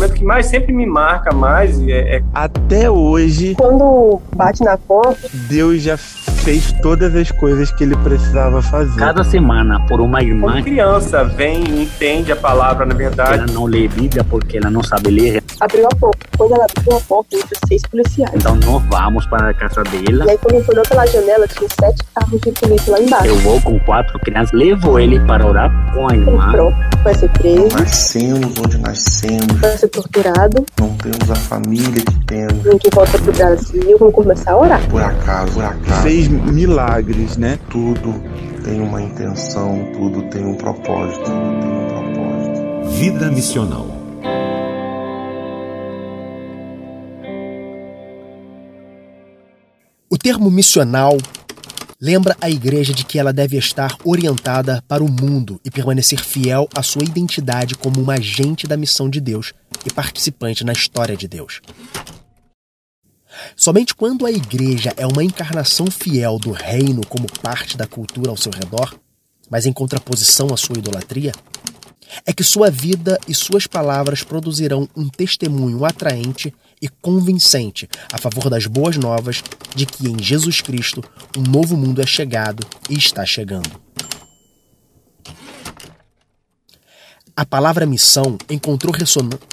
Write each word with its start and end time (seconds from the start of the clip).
momento 0.00 0.14
que 0.14 0.24
mais 0.24 0.46
sempre 0.46 0.72
me 0.72 0.86
marca 0.86 1.34
mais. 1.34 1.78
É, 1.86 2.16
é... 2.16 2.22
Até 2.32 2.90
hoje. 2.90 3.54
Quando 3.54 4.20
bate 4.34 4.64
na 4.64 4.78
porta. 4.78 5.28
Deus 5.48 5.82
já 5.82 5.96
fez 5.96 6.19
todas 6.82 7.14
as 7.14 7.30
coisas 7.30 7.70
que 7.72 7.84
ele 7.84 7.96
precisava 7.96 8.62
fazer. 8.62 8.98
Cada 8.98 9.22
semana, 9.22 9.80
por 9.86 10.00
uma 10.00 10.22
irmã. 10.22 10.52
Quando 10.52 10.64
criança 10.64 11.24
vem 11.24 11.64
e 11.64 11.82
entende 11.82 12.32
a 12.32 12.36
palavra, 12.36 12.86
na 12.86 12.94
verdade. 12.94 13.34
Ela 13.34 13.46
não 13.52 13.66
lê 13.66 13.86
Bíblia 13.88 14.24
porque 14.24 14.56
ela 14.56 14.70
não 14.70 14.82
sabe 14.82 15.10
ler. 15.10 15.42
Abriu 15.60 15.86
a 15.86 15.96
porta. 15.96 16.26
Quando 16.36 16.54
ela 16.54 16.64
abriu 16.64 16.96
a 16.96 17.00
porta, 17.00 17.36
entrou 17.36 17.60
seis 17.68 17.82
policiais. 17.82 18.32
Então 18.34 18.56
nós 18.56 18.82
vamos 18.88 19.26
para 19.26 19.50
a 19.50 19.54
casa 19.54 19.82
dela. 19.84 20.24
E 20.26 20.30
aí, 20.30 20.38
quando 20.38 20.68
olhou 20.68 20.84
pela 20.88 21.06
janela, 21.06 21.46
tinha 21.46 21.68
sete 21.78 22.02
carros 22.14 22.40
de 22.40 22.52
polícia 22.52 22.92
lá 22.92 23.00
embaixo. 23.00 23.26
Eu 23.26 23.36
vou 23.36 23.60
com 23.60 23.78
quatro 23.80 24.18
crianças, 24.20 24.52
levo 24.52 24.98
ele 24.98 25.20
para 25.20 25.46
orar 25.46 25.70
com 25.94 26.08
a 26.08 26.14
irmã. 26.14 26.50
Pronto, 26.52 26.76
vai 27.04 27.14
ser 27.14 27.28
preso. 27.30 27.68
Nascemos 27.78 28.52
onde 28.58 28.78
nascemos. 28.78 29.60
Vai 29.60 29.76
ser 29.76 29.88
torturado. 29.88 30.64
Não 30.78 30.88
temos 30.96 31.30
a 31.30 31.36
família 31.36 32.02
que 32.02 32.24
temos. 32.24 32.66
A 32.66 32.70
gente 32.72 32.88
volta 32.94 33.18
pro 33.18 33.32
Brasil, 33.32 33.96
vamos 33.98 34.14
começar 34.14 34.52
a 34.52 34.58
orar. 34.58 34.88
Por 34.88 35.02
acaso, 35.02 35.52
por 35.52 35.64
acaso. 35.64 36.02
Fez 36.02 36.29
milagres, 36.34 37.36
né? 37.36 37.58
Tudo 37.70 38.14
tem 38.64 38.80
uma 38.80 39.02
intenção, 39.02 39.90
tudo 39.92 40.22
tem 40.30 40.44
um 40.44 40.54
propósito. 40.54 41.24
Tem 41.24 41.34
um 41.34 41.88
propósito. 41.88 42.90
Vida 42.98 43.30
missional. 43.30 43.86
O 50.08 50.18
termo 50.18 50.50
missional 50.50 51.16
lembra 52.00 52.36
a 52.40 52.48
igreja 52.48 52.94
de 52.94 53.04
que 53.04 53.18
ela 53.18 53.32
deve 53.32 53.56
estar 53.58 53.96
orientada 54.04 54.82
para 54.88 55.04
o 55.04 55.08
mundo 55.08 55.60
e 55.64 55.70
permanecer 55.70 56.20
fiel 56.24 56.68
à 56.74 56.82
sua 56.82 57.04
identidade 57.04 57.74
como 57.74 58.00
uma 58.00 58.14
agente 58.14 58.66
da 58.66 58.76
missão 58.76 59.10
de 59.10 59.20
Deus 59.20 59.52
e 59.84 59.92
participante 59.92 60.64
na 60.64 60.72
história 60.72 61.16
de 61.16 61.28
Deus. 61.28 61.60
Somente 63.56 63.94
quando 63.94 64.26
a 64.26 64.30
igreja 64.30 64.92
é 64.96 65.06
uma 65.06 65.24
encarnação 65.24 65.86
fiel 65.90 66.38
do 66.38 66.50
reino 66.50 67.02
como 67.06 67.26
parte 67.40 67.76
da 67.76 67.86
cultura 67.86 68.30
ao 68.30 68.36
seu 68.36 68.52
redor, 68.52 68.94
mas 69.50 69.66
em 69.66 69.72
contraposição 69.72 70.48
à 70.52 70.56
sua 70.56 70.78
idolatria, 70.78 71.32
é 72.26 72.32
que 72.32 72.42
sua 72.42 72.70
vida 72.70 73.18
e 73.28 73.34
suas 73.34 73.66
palavras 73.66 74.22
produzirão 74.22 74.88
um 74.96 75.08
testemunho 75.08 75.84
atraente 75.84 76.52
e 76.82 76.88
convincente 76.88 77.88
a 78.12 78.18
favor 78.18 78.48
das 78.48 78.66
boas 78.66 78.96
novas 78.96 79.42
de 79.74 79.86
que 79.86 80.08
em 80.08 80.20
Jesus 80.22 80.60
Cristo 80.60 81.02
um 81.36 81.42
novo 81.42 81.76
mundo 81.76 82.00
é 82.00 82.06
chegado 82.06 82.66
e 82.88 82.96
está 82.96 83.24
chegando. 83.24 83.70
A 87.36 87.46
palavra 87.46 87.86
missão 87.86 88.36
encontrou 88.50 88.92
ressonância. 88.92 89.49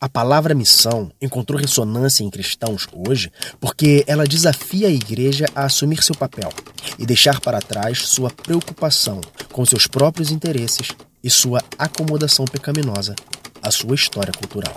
A 0.00 0.08
palavra 0.08 0.54
missão 0.54 1.10
encontrou 1.20 1.60
ressonância 1.60 2.22
em 2.22 2.30
cristãos 2.30 2.86
hoje 2.92 3.32
porque 3.58 4.04
ela 4.06 4.28
desafia 4.28 4.86
a 4.86 4.92
igreja 4.92 5.46
a 5.56 5.64
assumir 5.64 6.04
seu 6.04 6.14
papel 6.14 6.52
e 6.96 7.04
deixar 7.04 7.40
para 7.40 7.60
trás 7.60 8.06
sua 8.06 8.30
preocupação 8.30 9.20
com 9.50 9.66
seus 9.66 9.88
próprios 9.88 10.30
interesses 10.30 10.90
e 11.22 11.28
sua 11.28 11.60
acomodação 11.76 12.44
pecaminosa 12.44 13.16
à 13.60 13.72
sua 13.72 13.96
história 13.96 14.32
cultural. 14.32 14.76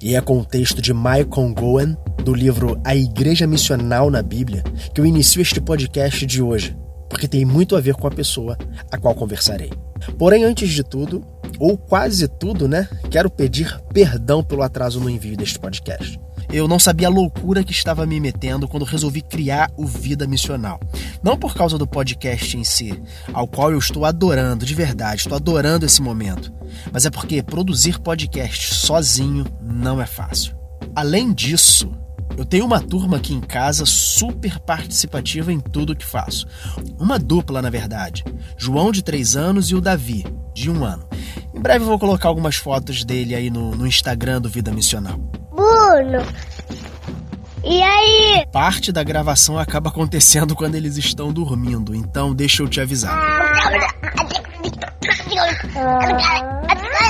E 0.00 0.14
é 0.14 0.20
com 0.20 0.38
o 0.38 0.44
texto 0.44 0.80
de 0.80 0.94
Michael 0.94 1.54
Goen, 1.54 1.96
do 2.22 2.32
livro 2.32 2.80
A 2.84 2.94
Igreja 2.94 3.48
Missional 3.48 4.10
na 4.10 4.22
Bíblia, 4.22 4.62
que 4.94 5.00
eu 5.00 5.06
inicio 5.06 5.42
este 5.42 5.60
podcast 5.60 6.24
de 6.24 6.40
hoje, 6.40 6.76
porque 7.14 7.28
tem 7.28 7.44
muito 7.44 7.76
a 7.76 7.80
ver 7.80 7.94
com 7.94 8.08
a 8.08 8.10
pessoa 8.10 8.58
a 8.90 8.98
qual 8.98 9.14
conversarei. 9.14 9.70
Porém, 10.18 10.42
antes 10.42 10.68
de 10.72 10.82
tudo, 10.82 11.24
ou 11.60 11.78
quase 11.78 12.26
tudo, 12.26 12.66
né, 12.66 12.88
quero 13.08 13.30
pedir 13.30 13.80
perdão 13.92 14.42
pelo 14.42 14.62
atraso 14.62 14.98
no 14.98 15.08
envio 15.08 15.36
deste 15.36 15.56
podcast. 15.56 16.18
Eu 16.52 16.66
não 16.66 16.76
sabia 16.76 17.06
a 17.06 17.10
loucura 17.10 17.62
que 17.62 17.70
estava 17.70 18.04
me 18.04 18.18
metendo 18.18 18.66
quando 18.66 18.84
resolvi 18.84 19.22
criar 19.22 19.70
o 19.76 19.86
Vida 19.86 20.26
Missional. 20.26 20.80
Não 21.22 21.38
por 21.38 21.54
causa 21.54 21.78
do 21.78 21.86
podcast 21.86 22.56
em 22.56 22.64
si, 22.64 23.00
ao 23.32 23.46
qual 23.46 23.70
eu 23.70 23.78
estou 23.78 24.04
adorando, 24.04 24.66
de 24.66 24.74
verdade, 24.74 25.20
estou 25.20 25.36
adorando 25.36 25.86
esse 25.86 26.02
momento. 26.02 26.52
Mas 26.92 27.06
é 27.06 27.10
porque 27.10 27.44
produzir 27.44 28.00
podcast 28.00 28.74
sozinho 28.74 29.46
não 29.62 30.02
é 30.02 30.06
fácil. 30.06 30.56
Além 30.96 31.32
disso, 31.32 31.92
eu 32.36 32.44
tenho 32.44 32.64
uma 32.64 32.80
turma 32.80 33.16
aqui 33.16 33.32
em 33.32 33.40
casa 33.40 33.84
super 33.86 34.58
participativa 34.60 35.52
em 35.52 35.60
tudo 35.60 35.96
que 35.96 36.04
faço. 36.04 36.46
Uma 36.98 37.18
dupla, 37.18 37.62
na 37.62 37.70
verdade. 37.70 38.24
João, 38.56 38.90
de 38.90 39.02
3 39.02 39.36
anos, 39.36 39.70
e 39.70 39.74
o 39.74 39.80
Davi, 39.80 40.24
de 40.52 40.70
1 40.70 40.84
ano. 40.84 41.08
Em 41.54 41.60
breve 41.60 41.84
eu 41.84 41.88
vou 41.88 41.98
colocar 41.98 42.28
algumas 42.28 42.56
fotos 42.56 43.04
dele 43.04 43.34
aí 43.34 43.50
no, 43.50 43.74
no 43.74 43.86
Instagram 43.86 44.40
do 44.40 44.48
Vida 44.48 44.72
Missional. 44.72 45.18
Bruno, 45.54 46.24
e 47.64 47.82
aí? 47.82 48.46
Parte 48.52 48.92
da 48.92 49.02
gravação 49.02 49.58
acaba 49.58 49.88
acontecendo 49.88 50.54
quando 50.56 50.74
eles 50.74 50.96
estão 50.98 51.32
dormindo, 51.32 51.94
então 51.94 52.34
deixa 52.34 52.62
eu 52.62 52.68
te 52.68 52.80
avisar. 52.80 53.18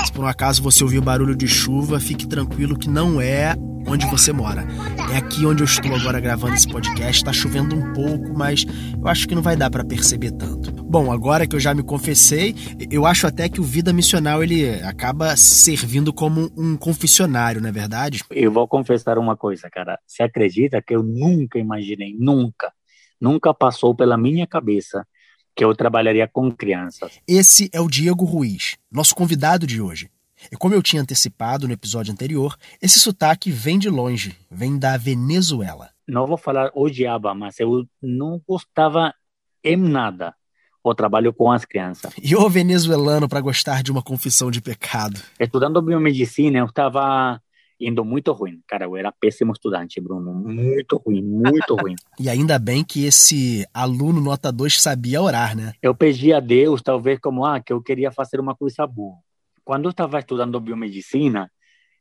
Se 0.04 0.12
por 0.12 0.24
um 0.24 0.28
acaso 0.28 0.62
você 0.62 0.84
ouvir 0.84 1.00
barulho 1.00 1.34
de 1.34 1.48
chuva, 1.48 1.98
fique 1.98 2.26
tranquilo 2.26 2.78
que 2.78 2.88
não 2.88 3.20
é 3.20 3.54
onde 3.86 4.06
você 4.06 4.32
mora. 4.32 4.66
É 5.12 5.16
aqui 5.16 5.46
onde 5.46 5.62
eu 5.62 5.66
estou 5.66 5.94
agora 5.94 6.20
gravando 6.20 6.54
esse 6.54 6.68
podcast. 6.68 7.18
Está 7.18 7.32
chovendo 7.32 7.76
um 7.76 7.92
pouco, 7.92 8.36
mas 8.36 8.64
eu 8.98 9.06
acho 9.08 9.28
que 9.28 9.34
não 9.34 9.42
vai 9.42 9.56
dar 9.56 9.70
para 9.70 9.84
perceber 9.84 10.32
tanto. 10.32 10.72
Bom, 10.84 11.10
agora 11.12 11.46
que 11.46 11.56
eu 11.56 11.60
já 11.60 11.74
me 11.74 11.82
confessei, 11.82 12.54
eu 12.90 13.06
acho 13.06 13.26
até 13.26 13.48
que 13.48 13.60
o 13.60 13.64
Vida 13.64 13.92
Missional 13.92 14.42
ele 14.42 14.80
acaba 14.82 15.36
servindo 15.36 16.12
como 16.12 16.50
um 16.56 16.76
confessionário, 16.76 17.60
não 17.60 17.68
é 17.68 17.72
verdade? 17.72 18.22
Eu 18.30 18.52
vou 18.52 18.66
confessar 18.68 19.18
uma 19.18 19.36
coisa, 19.36 19.68
cara. 19.70 19.98
Você 20.06 20.22
acredita 20.22 20.80
que 20.80 20.94
eu 20.94 21.02
nunca 21.02 21.58
imaginei, 21.58 22.14
nunca, 22.18 22.72
nunca 23.20 23.52
passou 23.52 23.94
pela 23.94 24.16
minha 24.16 24.46
cabeça 24.46 25.06
que 25.54 25.64
eu 25.64 25.74
trabalharia 25.74 26.28
com 26.28 26.50
crianças. 26.50 27.20
Esse 27.28 27.70
é 27.72 27.80
o 27.80 27.88
Diego 27.88 28.24
Ruiz, 28.24 28.76
nosso 28.90 29.14
convidado 29.14 29.66
de 29.66 29.80
hoje. 29.80 30.10
E 30.50 30.56
como 30.56 30.75
eu 30.75 30.82
tinha 30.82 31.03
antecipado 31.03 31.66
no 31.66 31.72
episódio 31.75 32.12
anterior, 32.12 32.56
esse 32.81 32.99
sotaque 32.99 33.50
vem 33.50 33.78
de 33.78 33.88
longe, 33.88 34.37
vem 34.50 34.78
da 34.78 34.97
Venezuela. 34.97 35.91
Não 36.06 36.27
vou 36.27 36.37
falar 36.37 36.71
odiava, 36.75 37.34
mas 37.34 37.59
eu 37.60 37.87
não 38.03 38.41
gostava 38.47 39.15
em 39.62 39.77
nada 39.77 40.34
o 40.82 40.94
trabalho 40.94 41.32
com 41.32 41.50
as 41.50 41.65
crianças. 41.65 42.12
E 42.22 42.37
o 42.37 42.49
venezuelano 42.49 43.27
para 43.27 43.41
gostar 43.41 43.82
de 43.82 43.91
uma 43.91 44.03
confissão 44.03 44.50
de 44.50 44.60
pecado? 44.60 45.19
Estudando 45.41 45.81
biomedicina, 45.81 46.59
eu 46.59 46.66
estava 46.66 47.41
indo 47.81 48.05
muito 48.05 48.32
ruim. 48.32 48.61
Cara, 48.69 48.84
eu 48.84 48.97
era 48.97 49.11
péssimo 49.11 49.53
estudante, 49.53 50.00
Bruno. 50.00 50.32
Muito 50.32 50.97
ruim, 50.99 51.22
muito 51.22 51.75
ruim. 51.81 51.94
e 52.21 52.28
ainda 52.28 52.59
bem 52.59 52.84
que 52.84 53.06
esse 53.06 53.66
aluno 53.72 54.21
nota 54.21 54.53
2 54.53 54.81
sabia 54.81 55.22
orar, 55.22 55.56
né? 55.56 55.72
Eu 55.82 55.94
pedi 55.94 56.32
a 56.32 56.41
Deus, 56.41 56.82
talvez, 56.82 57.19
como, 57.19 57.44
ah, 57.47 57.61
que 57.61 57.72
eu 57.72 57.81
queria 57.81 58.12
fazer 58.12 58.38
uma 58.38 58.55
coisa 58.55 58.87
boa. 58.87 59.16
Quando 59.64 59.86
eu 59.86 59.91
estava 59.91 60.19
estudando 60.19 60.60
biomedicina, 60.60 61.50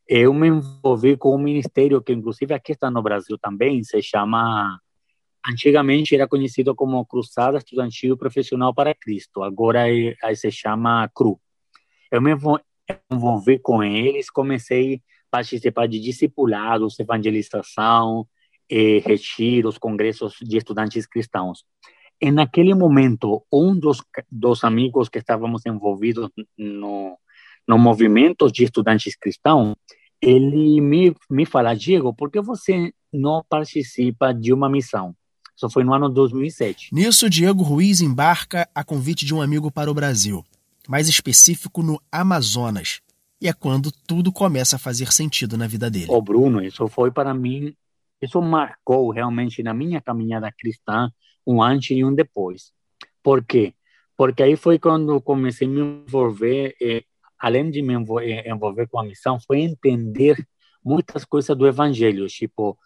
eu 0.08 0.34
me 0.34 0.48
envolvi 0.50 1.16
com 1.16 1.36
um 1.36 1.40
ministério 1.40 2.02
que, 2.02 2.12
inclusive, 2.12 2.54
aqui 2.54 2.74
está 2.74 2.92
no 2.92 3.02
Brasil 3.02 3.38
também, 3.38 3.84
se 3.84 4.02
chama. 4.02 4.80
Antigamente 5.46 6.16
era 6.16 6.28
conhecido 6.28 6.74
como 6.74 7.06
Cruzada 7.06 7.58
Estudantil 7.58 8.18
Profissional 8.18 8.74
para 8.74 8.96
Cristo, 8.96 9.44
agora 9.44 9.90
é, 9.90 10.36
se 10.36 10.50
chama 10.52 11.10
CRU. 11.14 11.40
Eu 12.10 12.22
me 12.22 12.32
envolvi 13.12 13.60
com 13.60 13.84
eles, 13.84 14.30
comecei 14.30 14.96
a 14.96 15.00
participar 15.32 15.88
de 15.88 16.00
discipulados, 16.00 16.98
evangelização, 16.98 18.26
eh, 18.70 19.02
retiros, 19.06 19.78
congressos 19.78 20.36
de 20.42 20.58
estudantes 20.58 21.06
cristãos. 21.06 21.66
E 22.22 22.32
naquele 22.32 22.74
momento, 22.74 23.44
um 23.52 23.78
dos, 23.78 24.02
dos 24.32 24.64
amigos 24.64 25.10
que 25.10 25.20
estávamos 25.20 25.66
envolvidos 25.66 26.30
no, 26.58 27.18
no 27.68 27.78
movimento 27.78 28.52
de 28.52 28.64
estudantes 28.64 29.16
cristãos, 29.16 29.76
ele 30.22 30.80
me, 30.80 31.16
me 31.30 31.46
fala, 31.46 31.74
Diego, 31.74 32.14
por 32.14 32.32
que 32.32 32.42
você 32.42 32.94
não 33.12 33.44
participa 33.48 34.34
de 34.34 34.54
uma 34.54 34.70
missão? 34.70 35.16
Isso 35.56 35.70
foi 35.70 35.84
no 35.84 35.94
ano 35.94 36.10
2007. 36.10 36.90
Nisso, 36.94 37.30
Diego 37.30 37.64
Ruiz 37.64 38.02
embarca 38.02 38.68
a 38.74 38.84
convite 38.84 39.26
de 39.26 39.34
um 39.34 39.42
amigo 39.42 39.72
para 39.72 39.92
o 39.92 39.94
Brasil, 39.94 40.44
mais 40.88 41.08
específico 41.08 41.84
no 41.84 42.02
Amazonas. 42.12 43.02
E 43.40 43.48
é 43.48 43.54
quando 43.54 43.92
tudo 44.08 44.32
começa 44.32 44.78
a 44.78 44.80
fazer 44.80 45.12
sentido 45.12 45.58
na 45.58 45.68
vida 45.68 45.90
dele. 45.90 46.08
O 46.10 46.22
Bruno, 46.22 46.64
isso 46.64 46.88
foi 46.88 47.12
para 47.12 47.34
mim, 47.34 47.76
isso 48.22 48.42
marcou 48.42 49.12
realmente 49.12 49.62
na 49.62 49.74
minha 49.74 50.02
caminhada 50.02 50.52
cristã 50.58 51.12
um 51.46 51.62
antes 51.62 51.92
e 51.96 52.04
um 52.04 52.14
depois. 52.14 52.72
Por 53.22 53.44
quê? 53.44 53.74
Porque 54.16 54.42
aí 54.42 54.56
foi 54.56 54.80
quando 54.80 55.20
comecei 55.22 55.68
a 55.68 55.70
me 55.70 55.82
envolver 55.82 56.76
eh, 56.82 57.04
além 57.44 57.70
de 57.70 57.82
me 57.82 57.94
envolver 57.94 58.88
com 58.88 59.02
a 59.02 59.04
missão, 59.04 59.38
foi 59.38 59.60
entender 59.60 60.48
muitas 60.82 61.26
coisas 61.26 61.58
do 61.58 61.68
evangelho, 61.68 62.26
tipo 62.28 62.78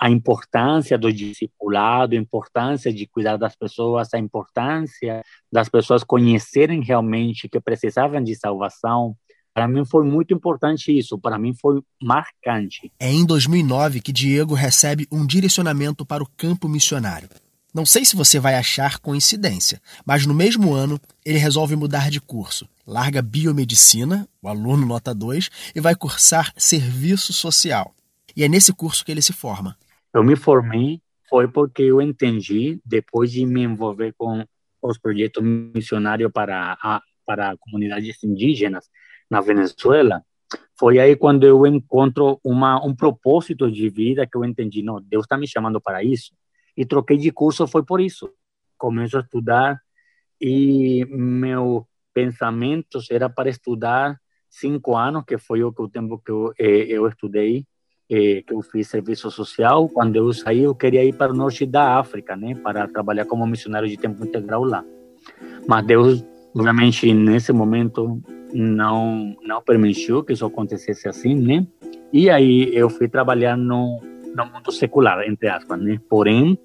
a 0.00 0.08
importância 0.10 0.96
do 0.96 1.12
discipulado, 1.12 2.14
a 2.14 2.18
importância 2.18 2.90
de 2.90 3.06
cuidar 3.06 3.36
das 3.36 3.54
pessoas, 3.54 4.08
a 4.14 4.18
importância 4.18 5.22
das 5.52 5.68
pessoas 5.68 6.02
conhecerem 6.02 6.82
realmente 6.82 7.50
que 7.50 7.60
precisavam 7.60 8.24
de 8.24 8.34
salvação. 8.34 9.14
Para 9.52 9.68
mim 9.68 9.84
foi 9.84 10.06
muito 10.06 10.32
importante 10.32 10.96
isso, 10.96 11.18
para 11.18 11.38
mim 11.38 11.52
foi 11.54 11.82
marcante. 12.02 12.90
É 12.98 13.12
em 13.12 13.26
2009 13.26 14.00
que 14.00 14.10
Diego 14.10 14.54
recebe 14.54 15.06
um 15.12 15.26
direcionamento 15.26 16.06
para 16.06 16.22
o 16.22 16.28
campo 16.34 16.66
missionário. 16.66 17.28
Não 17.74 17.84
sei 17.84 18.06
se 18.06 18.16
você 18.16 18.38
vai 18.38 18.54
achar 18.54 18.98
coincidência, 18.98 19.80
mas 20.04 20.26
no 20.26 20.34
mesmo 20.34 20.72
ano 20.72 20.98
ele 21.24 21.38
resolve 21.38 21.76
mudar 21.76 22.10
de 22.10 22.20
curso. 22.20 22.66
Larga 22.86 23.22
biomedicina, 23.22 24.28
o 24.40 24.48
aluno 24.48 24.86
nota 24.86 25.14
2, 25.14 25.72
e 25.74 25.80
vai 25.80 25.94
cursar 25.94 26.52
serviço 26.56 27.32
social. 27.32 27.94
E 28.36 28.42
é 28.42 28.48
nesse 28.48 28.72
curso 28.72 29.04
que 29.04 29.12
ele 29.12 29.22
se 29.22 29.32
forma. 29.32 29.76
Eu 30.12 30.22
me 30.24 30.36
formei 30.36 31.00
foi 31.32 31.48
porque 31.48 31.82
eu 31.82 32.02
entendi, 32.02 32.78
depois 32.84 33.32
de 33.32 33.46
me 33.46 33.62
envolver 33.62 34.12
com 34.18 34.44
os 34.82 34.98
projetos 34.98 35.42
missionários 35.42 36.30
para 36.30 36.76
a, 36.82 37.00
para 37.24 37.56
comunidades 37.56 38.22
indígenas 38.22 38.90
na 39.30 39.40
Venezuela, 39.40 40.22
foi 40.78 40.98
aí 40.98 41.16
quando 41.16 41.44
eu 41.44 41.66
encontro 41.66 42.38
uma, 42.44 42.84
um 42.84 42.94
propósito 42.94 43.70
de 43.70 43.88
vida 43.88 44.26
que 44.26 44.36
eu 44.36 44.44
entendi, 44.44 44.82
não, 44.82 45.00
Deus 45.00 45.24
está 45.24 45.38
me 45.38 45.48
chamando 45.48 45.80
para 45.80 46.04
isso. 46.04 46.34
E 46.76 46.84
troquei 46.84 47.16
de 47.16 47.30
curso 47.30 47.66
foi 47.66 47.82
por 47.82 47.98
isso. 47.98 48.30
Começo 48.76 49.16
a 49.16 49.20
estudar 49.20 49.80
e 50.38 51.06
meu 51.08 51.86
pensamento 52.12 52.98
era 53.10 53.28
para 53.28 53.48
estudar 53.48 54.16
cinco 54.48 54.96
anos, 54.96 55.24
que 55.26 55.38
foi 55.38 55.62
o, 55.64 55.72
tempo 55.88 56.20
que 56.24 56.30
eu, 56.30 56.52
eh, 56.58 56.86
eu 56.88 57.06
estudei 57.08 57.66
que 58.08 58.52
eu 58.52 58.60
fiz 58.60 58.88
serviço 58.88 59.30
social, 59.30 59.88
quando 59.88 60.16
eu 60.16 60.30
saí, 60.34 60.64
eu 60.64 60.74
queria 60.74 61.02
ir 61.02 61.14
para 61.14 61.32
o 61.32 61.34
norte 61.34 61.64
da 61.64 61.98
África, 61.98 62.36
né, 62.36 62.54
para 62.54 62.86
trabalhar 62.86 63.24
como 63.24 63.46
missionário 63.46 63.88
de 63.88 63.96
tempo 63.96 64.22
integral 64.22 64.64
lá. 64.64 64.84
Mas 65.66 65.86
Deus, 65.86 66.24
obviamente, 66.54 67.12
nesse 67.14 67.54
momento 67.54 68.20
não 68.52 69.34
não 69.42 69.62
permitiu 69.62 70.22
que 70.22 70.34
isso 70.34 70.44
acontecesse 70.44 71.08
assim, 71.08 71.34
né? 71.34 71.66
E 72.12 72.28
aí 72.28 72.74
eu 72.74 72.90
fui 72.90 73.08
trabalhar 73.08 73.56
no, 73.56 74.00
no 74.34 74.46
mundo 74.46 74.70
secular, 74.70 75.26
entre 75.26 75.48
aspas, 75.48 75.80
né? 75.80 75.98
Porém, 76.08 76.58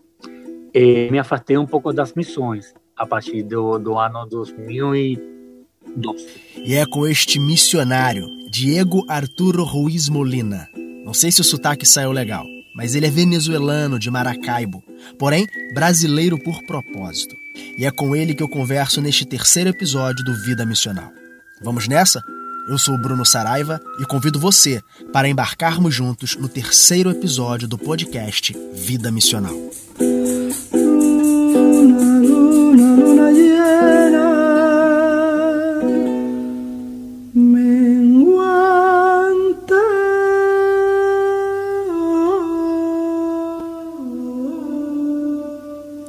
eh, 0.73 1.09
me 1.09 1.19
afastei 1.19 1.57
um 1.57 1.65
pouco 1.65 1.94
das 1.94 2.13
missões 2.13 2.73
a 2.95 3.05
partir 3.05 3.44
do, 3.44 3.77
do 3.77 3.97
ano 3.97 4.25
2012. 5.97 6.25
E 6.65 6.75
é 6.75 6.85
com 6.85 7.07
este 7.07 7.39
missionário, 7.39 8.29
Diego 8.49 9.05
Arturo 9.07 9.63
Ruiz 9.63 10.09
Molina, 10.09 10.69
não 11.07 11.13
sei 11.13 11.31
se 11.31 11.39
o 11.39 11.44
sotaque 11.44 11.85
saiu 11.85 12.11
legal, 12.11 12.45
mas 12.75 12.94
ele 12.94 13.05
é 13.05 13.09
venezuelano 13.09 13.97
de 13.97 14.11
Maracaibo, 14.11 14.83
porém 15.17 15.47
brasileiro 15.73 16.38
por 16.38 16.61
propósito. 16.65 17.33
E 17.77 17.85
é 17.85 17.91
com 17.91 18.13
ele 18.13 18.35
que 18.35 18.44
eu 18.44 18.49
converso 18.49 18.99
neste 18.99 19.25
terceiro 19.25 19.69
episódio 19.69 20.25
do 20.25 20.33
Vida 20.33 20.65
Missional. 20.65 21.09
Vamos 21.61 21.88
nessa? 21.88 22.21
Eu 22.69 22.77
sou 22.77 22.95
o 22.95 23.01
Bruno 23.01 23.25
Saraiva 23.25 23.79
e 24.01 24.05
convido 24.05 24.38
você 24.38 24.81
para 25.13 25.29
embarcarmos 25.29 25.95
juntos 25.95 26.35
no 26.35 26.49
terceiro 26.49 27.09
episódio 27.09 27.69
do 27.69 27.77
podcast 27.77 28.53
Vida 28.73 29.09
Missional. 29.09 29.55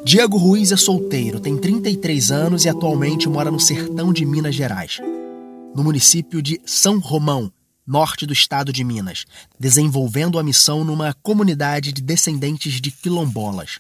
Diego 0.09 0.39
Ruiz 0.39 0.73
é 0.73 0.77
solteiro, 0.79 1.39
tem 1.39 1.55
33 1.55 2.31
anos 2.31 2.65
e 2.65 2.69
atualmente 2.71 3.29
mora 3.29 3.51
no 3.51 3.61
sertão 3.61 4.11
de 4.11 4.25
Minas 4.25 4.55
Gerais, 4.55 5.03
no 5.77 5.85
município 5.85 6.41
de 6.41 6.59
São 6.65 6.99
Romão, 6.99 7.53
norte 7.87 8.25
do 8.25 8.33
estado 8.33 8.73
de 8.73 8.83
Minas, 8.83 9.27
desenvolvendo 9.61 10.39
a 10.39 10.43
missão 10.43 10.83
numa 10.83 11.13
comunidade 11.23 11.93
de 11.93 12.01
descendentes 12.01 12.81
de 12.81 12.91
quilombolas, 12.91 13.79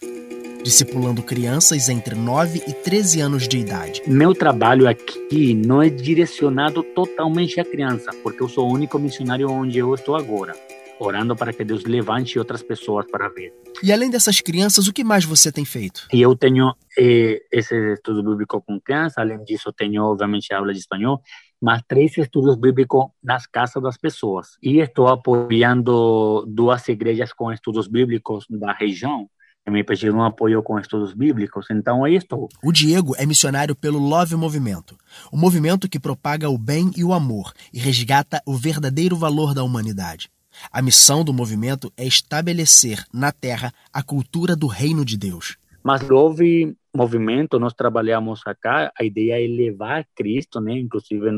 discipulando 0.62 1.22
crianças 1.22 1.88
entre 1.88 2.14
9 2.14 2.62
e 2.66 2.74
13 2.74 3.20
anos 3.22 3.48
de 3.48 3.56
idade. 3.56 4.02
Meu 4.06 4.34
trabalho 4.34 4.86
aqui 4.86 5.54
não 5.54 5.80
é 5.80 5.88
direcionado 5.88 6.82
totalmente 6.82 7.58
à 7.58 7.64
criança, 7.64 8.10
porque 8.22 8.42
eu 8.42 8.50
sou 8.50 8.68
o 8.68 8.74
único 8.74 8.98
missionário 8.98 9.50
onde 9.50 9.78
eu 9.78 9.94
estou 9.94 10.14
agora 10.14 10.54
orando 10.98 11.36
para 11.36 11.52
que 11.52 11.64
Deus 11.64 11.84
levante 11.84 12.38
outras 12.38 12.62
pessoas 12.62 13.06
para 13.10 13.28
ver. 13.28 13.52
E 13.82 13.92
além 13.92 14.10
dessas 14.10 14.40
crianças, 14.40 14.88
o 14.88 14.92
que 14.92 15.04
mais 15.04 15.24
você 15.24 15.52
tem 15.52 15.64
feito? 15.64 16.06
E 16.12 16.20
eu 16.20 16.36
tenho 16.36 16.74
eh, 16.98 17.40
esse 17.52 17.74
estudo 17.92 18.22
bíblico 18.22 18.60
com 18.60 18.80
crianças, 18.80 19.18
além 19.18 19.42
disso, 19.44 19.72
tenho, 19.72 20.02
obviamente, 20.04 20.52
aula 20.52 20.72
de 20.72 20.80
espanhol, 20.80 21.20
mas 21.60 21.82
três 21.86 22.16
estudos 22.16 22.56
bíblicos 22.56 23.06
nas 23.22 23.46
casas 23.46 23.82
das 23.82 23.96
pessoas. 23.96 24.56
E 24.62 24.78
estou 24.78 25.08
apoiando 25.08 26.44
duas 26.46 26.88
igrejas 26.88 27.32
com 27.32 27.52
estudos 27.52 27.88
bíblicos 27.88 28.44
da 28.48 28.72
região, 28.72 29.28
me 29.70 29.84
pediram 29.84 30.18
um 30.18 30.24
apoio 30.24 30.62
com 30.62 30.78
estudos 30.78 31.12
bíblicos, 31.14 31.66
então 31.70 32.04
aí 32.04 32.16
estou. 32.16 32.48
O 32.62 32.72
Diego 32.72 33.14
é 33.16 33.26
missionário 33.26 33.76
pelo 33.76 33.98
Love 33.98 34.36
Movimento, 34.36 34.96
o 35.30 35.36
movimento 35.36 35.88
que 35.88 36.00
propaga 36.00 36.48
o 36.48 36.58
bem 36.58 36.90
e 36.96 37.04
o 37.04 37.12
amor 37.12 37.52
e 37.72 37.78
resgata 37.78 38.42
o 38.46 38.56
verdadeiro 38.56 39.16
valor 39.16 39.54
da 39.54 39.62
humanidade. 39.62 40.30
A 40.72 40.82
missão 40.82 41.24
do 41.24 41.32
movimento 41.32 41.92
é 41.96 42.06
estabelecer 42.06 43.04
na 43.12 43.32
Terra 43.32 43.72
a 43.92 44.02
cultura 44.02 44.54
do 44.54 44.66
reino 44.66 45.04
de 45.04 45.16
Deus. 45.16 45.56
Mas 45.82 46.08
houve 46.10 46.76
movimento, 46.94 47.58
nós 47.58 47.72
trabalhamos 47.72 48.40
acá, 48.44 48.92
a 48.98 49.04
ideia 49.04 49.42
é 49.42 49.46
levar 49.46 50.04
Cristo, 50.14 50.60
né? 50.60 50.72
Inclusive, 50.78 51.30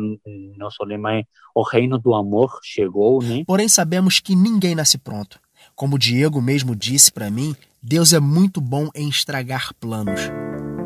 nosso 0.56 0.82
lema 0.84 1.14
é 1.14 1.24
o 1.54 1.62
reino 1.62 1.98
do 1.98 2.14
amor 2.14 2.58
chegou, 2.62 3.22
né? 3.22 3.44
Porém, 3.46 3.68
sabemos 3.68 4.18
que 4.18 4.34
ninguém 4.34 4.74
nasce 4.74 4.96
pronto. 4.96 5.38
Como 5.74 5.98
Diego 5.98 6.40
mesmo 6.40 6.74
disse 6.74 7.12
para 7.12 7.30
mim, 7.30 7.54
Deus 7.82 8.12
é 8.12 8.20
muito 8.20 8.60
bom 8.60 8.88
em 8.94 9.08
estragar 9.08 9.72
planos. 9.78 10.20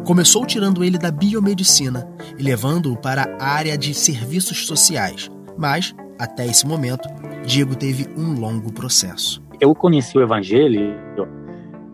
Começou 0.04 0.44
tirando 0.44 0.84
ele 0.84 0.98
da 0.98 1.10
biomedicina 1.10 2.06
e 2.38 2.42
levando-o 2.42 2.96
para 2.96 3.36
a 3.40 3.46
área 3.46 3.78
de 3.78 3.94
serviços 3.94 4.66
sociais. 4.66 5.30
Mas, 5.56 5.94
até 6.18 6.46
esse 6.46 6.66
momento, 6.66 7.08
Diego 7.46 7.76
teve 7.76 8.08
um 8.16 8.38
longo 8.40 8.72
processo. 8.72 9.42
Eu 9.60 9.74
conheci 9.74 10.16
o 10.16 10.22
Evangelho 10.22 10.96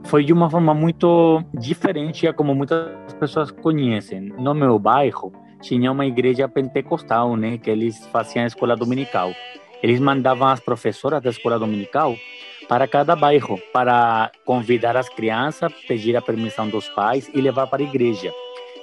foi 0.05 0.25
de 0.25 0.33
uma 0.33 0.51
forma 0.51 0.75
muito 0.75 1.43
diferente 1.55 2.27
a 2.27 2.33
como 2.33 2.55
muitas 2.55 3.13
pessoas 3.19 3.51
conhecem. 3.51 4.33
No 4.39 4.55
meu 4.55 4.79
bairro 4.79 5.33
tinha 5.61 5.93
uma 5.93 6.07
igreja 6.07 6.49
pentecostal, 6.49 7.37
né, 7.37 7.59
que 7.59 7.71
eles 7.71 8.05
faziam 8.07 8.45
a 8.45 8.47
escola 8.47 8.77
dominical. 8.77 9.33
Eles 9.83 10.01
mandavam 10.01 10.49
as 10.49 10.61
professoras 10.61 11.23
da 11.23 11.31
escola 11.31 11.59
dominical 11.59 12.17
para 12.69 12.87
cada 12.89 13.15
bairro 13.15 13.59
para 13.73 14.31
convidar 14.45 14.97
as 14.97 15.09
crianças, 15.09 15.73
pedir 15.87 16.17
a 16.17 16.23
permissão 16.23 16.69
dos 16.69 16.89
pais 16.89 17.31
e 17.35 17.41
levar 17.41 17.67
para 17.67 17.83
a 17.83 17.87
igreja. 17.87 18.33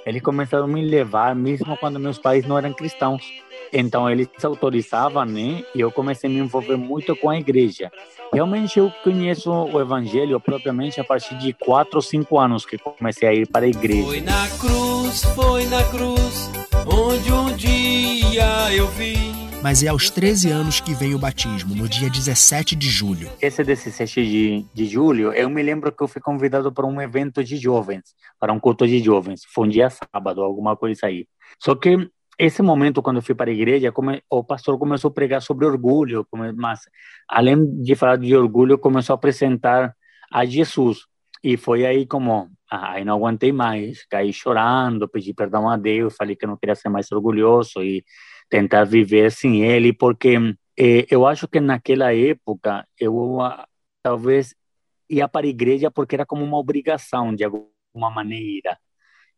Eles 0.08 0.22
começaram 0.22 0.64
a 0.64 0.68
me 0.68 0.80
levar 0.80 1.34
mesmo 1.34 1.76
quando 1.76 2.00
meus 2.00 2.16
pais 2.16 2.46
não 2.46 2.56
eram 2.56 2.72
cristãos. 2.72 3.22
Então 3.70 4.08
eles 4.08 4.26
autorizavam, 4.42 5.26
né? 5.26 5.62
E 5.74 5.80
eu 5.82 5.92
comecei 5.92 6.30
a 6.30 6.32
me 6.32 6.38
envolver 6.38 6.76
muito 6.76 7.14
com 7.14 7.28
a 7.28 7.38
igreja. 7.38 7.92
Realmente 8.32 8.78
eu 8.78 8.90
conheço 9.04 9.52
o 9.52 9.78
evangelho 9.78 10.40
propriamente 10.40 10.98
a 10.98 11.04
partir 11.04 11.36
de 11.36 11.52
quatro 11.52 11.96
ou 11.96 12.02
cinco 12.02 12.38
anos 12.38 12.64
que 12.64 12.78
comecei 12.78 13.28
a 13.28 13.34
ir 13.34 13.46
para 13.48 13.66
a 13.66 13.68
igreja. 13.68 14.06
Foi 14.06 14.20
na 14.22 14.48
cruz, 14.58 15.24
foi 15.34 15.66
na 15.66 15.84
cruz, 15.84 16.50
onde 16.86 17.30
um 17.30 17.54
dia 17.54 18.72
eu 18.72 18.88
vi. 18.88 19.47
Mas 19.62 19.82
é 19.82 19.88
aos 19.88 20.08
13 20.08 20.50
anos 20.50 20.80
que 20.80 20.94
vem 20.94 21.14
o 21.14 21.18
batismo, 21.18 21.74
no 21.74 21.88
dia 21.88 22.08
17 22.08 22.76
de 22.76 22.88
julho. 22.88 23.28
Esse 23.42 23.64
17 23.64 24.24
de, 24.24 24.66
de 24.72 24.86
julho, 24.86 25.32
eu 25.32 25.50
me 25.50 25.60
lembro 25.62 25.90
que 25.90 26.00
eu 26.00 26.06
fui 26.06 26.22
convidado 26.22 26.72
para 26.72 26.86
um 26.86 27.00
evento 27.00 27.42
de 27.42 27.56
jovens, 27.56 28.14
para 28.38 28.52
um 28.52 28.60
culto 28.60 28.86
de 28.86 29.00
jovens. 29.00 29.42
Foi 29.52 29.66
um 29.66 29.70
dia 29.70 29.90
sábado, 29.90 30.42
alguma 30.42 30.76
coisa 30.76 31.06
aí. 31.06 31.26
Só 31.58 31.74
que 31.74 32.08
esse 32.38 32.62
momento, 32.62 33.02
quando 33.02 33.16
eu 33.16 33.22
fui 33.22 33.34
para 33.34 33.50
a 33.50 33.52
igreja, 33.52 33.92
o 34.30 34.44
pastor 34.44 34.78
começou 34.78 35.10
a 35.10 35.14
pregar 35.14 35.42
sobre 35.42 35.66
orgulho, 35.66 36.24
mas 36.56 36.80
além 37.28 37.82
de 37.82 37.96
falar 37.96 38.16
de 38.16 38.36
orgulho, 38.36 38.78
começou 38.78 39.14
a 39.14 39.16
apresentar 39.16 39.92
a 40.32 40.44
Jesus. 40.44 41.00
E 41.42 41.56
foi 41.56 41.84
aí 41.84 42.06
como, 42.06 42.48
ah, 42.70 42.92
aí 42.92 43.04
não 43.04 43.16
aguentei 43.16 43.50
mais, 43.50 44.06
caí 44.06 44.32
chorando, 44.32 45.08
pedi 45.08 45.34
perdão 45.34 45.68
a 45.68 45.76
Deus, 45.76 46.14
falei 46.16 46.36
que 46.36 46.46
não 46.46 46.56
queria 46.56 46.76
ser 46.76 46.88
mais 46.88 47.10
orgulhoso 47.10 47.82
e 47.82 48.04
tentar 48.48 48.84
viver 48.84 49.30
sem 49.30 49.64
Ele, 49.64 49.92
porque 49.92 50.36
eh, 50.76 51.06
eu 51.10 51.26
acho 51.26 51.46
que 51.48 51.60
naquela 51.60 52.14
época 52.14 52.86
eu 52.98 53.40
ah, 53.40 53.66
talvez 54.02 54.54
ia 55.08 55.28
para 55.28 55.46
a 55.46 55.48
igreja 55.48 55.90
porque 55.90 56.14
era 56.14 56.26
como 56.26 56.44
uma 56.44 56.58
obrigação 56.58 57.34
de 57.34 57.44
alguma 57.44 58.10
maneira. 58.10 58.78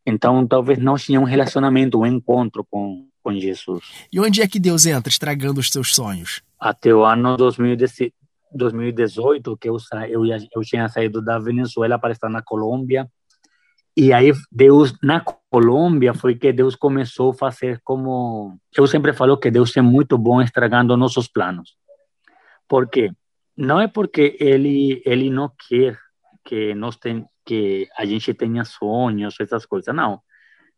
Então, 0.05 0.45
talvez 0.47 0.79
não 0.79 0.95
tinha 0.95 1.19
um 1.19 1.25
relacionamento, 1.25 1.99
um 1.99 2.05
encontro 2.05 2.65
com, 2.69 3.07
com 3.23 3.33
Jesus. 3.33 3.83
E 4.11 4.19
onde 4.19 4.41
é 4.41 4.47
que 4.47 4.59
Deus 4.59 4.85
entra 4.85 5.09
estragando 5.09 5.59
os 5.59 5.69
seus 5.69 5.95
sonhos? 5.95 6.41
Até 6.59 6.93
o 6.93 7.03
ano 7.05 7.37
2017, 7.37 8.13
2018 8.53 9.57
que 9.57 9.69
eu 9.69 9.79
sa... 9.79 10.07
eu, 10.07 10.23
eu 10.25 10.61
tinha 10.61 10.87
saído 10.89 11.21
da 11.21 11.39
Venezuela 11.39 11.97
para 11.97 12.11
estar 12.11 12.29
na 12.29 12.41
Colômbia 12.41 13.09
e 13.95 14.11
aí 14.11 14.31
Deus 14.51 14.93
na 15.01 15.23
Colômbia 15.51 16.13
foi 16.13 16.35
que 16.35 16.53
Deus 16.53 16.77
começou 16.77 17.31
a 17.31 17.33
fazer 17.33 17.81
como 17.83 18.57
eu 18.73 18.87
sempre 18.87 19.11
falo 19.11 19.37
que 19.37 19.51
Deus 19.51 19.75
é 19.75 19.81
muito 19.81 20.17
bom 20.17 20.41
estragando 20.41 20.95
nossos 20.95 21.27
planos. 21.27 21.75
Por 22.69 22.89
quê? 22.89 23.11
Não 23.57 23.77
é 23.81 23.85
porque 23.85 24.37
ele 24.39 25.01
ele 25.05 25.29
não 25.29 25.51
quer 25.67 25.99
que 26.45 26.73
nós 26.73 26.95
tem 26.95 27.25
que 27.45 27.85
a 27.97 28.05
gente 28.05 28.33
tenha 28.33 28.63
sonhos 28.63 29.35
essas 29.41 29.65
coisas, 29.65 29.93
não. 29.93 30.21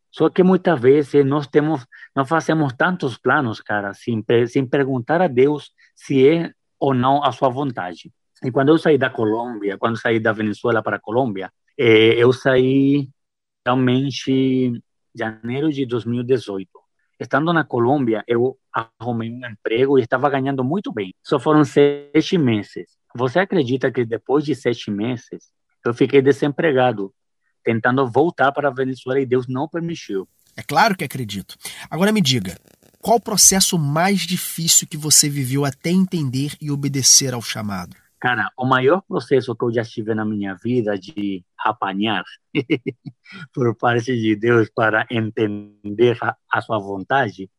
Só 0.10 0.28
que 0.28 0.42
muitas 0.42 0.82
vezes 0.82 1.24
nós 1.24 1.46
temos 1.46 1.86
nós 2.16 2.28
fazemos 2.28 2.74
tantos 2.74 3.16
planos, 3.16 3.62
cara, 3.62 3.94
sem, 3.94 4.26
sem 4.48 4.66
perguntar 4.66 5.22
a 5.22 5.28
Deus 5.28 5.72
se 5.96 6.28
é 6.28 6.52
ou 6.80 6.96
não 6.96 7.24
a 7.24 7.32
sua 7.32 7.50
vontade. 7.50 8.12
E 8.44 8.52
quando 8.52 8.70
eu 8.70 8.80
saí 8.80 8.98
da 8.98 9.12
Colômbia, 9.12 9.78
quando 9.78 10.00
saí 10.00 10.20
da 10.20 10.32
Venezuela 10.32 10.82
para 10.82 10.96
a 10.96 11.00
Colômbia, 11.00 11.52
eh, 11.78 12.16
eu 12.18 12.34
saí 12.34 13.08
realmente 13.66 14.82
janeiro 15.16 15.72
de 15.72 15.86
2018. 15.86 16.70
Estando 17.20 17.54
na 17.54 17.64
Colômbia, 17.64 18.24
eu 18.28 18.58
arrumei 19.00 19.32
um 19.32 19.46
emprego 19.46 19.98
e 19.98 20.02
estava 20.02 20.30
ganhando 20.30 20.64
muito 20.64 20.92
bem. 20.92 21.14
Só 21.24 21.40
foram 21.40 21.64
sete 21.64 22.38
meses. 22.38 22.98
Você 23.16 23.40
acredita 23.40 23.92
que 23.92 24.04
depois 24.04 24.44
de 24.44 24.56
sete 24.56 24.90
meses, 24.90 25.52
eu 25.86 25.94
fiquei 25.94 26.22
desempregado, 26.22 27.14
tentando 27.64 28.10
voltar 28.10 28.52
para 28.52 28.70
a 28.70 28.74
Venezuela 28.74 29.22
e 29.22 29.26
Deus 29.26 29.48
não 29.48 29.70
permitiu. 29.70 30.28
É 30.56 30.64
claro 30.64 30.98
que 30.98 31.04
acredito. 31.04 31.56
Agora 31.90 32.12
me 32.12 32.22
diga, 32.22 32.58
qual 33.00 33.18
o 33.18 33.22
processo 33.22 33.78
mais 33.78 34.22
difícil 34.22 34.88
que 34.88 34.98
você 34.98 35.30
viveu 35.30 35.66
até 35.66 35.90
entender 35.90 36.56
e 36.60 36.72
obedecer 36.72 37.34
ao 37.34 37.42
chamado? 37.42 37.96
Cara, 38.24 38.50
o 38.56 38.66
maior 38.66 39.02
processo 39.02 39.54
que 39.54 39.66
eu 39.66 39.74
já 39.74 39.84
tive 39.84 40.16
na 40.16 40.24
minha 40.24 40.56
vida 40.56 40.98
de 40.98 41.44
apanhar 41.60 42.24
por 43.54 43.76
parte 43.76 44.16
de 44.16 44.34
Deus 44.34 44.70
para 44.74 45.06
entender 45.12 46.18
a, 46.22 46.34
a 46.50 46.62
sua 46.62 46.80
vontade 46.80 47.52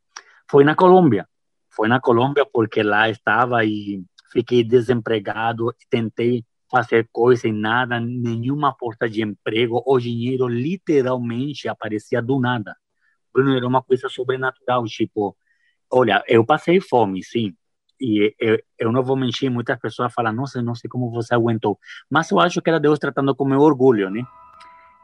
foi 0.49 0.63
na 0.63 0.73
Colômbia. 0.73 1.29
Foi 1.69 1.87
na 1.87 1.99
Colômbia 1.99 2.47
porque 2.51 2.81
lá 2.81 3.07
estava 3.07 3.63
e 3.63 4.03
fiquei 4.31 4.63
desempregado, 4.63 5.71
tentei 5.87 6.43
fazer 6.67 7.07
coisa 7.11 7.47
e 7.47 7.51
nada, 7.51 7.99
nenhuma 7.99 8.75
porta 8.75 9.07
de 9.07 9.21
emprego, 9.21 9.83
o 9.85 9.99
dinheiro 9.99 10.47
literalmente 10.47 11.67
aparecia 11.67 12.23
do 12.23 12.39
nada. 12.39 12.75
Bruno, 13.31 13.55
era 13.55 13.67
uma 13.67 13.83
coisa 13.83 14.09
sobrenatural, 14.09 14.83
tipo, 14.85 15.37
olha, 15.91 16.23
eu 16.27 16.43
passei 16.43 16.81
fome, 16.81 17.23
sim, 17.23 17.55
e 17.99 18.33
eu, 18.39 18.59
eu 18.77 18.91
não 18.91 19.03
vou 19.03 19.15
mentir, 19.15 19.49
muitas 19.49 19.79
pessoas 19.79 20.13
falam, 20.13 20.33
nossa, 20.33 20.61
não 20.61 20.75
sei 20.75 20.89
como 20.89 21.09
você 21.09 21.33
aguentou, 21.33 21.77
mas 22.09 22.29
eu 22.31 22.39
acho 22.39 22.61
que 22.61 22.69
era 22.69 22.79
Deus 22.79 22.99
tratando 22.99 23.35
com 23.35 23.45
meu 23.45 23.61
orgulho, 23.61 24.09
né? 24.09 24.23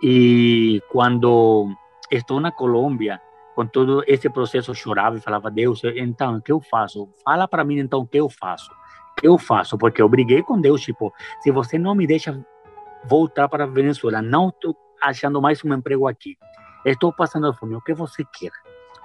E 0.03 0.81
quando 0.89 1.69
estou 2.11 2.39
na 2.39 2.51
Colômbia, 2.51 3.21
com 3.55 3.65
todo 3.65 4.03
esse 4.07 4.29
processo, 4.29 4.71
eu 4.71 4.75
chorava 4.75 5.17
e 5.17 5.21
falava, 5.21 5.51
Deus, 5.51 5.81
então, 5.95 6.37
o 6.37 6.41
que 6.41 6.51
eu 6.51 6.59
faço? 6.59 7.09
Fala 7.23 7.47
para 7.47 7.63
mim, 7.63 7.79
então, 7.79 7.99
o 7.99 8.07
que 8.07 8.19
eu 8.19 8.29
faço? 8.29 8.71
O 8.71 9.21
que 9.21 9.27
eu 9.27 9.37
faço? 9.37 9.77
Porque 9.77 10.01
eu 10.01 10.09
briguei 10.09 10.41
com 10.41 10.59
Deus, 10.59 10.81
tipo, 10.81 11.13
se 11.41 11.51
você 11.51 11.77
não 11.77 11.93
me 11.93 12.07
deixa 12.07 12.43
voltar 13.05 13.47
para 13.49 13.65
a 13.65 13.67
Venezuela, 13.67 14.21
não 14.21 14.49
estou 14.49 14.75
achando 15.01 15.41
mais 15.41 15.63
um 15.63 15.73
emprego 15.73 16.07
aqui, 16.07 16.37
estou 16.85 17.11
passando 17.13 17.53
fome, 17.53 17.75
o 17.75 17.81
que 17.81 17.93
você 17.93 18.23
quer? 18.39 18.51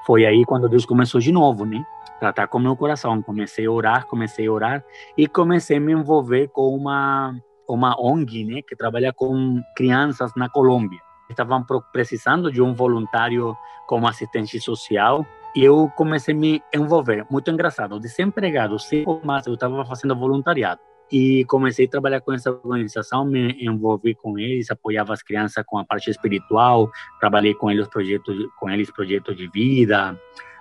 Foi 0.07 0.25
aí 0.25 0.45
quando 0.45 0.69
Deus 0.69 0.87
começou 0.87 1.21
de 1.21 1.33
novo, 1.33 1.64
né? 1.64 1.85
Tratar 2.18 2.49
com 2.49 2.58
meu 2.58 2.76
coração. 2.76 3.23
Comecei 3.23 3.66
a 3.66 3.70
orar, 3.70 4.06
comecei 4.06 4.46
a 4.46 4.52
orar 4.52 4.85
e 5.16 5.26
comecei 5.26 5.76
a 5.76 5.80
me 5.80 5.92
envolver 5.92 6.49
com 6.49 6.75
uma 6.75 7.35
uma 7.68 8.00
ONG, 8.00 8.44
né, 8.44 8.62
que 8.62 8.76
trabalha 8.76 9.12
com 9.12 9.61
crianças 9.75 10.32
na 10.37 10.49
Colômbia. 10.49 11.00
Estavam 11.28 11.64
precisando 11.92 12.52
de 12.52 12.62
um 12.62 12.73
voluntário 12.73 13.56
como 13.88 14.06
assistente 14.06 14.61
social 14.61 15.26
e 15.54 15.64
eu 15.64 15.90
comecei 15.96 16.35
a 16.35 16.38
me 16.38 16.62
envolver. 16.73 17.26
Muito 17.28 17.50
engraçado, 17.50 17.99
desempregado, 17.99 18.78
sem 18.78 19.04
mas 19.25 19.46
eu 19.46 19.54
estava 19.54 19.85
fazendo 19.85 20.14
voluntariado. 20.14 20.80
E 21.11 21.44
comecei 21.46 21.87
a 21.87 21.88
trabalhar 21.88 22.20
com 22.20 22.32
essa 22.32 22.50
organização, 22.50 23.25
me 23.25 23.56
envolvi 23.64 24.14
com 24.14 24.38
eles, 24.38 24.70
apoiava 24.70 25.12
as 25.12 25.23
crianças 25.23 25.64
com 25.64 25.78
a 25.78 25.85
parte 25.85 26.11
espiritual, 26.11 26.90
trabalhei 27.20 27.54
com 27.54 27.70
eles 27.70 27.87
projetos, 27.88 28.37
com 28.58 28.68
eles 28.68 28.90
projetos 28.90 29.37
de 29.37 29.49
vida, 29.49 30.20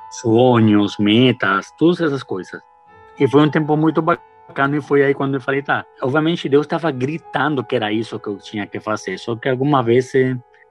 sonhos, 0.10 0.98
metas, 0.98 1.72
todas 1.78 2.02
essas 2.02 2.24
coisas. 2.24 2.62
E 3.20 3.28
foi 3.28 3.42
um 3.42 3.50
tempo 3.50 3.76
muito 3.78 4.02
bacana 4.02 4.78
e 4.78 4.82
foi 4.82 5.04
aí 5.04 5.14
quando 5.14 5.36
eu 5.36 5.42
falei, 5.42 5.62
tá, 5.62 5.86
obviamente 6.02 6.50
Deus 6.50 6.66
estava 6.66 6.92
gritando 6.92 7.64
que 7.64 7.76
era 7.76 7.92
isso 7.92 8.20
que 8.20 8.28
eu 8.28 8.38
tinha 8.38 8.68
que 8.68 8.80
fazer, 8.80 9.18
só 9.18 9.36
que 9.36 9.50
alguma 9.50 9.82
vez 9.82 10.12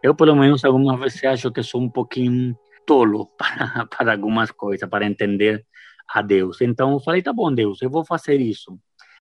eu 0.02 0.14
pelo 0.14 0.36
menos 0.36 0.64
algumas 0.64 1.00
vezes 1.00 1.24
acho 1.24 1.50
que 1.50 1.62
sou 1.62 1.80
um 1.80 1.88
pouquinho 1.88 2.56
tolo 2.86 3.26
para, 3.38 3.86
para 3.86 4.12
algumas 4.12 4.50
coisas, 4.50 4.88
para 4.88 5.06
entender 5.06 5.64
a 6.08 6.20
Deus. 6.20 6.60
Então 6.60 6.92
eu 6.92 7.00
falei, 7.00 7.22
tá 7.22 7.32
bom, 7.32 7.52
Deus, 7.52 7.80
eu 7.82 7.90
vou 7.90 8.04
fazer 8.04 8.40
isso. 8.40 8.78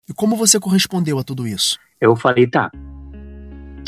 E 0.07 0.13
como 0.13 0.35
você 0.35 0.59
correspondeu 0.59 1.17
a 1.17 1.23
tudo 1.23 1.47
isso? 1.47 1.79
Eu 1.99 2.15
falei, 2.15 2.45
tá, 2.45 2.69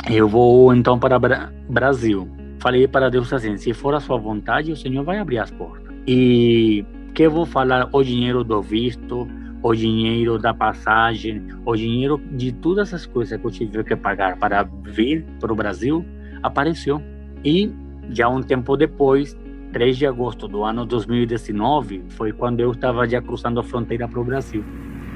eu 0.09 0.27
vou 0.27 0.73
então 0.73 0.97
para 0.97 1.19
Bra 1.19 1.51
Brasil. 1.69 2.29
Falei 2.59 2.87
para 2.87 3.09
Deus 3.09 3.31
assim, 3.33 3.57
se 3.57 3.73
for 3.73 3.93
a 3.93 3.99
sua 3.99 4.17
vontade, 4.17 4.71
o 4.71 4.77
Senhor 4.77 5.03
vai 5.03 5.19
abrir 5.19 5.39
as 5.39 5.51
portas. 5.51 5.86
E 6.07 6.85
que 7.13 7.23
eu 7.23 7.31
vou 7.31 7.45
falar 7.45 7.89
o 7.91 8.01
dinheiro 8.01 8.43
do 8.43 8.61
visto, 8.61 9.27
o 9.61 9.73
dinheiro 9.73 10.37
da 10.37 10.53
passagem, 10.53 11.43
o 11.65 11.75
dinheiro 11.75 12.21
de 12.31 12.51
todas 12.53 12.93
as 12.93 13.05
coisas 13.05 13.39
que 13.39 13.45
eu 13.45 13.51
tive 13.51 13.83
que 13.83 13.95
pagar 13.95 14.37
para 14.37 14.63
vir 14.83 15.25
para 15.39 15.51
o 15.51 15.55
Brasil, 15.55 16.05
apareceu. 16.41 17.01
E 17.43 17.71
já 18.09 18.29
um 18.29 18.41
tempo 18.41 18.77
depois, 18.77 19.37
3 19.73 19.97
de 19.97 20.05
agosto 20.05 20.47
do 20.47 20.63
ano 20.63 20.85
2019, 20.85 22.03
foi 22.09 22.31
quando 22.31 22.61
eu 22.61 22.71
estava 22.71 23.07
já 23.07 23.21
cruzando 23.21 23.59
a 23.59 23.63
fronteira 23.63 24.07
para 24.07 24.19
o 24.19 24.23
Brasil, 24.23 24.63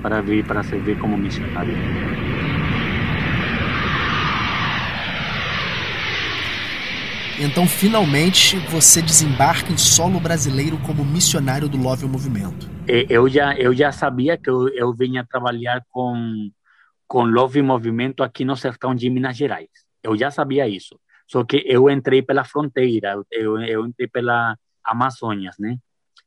para 0.02 0.22
vir 0.22 0.46
para 0.46 0.62
servir 0.64 0.98
como 1.00 1.18
missionário. 1.18 1.74
Então, 7.44 7.66
finalmente, 7.68 8.56
você 8.70 9.02
desembarca 9.02 9.72
em 9.72 9.78
solo 9.78 10.20
brasileiro 10.20 10.78
como 10.86 11.04
missionário 11.04 11.68
do 11.68 11.76
Love 11.76 12.04
ao 12.04 12.10
Movimento. 12.10 12.70
Eh, 12.88 13.08
eu 13.10 13.28
já 13.28 13.56
eu 13.56 13.74
já 13.74 13.92
sabia 13.92 14.38
que 14.38 14.48
eu, 14.48 14.70
eu 14.70 14.94
vinha 14.94 15.26
trabalhar 15.28 15.82
com 15.90 16.52
com 17.08 17.24
Love 17.24 17.58
e 17.58 17.62
Movimento 17.64 18.22
aqui 18.22 18.46
no 18.46 18.56
sertão 18.56 18.94
de 18.94 19.10
Minas 19.10 19.36
Gerais. 19.36 19.68
Eu 20.04 20.16
já 20.16 20.30
sabia 20.30 20.68
isso. 20.68 21.00
Só 21.28 21.44
que 21.44 21.64
eu 21.66 21.90
entrei 21.90 22.22
pela 22.22 22.44
fronteira, 22.44 23.20
eu, 23.32 23.60
eu 23.64 23.88
entrei 23.88 24.08
pela 24.08 24.56
Amazônia, 24.86 25.50
né? 25.60 25.78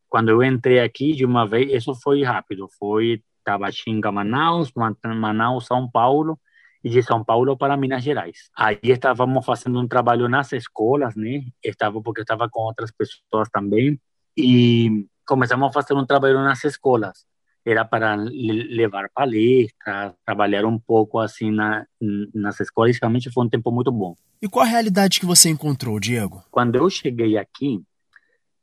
Quando 0.09 0.31
eu 0.31 0.43
entrei 0.43 0.81
aqui 0.81 1.13
de 1.13 1.25
uma 1.25 1.47
vez, 1.47 1.73
isso 1.73 1.95
foi 2.03 2.23
rápido. 2.25 2.69
Foi 2.77 3.23
Tabatinga, 3.45 4.11
Manaus, 4.11 4.73
Man- 4.75 4.97
Manaus, 5.15 5.67
São 5.67 5.89
Paulo 5.89 6.39
e 6.85 6.91
de 6.91 7.03
São 7.03 7.25
Paulo 7.25 7.57
para 7.57 7.77
Minas 7.77 8.05
Gerais. 8.05 8.51
Aí 8.57 8.79
estávamos 8.83 9.45
fazendo 9.45 9.81
um 9.81 9.89
trabalho 9.89 10.29
nas 10.29 10.53
escolas, 10.53 11.17
né? 11.17 11.43
Estava 11.65 12.01
porque 12.03 12.21
estava 12.21 12.49
com 12.49 12.61
outras 12.61 12.93
pessoas 12.93 13.49
também 13.51 13.99
e 14.37 15.07
começamos 15.27 15.67
a 15.69 15.73
fazer 15.73 15.95
um 15.95 16.05
trabalho 16.05 16.41
nas 16.45 16.63
escolas. 16.63 17.25
Era 17.67 17.83
para 17.87 18.15
le- 18.17 18.65
levar 18.77 19.09
palestras, 19.15 20.13
trabalhar 20.27 20.67
um 20.67 20.79
pouco 20.79 21.19
assim 21.19 21.51
na, 21.51 21.87
nas 22.35 22.61
escolas. 22.61 22.99
Realmente 23.01 23.31
foi 23.31 23.47
um 23.47 23.49
tempo 23.49 23.73
muito 23.73 23.91
bom. 23.91 24.15
E 24.43 24.47
qual 24.47 24.67
a 24.67 24.69
realidade 24.69 25.19
que 25.19 25.25
você 25.25 25.49
encontrou, 25.49 25.99
Diego? 25.99 26.45
Quando 26.51 26.77
eu 26.77 26.91
cheguei 26.91 27.39
aqui, 27.39 27.83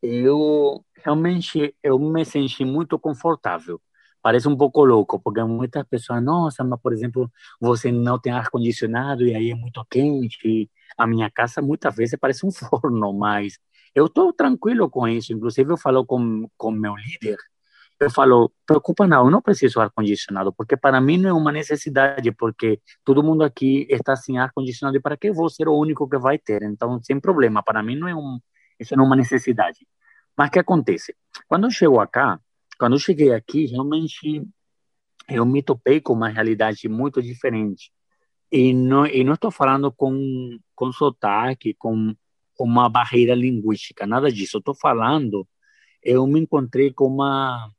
eu 0.02 0.84
realmente 1.04 1.74
eu 1.84 1.98
me 1.98 2.24
senti 2.26 2.64
muito 2.64 3.00
confortável. 3.00 3.82
Parece 4.22 4.48
um 4.48 4.56
pouco 4.56 4.86
louco, 4.86 5.20
porque 5.20 5.44
muitas 5.44 5.84
pessoas, 5.88 6.24
nossa, 6.24 6.64
mas 6.64 6.80
por 6.82 6.94
exemplo, 6.94 7.32
você 7.60 7.92
não 7.92 8.20
tem 8.20 8.32
ar 8.34 8.50
condicionado 8.50 9.26
e 9.26 9.36
aí 9.36 9.52
é 9.52 9.56
muito 9.56 9.84
quente. 9.90 10.70
A 10.98 11.08
minha 11.08 11.30
casa 11.32 11.62
muitas 11.62 11.96
vezes 11.96 12.18
parece 12.20 12.46
um 12.46 12.52
forno, 12.52 13.14
mas 13.14 13.58
eu 13.96 14.06
estou 14.08 14.34
tranquilo 14.34 14.90
com 14.90 15.08
isso. 15.08 15.34
Inclusive 15.34 15.74
eu 15.74 15.78
falo 15.78 16.06
com 16.06 16.48
com 16.58 16.72
meu 16.72 16.96
líder, 16.96 17.38
eu 18.02 18.10
falo, 18.10 18.52
preocupa 18.66 19.06
não, 19.08 19.26
eu 19.26 19.32
não 19.32 19.42
preciso 19.42 19.80
ar 19.80 19.92
condicionado, 19.92 20.52
porque 20.54 20.76
para 20.76 21.00
mim 21.00 21.18
não 21.18 21.30
é 21.30 21.34
uma 21.34 21.52
necessidade, 21.52 22.32
porque 22.32 22.82
todo 23.06 23.24
mundo 23.24 23.44
aqui 23.44 23.86
está 23.90 24.16
sem 24.16 24.40
ar 24.40 24.52
condicionado 24.54 24.98
e 24.98 25.02
para 25.02 25.16
que 25.16 25.30
eu 25.30 25.34
vou 25.36 25.50
ser 25.50 25.68
o 25.68 25.78
único 25.78 26.10
que 26.10 26.18
vai 26.18 26.38
ter? 26.40 26.64
Então, 26.64 27.00
sem 27.04 27.20
problema, 27.20 27.62
para 27.64 27.84
mim 27.84 27.96
não 27.96 28.08
é 28.08 28.16
um, 28.16 28.40
isso 28.80 28.96
não 28.96 29.04
é 29.04 29.08
uma 29.08 29.16
necessidade. 29.16 29.88
Mas 30.36 30.50
o 30.50 30.52
que 30.52 30.60
acontece? 30.60 31.16
Quando 31.48 31.66
eu 31.68 31.72
chego 31.72 32.00
acá, 32.00 32.40
quando 32.82 32.94
eu 32.94 33.00
cheguei 33.00 33.32
aqui, 33.32 33.68
realmente 33.68 34.44
eu 35.30 35.46
me 35.46 35.62
topei 35.62 36.02
com 36.02 36.14
uma 36.14 36.30
realidade 36.30 36.90
muito 36.90 37.22
diferente. 37.22 37.94
E 38.52 38.74
não, 38.74 39.06
e 39.06 39.24
não 39.24 39.36
estou 39.36 39.52
falando 39.52 39.92
com, 39.92 40.58
com 40.74 40.92
sotaque, 40.92 41.76
com 41.76 42.16
uma 42.60 42.90
barreira 42.90 43.36
linguística, 43.36 44.08
nada 44.08 44.32
disso. 44.32 44.58
Estou 44.58 44.74
falando, 44.74 45.48
eu 46.02 46.26
me 46.26 46.40
encontrei 46.40 46.92
com 46.92 47.06
uma, 47.06 47.72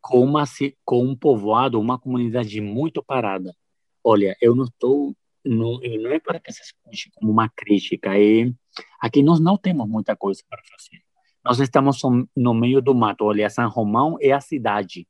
com, 0.00 0.24
uma, 0.24 0.44
com 0.82 1.04
um 1.04 1.14
povoado, 1.14 1.78
uma 1.78 1.98
comunidade 1.98 2.58
muito 2.58 3.02
parada. 3.02 3.54
Olha, 4.02 4.34
eu 4.40 4.56
não 4.56 4.64
estou, 4.64 5.14
não, 5.44 5.78
não 5.78 6.10
é 6.10 6.18
para 6.18 6.40
que 6.40 6.50
se 6.50 6.62
escute 6.62 7.10
como 7.14 7.30
uma 7.30 7.50
crítica, 7.50 8.18
é, 8.18 8.50
aqui 8.98 9.22
nós 9.22 9.40
não 9.40 9.58
temos 9.58 9.86
muita 9.86 10.16
coisa 10.16 10.42
para 10.48 10.62
fazer. 10.70 11.02
Nós 11.48 11.60
estamos 11.60 12.02
no 12.36 12.52
meio 12.52 12.82
do 12.82 12.94
mato. 12.94 13.24
Olha, 13.24 13.48
São 13.48 13.66
Romão 13.70 14.18
é 14.20 14.32
a 14.32 14.40
cidade. 14.40 15.08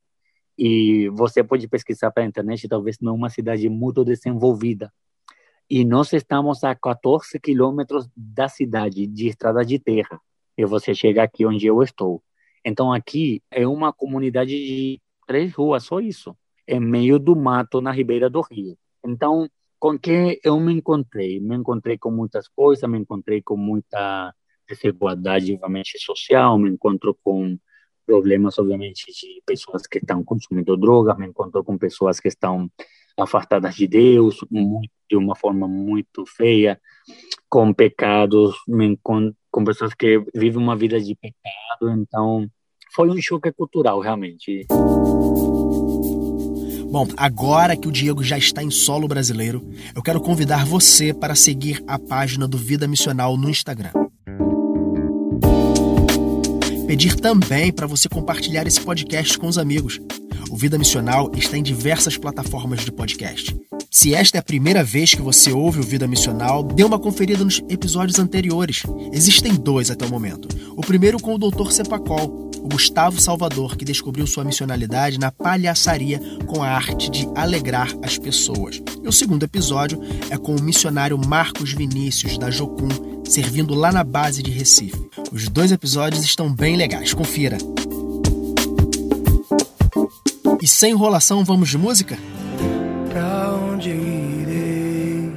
E 0.57 1.09
você 1.09 1.43
pode 1.43 1.67
pesquisar 1.67 2.11
para 2.11 2.23
a 2.23 2.25
internet, 2.25 2.65
talvez 2.65 2.95
não 3.01 3.11
é 3.11 3.15
uma 3.15 3.29
cidade 3.29 3.67
muito 3.67 4.05
desenvolvida. 4.05 4.89
E 5.69 5.83
nós 5.83 6.13
estamos 6.13 6.63
a 6.63 6.73
14 6.73 7.37
quilômetros 7.41 8.07
da 8.15 8.47
cidade, 8.47 9.05
de 9.05 9.27
estrada 9.27 9.65
de 9.65 9.79
terra. 9.79 10.17
E 10.57 10.65
você 10.65 10.95
chega 10.95 11.23
aqui 11.23 11.45
onde 11.45 11.67
eu 11.67 11.83
estou. 11.83 12.23
Então, 12.63 12.93
aqui 12.93 13.43
é 13.51 13.67
uma 13.67 13.91
comunidade 13.91 14.51
de 14.51 15.01
três 15.27 15.53
ruas, 15.53 15.83
só 15.83 15.99
isso. 15.99 16.33
É 16.65 16.79
meio 16.79 17.19
do 17.19 17.35
mato, 17.35 17.81
na 17.81 17.91
ribeira 17.91 18.29
do 18.29 18.39
rio. 18.39 18.77
Então, 19.05 19.49
com 19.77 19.99
que 19.99 20.39
eu 20.41 20.57
me 20.57 20.71
encontrei? 20.71 21.37
Me 21.41 21.57
encontrei 21.57 21.97
com 21.97 22.09
muitas 22.09 22.47
coisas, 22.47 22.89
me 22.89 22.97
encontrei 22.97 23.41
com 23.41 23.57
muita 23.57 24.33
desigualdade, 24.69 25.53
obviamente, 25.53 25.99
social, 25.99 26.57
me 26.57 26.69
encontro 26.69 27.17
com 27.23 27.57
problemas, 28.05 28.57
obviamente, 28.57 29.05
de 29.11 29.41
pessoas 29.45 29.85
que 29.85 29.99
estão 29.99 30.23
consumindo 30.23 30.77
droga, 30.77 31.15
me 31.15 31.27
encontro 31.27 31.63
com 31.63 31.77
pessoas 31.77 32.19
que 32.19 32.27
estão 32.27 32.69
afastadas 33.17 33.75
de 33.75 33.87
Deus 33.87 34.37
de 35.09 35.17
uma 35.17 35.35
forma 35.35 35.67
muito 35.67 36.25
feia, 36.25 36.79
com 37.49 37.73
pecados, 37.73 38.55
com, 39.03 39.33
com 39.51 39.63
pessoas 39.63 39.93
que 39.93 40.23
vivem 40.35 40.61
uma 40.61 40.75
vida 40.75 40.99
de 40.99 41.15
pecado. 41.15 41.91
Então, 41.99 42.47
foi 42.93 43.09
um 43.09 43.21
choque 43.21 43.51
cultural, 43.51 43.99
realmente. 43.99 44.65
Bom, 46.91 47.07
agora 47.17 47.77
que 47.77 47.87
o 47.87 47.91
Diego 47.91 48.23
já 48.23 48.37
está 48.37 48.63
em 48.63 48.71
solo 48.71 49.07
brasileiro, 49.07 49.61
eu 49.95 50.01
quero 50.01 50.19
convidar 50.19 50.65
você 50.65 51.13
para 51.13 51.35
seguir 51.35 51.83
a 51.87 51.99
página 51.99 52.47
do 52.47 52.57
Vida 52.57 52.87
Missional 52.87 53.37
no 53.37 53.49
Instagram. 53.49 53.91
Pedir 56.89 57.13
também 57.17 57.71
para 57.71 57.85
você 57.85 58.09
compartilhar 58.09 58.65
esse 58.65 58.81
podcast 58.81 59.37
com 59.37 59.45
os 59.45 59.59
amigos. 59.59 60.01
O 60.49 60.57
Vida 60.57 60.75
Missional 60.75 61.31
está 61.35 61.55
em 61.55 61.61
diversas 61.61 62.17
plataformas 62.17 62.83
de 62.83 62.91
podcast. 62.91 63.55
Se 63.91 64.15
esta 64.15 64.39
é 64.39 64.39
a 64.39 64.43
primeira 64.43 64.83
vez 64.83 65.13
que 65.13 65.21
você 65.21 65.51
ouve 65.51 65.79
o 65.79 65.83
Vida 65.83 66.07
Missional, 66.07 66.63
dê 66.63 66.83
uma 66.83 66.97
conferida 66.97 67.43
nos 67.43 67.61
episódios 67.69 68.17
anteriores. 68.17 68.81
Existem 69.13 69.53
dois 69.53 69.91
até 69.91 70.03
o 70.03 70.09
momento. 70.09 70.47
O 70.75 70.81
primeiro 70.81 71.19
com 71.19 71.35
o 71.35 71.37
Dr. 71.37 71.69
Sepacol, 71.69 72.49
o 72.57 72.67
Gustavo 72.67 73.21
Salvador, 73.21 73.77
que 73.77 73.85
descobriu 73.85 74.25
sua 74.25 74.43
missionalidade 74.43 75.19
na 75.19 75.31
palhaçaria 75.31 76.19
com 76.47 76.63
a 76.63 76.69
arte 76.69 77.11
de 77.11 77.29
alegrar 77.35 77.93
as 78.01 78.17
pessoas. 78.17 78.81
E 79.03 79.07
o 79.07 79.11
segundo 79.11 79.43
episódio 79.43 80.01
é 80.31 80.39
com 80.39 80.55
o 80.55 80.61
missionário 80.63 81.19
Marcos 81.19 81.71
Vinícius, 81.71 82.39
da 82.39 82.49
Jocum, 82.49 82.89
servindo 83.25 83.75
lá 83.75 83.91
na 83.91 84.03
base 84.03 84.41
de 84.41 84.49
Recife. 84.49 85.08
Os 85.31 85.47
dois 85.47 85.71
episódios 85.71 86.23
estão 86.23 86.51
bem 86.51 86.75
legais, 86.75 87.13
confira. 87.13 87.57
E 90.61 90.67
sem 90.67 90.91
enrolação, 90.91 91.43
vamos 91.45 91.69
de 91.69 91.77
música? 91.77 92.17
Pra 93.09 93.55
onde 93.55 93.89
irei? 93.89 95.31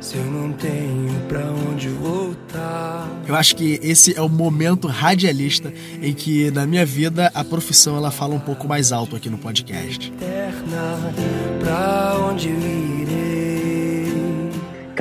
Se 0.00 0.16
eu 0.16 0.24
não 0.24 0.52
tenho 0.52 1.20
pra 1.28 1.40
onde 1.70 1.88
voltar. 1.88 3.08
Eu 3.26 3.34
acho 3.34 3.56
que 3.56 3.80
esse 3.82 4.16
é 4.16 4.20
o 4.20 4.28
momento 4.28 4.86
radialista 4.86 5.72
em 6.00 6.12
que, 6.12 6.50
na 6.50 6.66
minha 6.66 6.84
vida, 6.84 7.30
a 7.34 7.42
profissão 7.42 7.96
ela 7.96 8.10
fala 8.10 8.34
um 8.34 8.40
pouco 8.40 8.68
mais 8.68 8.92
alto 8.92 9.16
aqui 9.16 9.30
no 9.30 9.38
podcast. 9.38 10.12
Eterna, 10.12 11.12
pra 11.60 12.18
onde 12.28 12.48
irei? 12.48 13.01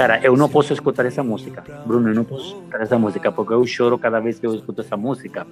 Cara, 0.01 0.19
eu 0.23 0.35
não 0.35 0.49
posso 0.49 0.73
escutar 0.73 1.05
essa 1.05 1.21
música. 1.21 1.63
Bruno, 1.85 2.09
eu 2.09 2.15
não 2.15 2.23
posso 2.23 2.55
escutar 2.55 2.81
essa 2.81 2.97
música 2.97 3.31
porque 3.31 3.53
eu 3.53 3.63
choro 3.67 3.99
cada 3.99 4.19
vez 4.19 4.39
que 4.39 4.47
eu 4.47 4.55
escuto 4.55 4.81
essa 4.81 4.97
música. 4.97 5.45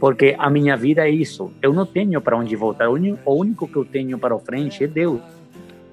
Porque 0.00 0.34
a 0.36 0.50
minha 0.50 0.76
vida 0.76 1.06
é 1.06 1.08
isso. 1.08 1.52
Eu 1.62 1.72
não 1.72 1.86
tenho 1.86 2.20
para 2.20 2.36
onde 2.36 2.56
voltar. 2.56 2.88
O 2.88 2.94
único 3.32 3.68
que 3.68 3.76
eu 3.76 3.84
tenho 3.84 4.18
para 4.18 4.36
frente 4.40 4.82
é 4.82 4.88
Deus. 4.88 5.20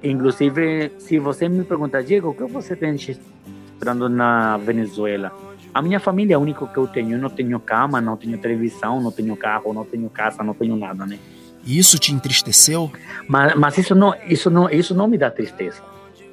Inclusive, 0.03 0.91
se 0.97 1.19
você 1.19 1.47
me 1.47 1.63
perguntar, 1.63 2.01
Diego, 2.01 2.29
o 2.29 2.33
que 2.33 2.51
você 2.51 2.75
tem 2.75 2.95
esperando 2.95 4.09
na 4.09 4.57
Venezuela? 4.57 5.31
A 5.71 5.79
minha 5.79 5.99
família 5.99 6.33
é 6.33 6.37
o 6.39 6.41
único 6.41 6.65
que 6.65 6.77
eu 6.77 6.87
tenho. 6.87 7.11
Eu 7.11 7.19
não 7.19 7.29
tenho 7.29 7.59
cama, 7.59 8.01
não 8.01 8.17
tenho 8.17 8.39
televisão, 8.39 8.99
não 8.99 9.11
tenho 9.11 9.37
carro, 9.37 9.71
não 9.71 9.85
tenho 9.85 10.09
casa, 10.09 10.41
não 10.41 10.55
tenho 10.55 10.75
nada, 10.75 11.05
né? 11.05 11.19
Isso 11.63 11.99
te 11.99 12.11
entristeceu? 12.11 12.91
Mas, 13.27 13.53
mas 13.53 13.77
isso 13.77 13.93
não, 13.93 14.15
isso 14.27 14.49
não, 14.49 14.67
isso 14.67 14.95
não 14.95 15.07
me 15.07 15.15
dá 15.15 15.29
tristeza. 15.29 15.83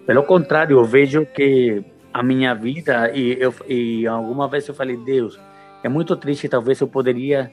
Pelo 0.07 0.23
contrário, 0.23 0.79
eu 0.79 0.85
vejo 0.85 1.27
que 1.27 1.85
a 2.13 2.23
minha 2.23 2.55
vida 2.55 3.11
e 3.15 3.37
eu 3.41 3.53
e 3.69 4.07
alguma 4.07 4.49
vez 4.49 4.67
eu 4.67 4.75
falei 4.75 4.97
Deus 4.97 5.39
é 5.83 5.89
muito 5.89 6.17
triste 6.17 6.49
talvez 6.49 6.81
eu 6.81 6.89
poderia 6.89 7.51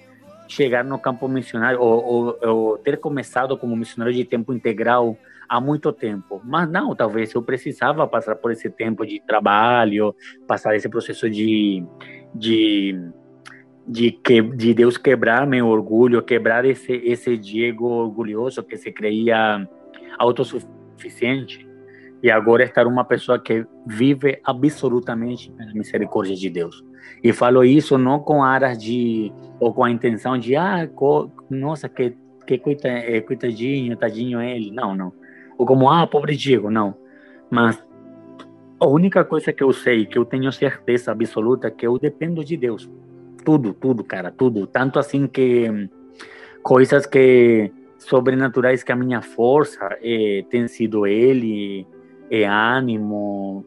chegar 0.47 0.85
no 0.85 0.97
campo 0.97 1.27
missionário 1.27 1.81
ou, 1.81 2.05
ou, 2.05 2.39
ou, 2.41 2.77
ter 2.77 2.97
começado 2.97 3.57
como 3.57 3.75
missionário 3.75 4.13
de 4.13 4.23
tempo 4.23 4.53
integral 4.53 5.17
há 5.49 5.59
muito 5.59 5.91
tempo. 5.91 6.41
Mas 6.45 6.69
não 6.69 6.95
talvez 6.95 7.33
eu 7.33 7.41
precisava 7.41 8.07
passar 8.07 8.35
por 8.35 8.51
esse 8.51 8.69
tempo 8.69 9.05
de 9.05 9.19
trabalho 9.19 10.15
passar 10.47 10.75
esse 10.75 10.87
processo 10.87 11.29
de 11.29 11.83
de 12.35 12.95
de 13.85 14.11
que 14.11 14.41
de 14.41 14.73
Deus 14.73 14.95
quebrar 14.95 15.45
meu 15.47 15.67
orgulho 15.67 16.21
quebrar 16.21 16.63
esse 16.63 16.93
esse 17.03 17.35
Diego 17.35 17.87
orgulhoso 17.87 18.63
que 18.63 18.77
se 18.77 18.91
creia 18.91 19.67
autossuficiente 20.17 21.72
e 22.23 22.31
agora 22.31 22.63
estar 22.63 22.88
uma 22.88 23.03
pessoa 23.03 23.38
que 23.38 23.65
vive 23.86 24.39
absolutamente 24.45 25.51
pela 25.51 25.73
misericórdia 25.73 26.36
de 26.36 26.49
Deus. 26.49 26.83
E 27.21 27.33
falo 27.33 27.65
isso 27.65 27.97
não 27.97 28.19
com 28.19 28.41
aras 28.41 28.77
de 28.77 29.31
ou 29.59 29.73
com 29.73 29.83
a 29.83 29.91
intenção 29.91 30.38
de 30.38 30.55
ah, 30.55 30.89
nossa, 31.49 31.89
que 31.89 32.15
que 32.45 32.57
coita, 32.57 32.88
é, 32.88 33.21
coitadinho, 33.21 33.95
tadinho 33.95 34.41
ele. 34.41 34.71
Não, 34.71 34.95
não. 34.95 35.13
Ou 35.57 35.65
como 35.65 35.89
ah, 35.89 36.05
pobre 36.07 36.36
Diego, 36.36 36.69
não. 36.69 36.95
Mas 37.49 37.81
a 38.79 38.88
única 38.88 39.23
coisa 39.23 39.53
que 39.53 39.63
eu 39.63 39.71
sei, 39.71 40.05
que 40.05 40.17
eu 40.17 40.25
tenho 40.25 40.51
certeza 40.51 41.12
absoluta, 41.12 41.67
é 41.67 41.71
que 41.71 41.86
eu 41.88 41.97
dependo 41.97 42.43
de 42.43 42.57
Deus. 42.57 42.89
Tudo, 43.45 43.73
tudo, 43.73 44.03
cara, 44.03 44.31
tudo. 44.31 44.67
Tanto 44.67 44.99
assim 44.99 45.27
que 45.27 45.89
coisas 46.62 47.05
que 47.05 47.71
sobrenaturais 47.97 48.83
que 48.83 48.91
a 48.91 48.95
minha 48.95 49.21
força 49.21 49.97
é, 50.01 50.43
tem 50.49 50.67
sido 50.67 51.07
Ele 51.07 51.88
é 52.29 52.45
ânimo, 52.45 53.65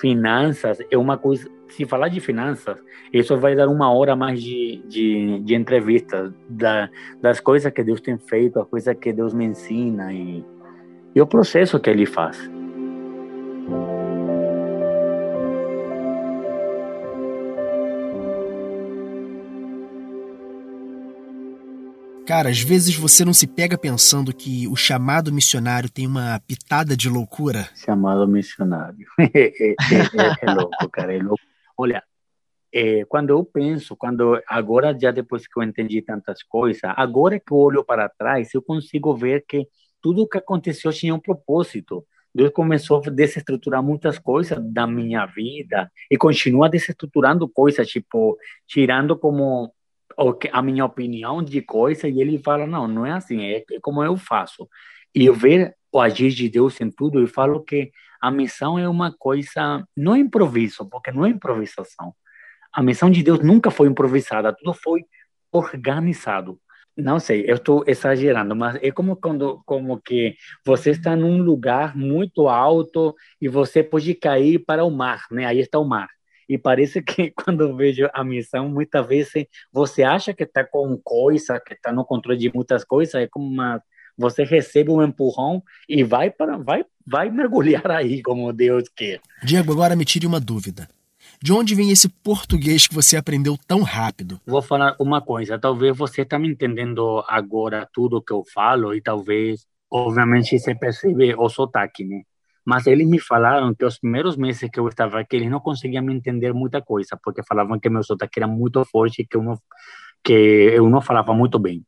finanças, 0.00 0.78
é 0.90 0.98
uma 0.98 1.16
coisa. 1.16 1.48
Se 1.68 1.86
falar 1.86 2.08
de 2.08 2.20
finanças, 2.20 2.76
isso 3.12 3.34
vai 3.38 3.56
dar 3.56 3.66
uma 3.68 3.90
hora 3.90 4.14
mais 4.14 4.42
de, 4.42 4.82
de, 4.86 5.40
de 5.40 5.54
entrevista 5.54 6.34
da, 6.46 6.90
das 7.20 7.40
coisas 7.40 7.72
que 7.72 7.82
Deus 7.82 8.00
tem 8.00 8.18
feito, 8.18 8.60
as 8.60 8.68
coisas 8.68 8.94
que 8.98 9.10
Deus 9.10 9.32
me 9.32 9.46
ensina 9.46 10.12
e, 10.12 10.44
e 11.14 11.20
o 11.20 11.26
processo 11.26 11.80
que 11.80 11.88
Ele 11.88 12.04
faz. 12.04 12.50
Cara, 22.26 22.50
às 22.50 22.60
vezes 22.60 22.94
você 22.94 23.24
não 23.24 23.32
se 23.32 23.48
pega 23.48 23.76
pensando 23.76 24.32
que 24.32 24.68
o 24.68 24.76
chamado 24.76 25.32
missionário 25.32 25.90
tem 25.90 26.06
uma 26.06 26.40
pitada 26.46 26.96
de 26.96 27.08
loucura? 27.08 27.68
Chamado 27.74 28.28
missionário. 28.28 29.06
é, 29.18 29.48
é, 29.48 29.70
é, 29.70 29.76
é, 30.40 30.54
louco, 30.54 30.88
cara, 30.88 31.12
é 31.14 31.18
louco. 31.18 31.42
Olha, 31.76 32.02
é, 32.72 33.04
quando 33.06 33.30
eu 33.30 33.44
penso, 33.44 33.96
quando 33.96 34.40
agora 34.46 34.96
já 34.98 35.10
depois 35.10 35.48
que 35.48 35.58
eu 35.58 35.64
entendi 35.64 36.00
tantas 36.00 36.44
coisas, 36.44 36.80
agora 36.96 37.40
que 37.40 37.52
eu 37.52 37.56
olho 37.56 37.84
para 37.84 38.08
trás, 38.08 38.54
eu 38.54 38.62
consigo 38.62 39.14
ver 39.16 39.44
que 39.46 39.66
tudo 40.00 40.22
o 40.22 40.28
que 40.28 40.38
aconteceu 40.38 40.92
tinha 40.92 41.14
um 41.14 41.20
propósito. 41.20 42.04
Deus 42.34 42.50
começou 42.50 43.02
a 43.04 43.10
desestruturar 43.10 43.82
muitas 43.82 44.18
coisas 44.18 44.58
da 44.72 44.86
minha 44.86 45.26
vida 45.26 45.90
e 46.10 46.16
continua 46.16 46.70
desestruturando 46.70 47.48
coisas, 47.48 47.86
tipo, 47.88 48.38
tirando 48.66 49.18
como 49.18 49.74
a 50.52 50.62
minha 50.62 50.84
opinião 50.84 51.42
de 51.42 51.60
coisa 51.62 52.08
e 52.08 52.20
ele 52.20 52.38
fala 52.38 52.66
não 52.66 52.86
não 52.88 53.06
é 53.06 53.12
assim 53.12 53.42
é 53.42 53.64
como 53.80 54.02
eu 54.02 54.16
faço. 54.16 54.68
E 55.14 55.24
eu 55.26 55.34
ver 55.34 55.74
o 55.90 56.00
agir 56.00 56.30
de 56.30 56.48
Deus 56.48 56.80
em 56.80 56.90
tudo 56.90 57.22
e 57.22 57.26
falo 57.26 57.62
que 57.62 57.92
a 58.20 58.30
missão 58.30 58.78
é 58.78 58.88
uma 58.88 59.12
coisa 59.12 59.86
não 59.96 60.14
é 60.14 60.18
improviso 60.18 60.88
porque 60.88 61.10
não 61.12 61.26
é 61.26 61.30
improvisação. 61.30 62.14
A 62.72 62.82
missão 62.82 63.10
de 63.10 63.22
Deus 63.22 63.40
nunca 63.40 63.70
foi 63.70 63.88
improvisada 63.88 64.54
tudo 64.54 64.72
foi 64.74 65.04
organizado. 65.52 66.58
Não 66.96 67.18
sei 67.18 67.44
eu 67.50 67.56
estou 67.56 67.84
exagerando 67.86 68.54
mas 68.56 68.76
é 68.82 68.90
como 68.90 69.16
quando 69.16 69.62
como 69.66 70.00
que 70.00 70.36
você 70.64 70.90
está 70.90 71.16
num 71.16 71.42
lugar 71.42 71.96
muito 71.96 72.48
alto 72.48 73.14
e 73.40 73.48
você 73.48 73.82
pode 73.82 74.14
cair 74.14 74.58
para 74.58 74.84
o 74.84 74.90
mar 74.90 75.26
né? 75.30 75.46
Aí 75.46 75.60
está 75.60 75.78
o 75.78 75.84
mar 75.84 76.08
E 76.48 76.58
parece 76.58 77.02
que 77.02 77.30
quando 77.36 77.62
eu 77.62 77.76
vejo 77.76 78.08
a 78.12 78.24
missão, 78.24 78.68
muitas 78.68 79.06
vezes 79.06 79.46
você 79.72 80.02
acha 80.02 80.34
que 80.34 80.44
está 80.44 80.64
com 80.64 80.98
coisa, 81.02 81.60
que 81.60 81.74
está 81.74 81.92
no 81.92 82.04
controle 82.04 82.38
de 82.38 82.52
muitas 82.54 82.84
coisas, 82.84 83.14
é 83.14 83.26
como 83.26 83.46
uma 83.46 83.82
você 84.16 84.44
recebe 84.44 84.90
um 84.90 85.02
empurrão 85.02 85.62
e 85.88 86.04
vai 86.04 86.30
para 86.30 86.58
vai 86.58 86.84
vai 87.06 87.30
mergulhar 87.30 87.90
aí 87.90 88.22
como 88.22 88.52
Deus 88.52 88.84
quer. 88.94 89.20
Diego, 89.42 89.72
agora 89.72 89.96
me 89.96 90.04
tire 90.04 90.26
uma 90.26 90.38
dúvida. 90.38 90.88
De 91.40 91.52
onde 91.52 91.74
vem 91.74 91.90
esse 91.90 92.08
português 92.08 92.86
que 92.86 92.94
você 92.94 93.16
aprendeu 93.16 93.58
tão 93.66 93.82
rápido? 93.82 94.40
Vou 94.46 94.62
falar 94.62 94.96
uma 95.00 95.20
coisa, 95.20 95.58
talvez 95.58 95.96
você 95.96 96.22
está 96.22 96.38
me 96.38 96.48
entendendo 96.48 97.24
agora 97.28 97.88
tudo 97.92 98.22
que 98.22 98.32
eu 98.32 98.44
falo 98.44 98.94
e 98.94 99.00
talvez, 99.00 99.66
obviamente, 99.90 100.58
você 100.58 100.74
percebe 100.74 101.34
o 101.34 101.48
sotaque, 101.48 102.04
né? 102.04 102.22
Mas 102.64 102.86
eles 102.86 103.06
me 103.06 103.18
falaram 103.18 103.74
que 103.74 103.84
os 103.84 103.98
primeiros 103.98 104.36
meses 104.36 104.68
que 104.70 104.78
eu 104.78 104.88
estava 104.88 105.20
aqui, 105.20 105.36
eles 105.36 105.50
não 105.50 105.60
conseguiam 105.60 106.02
me 106.04 106.14
entender 106.14 106.52
muita 106.52 106.80
coisa, 106.80 107.18
porque 107.22 107.42
falavam 107.42 107.78
que 107.78 107.90
meu 107.90 108.02
sotaque 108.02 108.38
era 108.38 108.46
muito 108.46 108.84
forte, 108.84 109.26
que 109.28 109.36
eu 109.36 109.42
não, 109.42 109.58
que 110.22 110.32
eu 110.32 110.88
não 110.88 111.00
falava 111.00 111.34
muito 111.34 111.58
bem. 111.58 111.84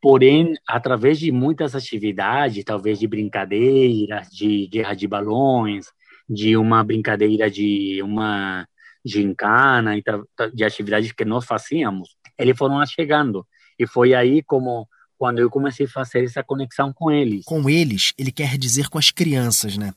Porém, 0.00 0.54
através 0.68 1.18
de 1.18 1.32
muitas 1.32 1.74
atividades, 1.74 2.64
talvez 2.64 2.98
de 2.98 3.06
brincadeiras, 3.06 4.28
de 4.28 4.66
guerra 4.66 4.94
de 4.94 5.06
balões, 5.06 5.86
de 6.28 6.56
uma 6.56 6.82
brincadeira 6.82 7.50
de 7.50 8.00
uma 8.02 8.66
gincana, 9.04 9.94
de 10.54 10.64
atividades 10.64 11.12
que 11.12 11.24
nós 11.24 11.44
fazíamos, 11.44 12.16
eles 12.38 12.56
foram 12.56 12.84
chegando. 12.86 13.46
E 13.78 13.86
foi 13.86 14.14
aí 14.14 14.42
como 14.42 14.88
quando 15.18 15.38
eu 15.38 15.50
comecei 15.50 15.86
a 15.86 15.88
fazer 15.88 16.24
essa 16.24 16.42
conexão 16.42 16.92
com 16.92 17.10
eles. 17.10 17.44
Com 17.44 17.68
eles, 17.68 18.12
ele 18.18 18.32
quer 18.32 18.58
dizer 18.58 18.88
com 18.88 18.98
as 18.98 19.10
crianças, 19.10 19.76
né? 19.76 19.92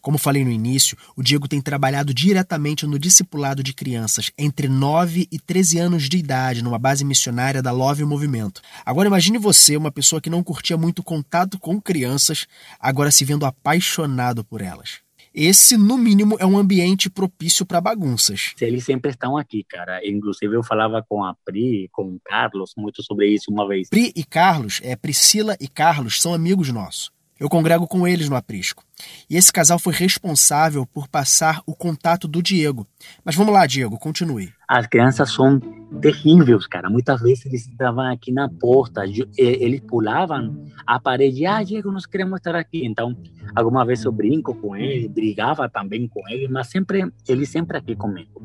Como 0.00 0.18
falei 0.18 0.44
no 0.44 0.50
início, 0.50 0.96
o 1.16 1.22
Diego 1.22 1.48
tem 1.48 1.60
trabalhado 1.60 2.12
diretamente 2.14 2.86
no 2.86 2.98
discipulado 2.98 3.62
de 3.62 3.72
crianças 3.72 4.30
entre 4.36 4.68
9 4.68 5.28
e 5.30 5.38
13 5.38 5.78
anos 5.78 6.08
de 6.08 6.18
idade, 6.18 6.62
numa 6.62 6.78
base 6.78 7.04
missionária 7.04 7.62
da 7.62 7.72
Love 7.72 8.04
Movimento. 8.04 8.60
Agora 8.84 9.08
imagine 9.08 9.38
você, 9.38 9.76
uma 9.76 9.90
pessoa 9.90 10.20
que 10.20 10.30
não 10.30 10.42
curtia 10.42 10.76
muito 10.76 11.02
contato 11.02 11.58
com 11.58 11.80
crianças, 11.80 12.46
agora 12.78 13.10
se 13.10 13.24
vendo 13.24 13.46
apaixonado 13.46 14.44
por 14.44 14.60
elas. 14.60 15.00
Esse, 15.34 15.76
no 15.76 15.96
mínimo, 15.96 16.36
é 16.40 16.46
um 16.46 16.58
ambiente 16.58 17.08
propício 17.08 17.64
para 17.64 17.80
bagunças. 17.80 18.54
Eles 18.60 18.84
sempre 18.84 19.10
estão 19.10 19.36
aqui, 19.36 19.62
cara. 19.62 20.00
Inclusive, 20.04 20.56
eu 20.56 20.64
falava 20.64 21.04
com 21.08 21.22
a 21.22 21.34
Pri, 21.44 21.88
com 21.92 22.14
o 22.14 22.20
Carlos, 22.24 22.72
muito 22.76 23.02
sobre 23.02 23.28
isso 23.28 23.50
uma 23.50 23.68
vez. 23.68 23.88
Pri 23.88 24.12
e 24.16 24.24
Carlos, 24.24 24.80
é, 24.82 24.96
Priscila 24.96 25.56
e 25.60 25.68
Carlos, 25.68 26.20
são 26.20 26.34
amigos 26.34 26.72
nossos. 26.72 27.10
Eu 27.38 27.48
congrego 27.48 27.86
com 27.86 28.06
eles 28.06 28.28
no 28.28 28.34
aprisco. 28.34 28.82
E 29.30 29.36
esse 29.36 29.52
casal 29.52 29.78
foi 29.78 29.94
responsável 29.94 30.84
por 30.84 31.06
passar 31.06 31.62
o 31.64 31.74
contato 31.74 32.26
do 32.26 32.42
Diego. 32.42 32.84
Mas 33.24 33.36
vamos 33.36 33.52
lá, 33.52 33.64
Diego, 33.64 33.96
continue. 33.96 34.52
As 34.68 34.86
crianças 34.88 35.32
são 35.32 35.60
terríveis, 36.02 36.66
cara. 36.66 36.90
Muitas 36.90 37.20
vezes 37.22 37.46
eles 37.46 37.68
estavam 37.68 38.04
aqui 38.10 38.32
na 38.32 38.48
porta, 38.48 39.04
eles 39.36 39.80
pulavam 39.80 40.66
a 40.84 40.98
parede. 40.98 41.46
Ah, 41.46 41.62
Diego, 41.62 41.92
nós 41.92 42.06
queremos 42.06 42.38
estar 42.38 42.56
aqui. 42.56 42.84
Então, 42.84 43.16
alguma 43.54 43.84
vez 43.84 44.04
eu 44.04 44.10
brinco 44.10 44.52
com 44.54 44.74
eles, 44.76 45.08
brigava 45.08 45.68
também 45.68 46.08
com 46.08 46.28
eles, 46.28 46.50
mas 46.50 46.66
sempre, 46.66 47.10
eles 47.28 47.48
sempre 47.48 47.78
aqui 47.78 47.94
comigo. 47.94 48.42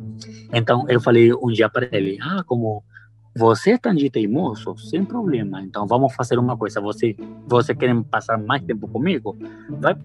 Então, 0.54 0.86
eu 0.88 1.02
falei 1.02 1.34
um 1.34 1.52
dia 1.52 1.68
para 1.68 1.90
ele, 1.92 2.20
ah, 2.22 2.44
como 2.46 2.84
você 3.36 3.72
é 3.72 3.78
tão 3.78 3.94
de 3.94 4.10
teimoso, 4.10 4.78
sem 4.78 5.04
problema. 5.04 5.62
Então 5.62 5.88
vamos 5.88 6.14
fazer 6.14 6.38
uma 6.38 6.56
coisa. 6.56 6.80
Você, 6.82 7.16
você 7.48 7.74
quer 7.74 7.94
passar 8.04 8.38
mais 8.38 8.62
tempo 8.64 8.88
comigo? 8.88 9.36
Vai 9.70 9.96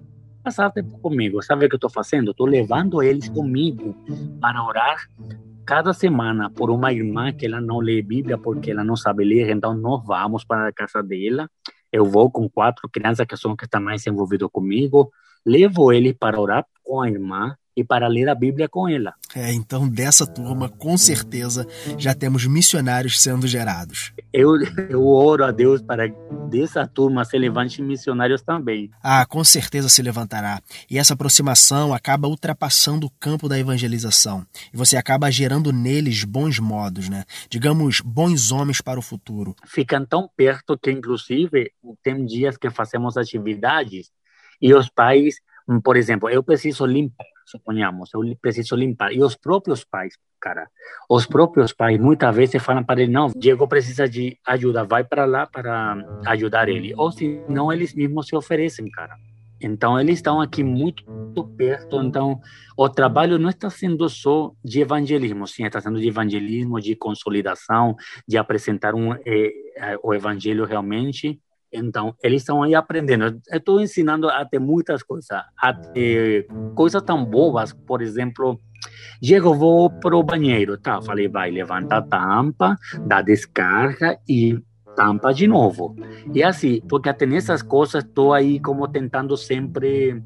passar 0.43 0.71
tempo 0.71 0.99
comigo. 0.99 1.43
Sabe 1.43 1.67
o 1.67 1.69
que 1.69 1.75
eu 1.75 1.79
estou 1.79 1.91
fazendo? 1.91 2.31
Estou 2.31 2.47
levando 2.47 3.03
eles 3.03 3.29
comigo 3.29 3.95
para 4.41 4.64
orar 4.64 5.07
cada 5.67 5.93
semana 5.93 6.49
por 6.49 6.71
uma 6.71 6.91
irmã 6.91 7.31
que 7.31 7.45
ela 7.45 7.61
não 7.61 7.79
lê 7.81 8.01
Bíblia 8.01 8.38
porque 8.38 8.71
ela 8.71 8.83
não 8.83 8.97
sabe 8.97 9.25
ler. 9.25 9.51
Então 9.51 9.75
nós 9.75 10.03
vamos 10.07 10.45
para 10.45 10.69
a 10.69 10.73
casa 10.73 11.03
dela. 11.03 11.51
Eu 11.93 12.07
vou 12.07 12.31
com 12.31 12.49
quatro 12.49 12.88
crianças 12.88 13.27
que 13.27 13.37
são 13.37 13.55
que 13.55 13.67
estão 13.67 13.81
mais 13.81 14.07
envolvidos 14.07 14.49
comigo. 14.51 15.11
Levo 15.45 15.93
eles 15.93 16.14
para 16.19 16.41
orar 16.41 16.64
com 16.83 17.03
a 17.03 17.11
irmã 17.11 17.55
e 17.79 17.85
para 17.85 18.09
ler 18.09 18.29
a 18.29 18.35
Bíblia 18.35 18.69
com 18.69 18.88
ela. 18.88 19.14
É, 19.37 19.53
então 19.53 19.88
dessa 19.88 20.27
turma, 20.27 20.69
com 20.69 20.99
certeza, 20.99 21.64
já 21.97 22.12
temos 22.12 22.45
missionários 22.45 23.23
sendo 23.23 23.47
gerados. 23.47 24.12
Eu, 24.33 24.57
eu 24.91 25.07
oro 25.07 25.45
a 25.45 25.53
Deus 25.53 25.81
para 25.81 26.09
dessa 26.51 26.85
turma 26.88 27.25
se 27.25 27.38
levante 27.38 27.81
missionários 27.81 28.43
também. 28.43 28.91
Ah, 29.01 29.25
com 29.25 29.45
certeza 29.45 29.88
se 29.88 30.03
levantará. 30.03 30.61
E 30.91 30.99
essa 30.99 31.14
aproximação 31.14 31.95
acaba 31.95 32.27
ultrapassando 32.27 33.07
o 33.07 33.11
campo 33.21 33.49
da 33.49 33.57
evangelização. 33.57 34.45
E 34.75 34.77
você 34.77 34.97
acaba 34.97 35.31
gerando 35.31 35.73
neles 35.73 36.25
bons 36.25 36.59
modos, 36.59 37.09
né? 37.09 37.25
Digamos, 37.49 38.01
bons 38.01 38.51
homens 38.51 38.81
para 38.81 38.99
o 38.99 39.03
futuro. 39.03 39.55
Ficam 39.64 40.05
tão 40.05 40.29
perto 40.37 40.77
que, 40.77 40.91
inclusive, 40.91 41.71
tem 42.03 42.27
dias 42.27 42.57
que 42.57 42.71
fazemos 42.71 43.17
atividades 43.17 44.11
e 44.61 44.75
os 44.75 44.88
pais, 44.88 45.37
por 45.83 45.96
exemplo, 45.96 46.28
eu 46.28 46.42
preciso 46.42 46.87
limpar 46.87 47.26
suponhamos, 47.48 48.11
eu 48.14 48.20
preciso 48.40 48.76
limpar. 48.76 49.12
E 49.12 49.22
os 49.22 49.35
próprios 49.35 49.85
pais, 49.85 50.14
cara, 50.40 50.68
os 51.09 51.26
próprios 51.26 51.72
pais 51.72 51.98
muitas 51.98 52.35
vezes 52.35 52.62
falam 52.62 52.85
para 52.85 53.02
ele, 53.02 53.12
não, 53.12 53.28
Diego 53.35 53.66
precisa 53.66 54.09
de 54.09 54.38
ajuda, 54.46 54.85
vai 54.85 55.02
para 55.02 55.24
lá 55.24 55.46
para 55.46 55.96
ajudar 56.26 56.68
ele. 56.68 56.94
Ou 56.96 57.11
se 57.11 57.42
não, 57.48 57.72
eles 57.72 57.94
mesmos 57.94 58.28
se 58.28 58.37
oferecem, 58.37 58.88
cara. 58.90 59.16
Então, 59.61 59.98
eles 59.98 60.18
estão 60.18 60.40
aqui 60.40 60.62
muito 60.62 61.04
perto. 61.57 62.00
Então, 62.00 62.40
o 62.76 62.88
trabalho 62.88 63.40
não 63.40 63.50
está 63.50 63.68
sendo 63.68 64.09
só 64.09 64.52
de 64.62 64.81
evangelismo, 64.81 65.48
sim, 65.48 65.64
está 65.64 65.81
sendo 65.81 66.00
de 66.00 66.07
evangelismo, 66.07 66.81
de 66.81 66.94
consolidação, 66.94 67.96
de 68.26 68.38
apresentar 68.38 68.94
um, 68.94 69.14
eh, 69.26 69.98
o 70.00 70.14
evangelho 70.14 70.64
realmente 70.64 71.40
então, 71.72 72.14
eles 72.22 72.42
estão 72.42 72.62
aí 72.62 72.74
aprendendo. 72.74 73.40
Eu 73.50 73.59
estou 73.59 73.81
ensinando 73.81 74.28
até 74.28 74.59
muitas 74.59 75.02
coisas, 75.02 75.28
até 75.57 76.46
coisas 76.74 77.02
tão 77.02 77.24
boas, 77.24 77.72
por 77.72 78.02
exemplo, 78.02 78.61
Diego, 79.20 79.54
vou 79.54 79.90
para 79.90 80.16
o 80.16 80.22
banheiro, 80.22 80.78
tá? 80.78 81.02
Falei, 81.02 81.28
vai, 81.28 81.50
levanta 81.50 81.96
a 81.96 82.02
tampa, 82.02 82.76
dá 83.07 83.20
descarga 83.20 84.18
e 84.28 84.59
tampa 84.94 85.33
de 85.33 85.46
novo. 85.46 85.94
E 86.35 86.42
assim, 86.42 86.81
porque 86.88 87.09
até 87.09 87.26
nessas 87.26 87.62
coisas 87.62 88.04
estou 88.04 88.33
aí 88.33 88.61
como 88.61 88.88
tentando 88.88 89.37
sempre 89.37 90.22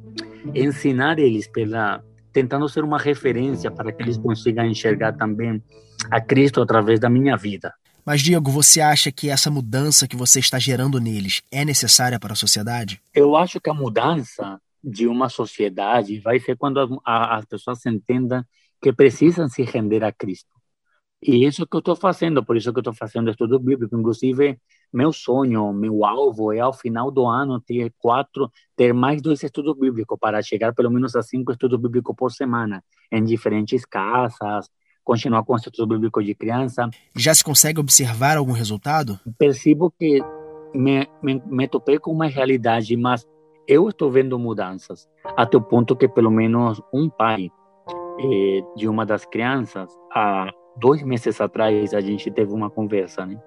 ensinar 0.55 1.19
eles, 1.19 1.47
pela, 1.49 2.03
tentando 2.33 2.69
ser 2.69 2.85
uma 2.85 2.99
referência 2.99 3.71
para 3.71 3.93
que 3.93 4.03
eles 4.03 4.19
consigam 4.19 4.65
enxergar 4.65 5.13
também 5.13 5.63
a 6.11 6.21
Cristo 6.21 6.61
através 6.61 7.01
da 7.01 7.09
minha 7.09 7.37
vida. 7.37 7.73
Mas, 8.05 8.21
Diego, 8.21 8.51
você 8.51 8.81
acha 8.81 9.13
que 9.13 9.29
essa 9.29 9.51
mudança 9.51 10.09
que 10.09 10.17
você 10.17 10.41
está 10.41 10.59
gerando 10.59 10.99
neles 10.99 11.43
é 11.51 11.65
necessária 11.65 12.19
para 12.19 12.33
a 12.33 12.37
sociedade? 12.37 13.01
Eu 13.15 13.37
acho 13.37 13.61
que 13.61 13.71
a 13.71 13.75
mudança 13.75 14.61
de 14.83 15.07
uma 15.07 15.29
sociedade 15.29 16.19
vai 16.19 16.41
ser 16.41 16.57
quando 16.57 16.81
as, 16.81 16.91
as 17.05 17.45
pessoas 17.45 17.87
entendam 17.87 18.45
que 18.83 18.93
precisam 18.93 19.49
se 19.49 19.63
render 19.63 20.03
a 20.03 20.11
Cristo. 20.11 20.51
E 21.23 21.47
isso 21.47 21.65
que 21.65 21.77
eu 21.77 21.79
estou 21.79 21.95
fazendo, 21.95 22.45
por 22.45 22.57
isso 22.57 22.73
que 22.73 22.79
eu 22.79 22.81
estou 22.81 22.95
fazendo 22.95 23.31
estudo 23.31 23.57
bíblico. 23.61 23.97
Inclusive, 23.97 24.59
meu 24.93 25.13
sonho, 25.13 25.73
meu 25.73 26.05
alvo 26.05 26.53
é 26.53 26.59
ao 26.59 26.73
final 26.73 27.13
do 27.13 27.25
ano 27.25 27.61
ter 27.61 27.95
quatro, 27.97 28.51
ter 28.75 28.93
mais 28.93 29.23
dois 29.23 29.41
estudos 29.41 29.79
bíblicos 29.79 30.19
para 30.21 30.43
chegar 30.43 30.75
pelo 30.75 30.91
menos 30.91 31.15
a 31.15 31.23
cinco 31.23 31.53
estudos 31.53 31.81
bíblicos 31.81 32.17
por 32.17 32.33
semana 32.33 32.83
em 33.11 33.23
diferentes 33.23 33.85
casas, 33.85 34.69
continuar 35.05 35.43
com 35.45 35.55
o 35.55 35.57
estudo 35.57 35.87
bíblico 35.87 36.23
de 36.23 36.35
criança. 36.35 36.89
Já 37.17 37.35
se 37.35 37.45
consegue 37.45 37.81
observar 37.81 38.37
algum 38.37 38.53
resultado? 38.53 39.19
Percebo 39.39 39.91
que 39.99 40.21
me, 40.75 41.09
me, 41.23 41.43
me 41.47 41.69
topei 41.69 41.99
com 41.99 42.13
uma 42.13 42.27
realidade, 42.27 42.97
mas 42.97 43.27
eu 43.67 43.89
estou 43.89 44.11
vendo 44.11 44.39
mudanças, 44.39 45.09
até 45.37 45.57
o 45.57 45.61
ponto 45.61 45.95
que 45.97 46.09
pelo 46.09 46.31
menos 46.31 46.81
um 46.93 47.09
pai 47.09 47.51
eh, 48.19 48.61
de 48.77 48.89
uma 48.89 49.07
das 49.07 49.25
crianças, 49.25 49.89
há 50.15 50.51
dois 50.77 51.03
meses 51.03 51.41
atrás, 51.41 51.95
a 51.95 52.01
gente 52.01 52.31
teve 52.31 52.53
uma 52.53 52.71
conversa, 52.71 53.27
né? 53.27 53.41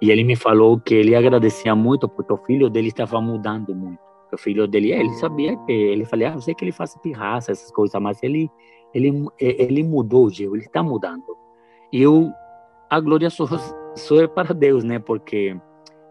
E 0.00 0.10
ele 0.10 0.24
me 0.24 0.36
falou 0.36 0.78
que 0.78 0.94
ele 0.94 1.14
agradecia 1.14 1.74
muito 1.74 2.08
porque 2.08 2.32
o 2.32 2.36
filho 2.38 2.68
dele 2.68 2.88
estava 2.88 3.20
mudando 3.20 3.74
muito. 3.74 3.98
O 4.32 4.36
filho 4.36 4.66
dele, 4.66 4.92
ele 4.92 5.14
sabia 5.14 5.56
que 5.64 5.72
ele 5.72 6.04
falei, 6.04 6.26
ah, 6.26 6.34
eu 6.34 6.40
sei 6.40 6.54
que 6.54 6.64
ele 6.64 6.72
faz 6.72 6.94
pirraça, 6.98 7.52
essas 7.52 7.70
coisas, 7.70 7.98
mas 8.02 8.22
ele 8.22 8.50
ele, 8.96 9.26
ele 9.38 9.82
mudou, 9.82 10.30
Diego, 10.30 10.56
ele 10.56 10.64
está 10.64 10.82
mudando. 10.82 11.36
E 11.92 12.00
eu, 12.00 12.32
a 12.88 12.98
glória 12.98 13.28
só, 13.28 13.46
só 13.94 14.20
é 14.20 14.26
para 14.26 14.54
Deus, 14.54 14.82
né? 14.82 14.98
Porque 14.98 15.56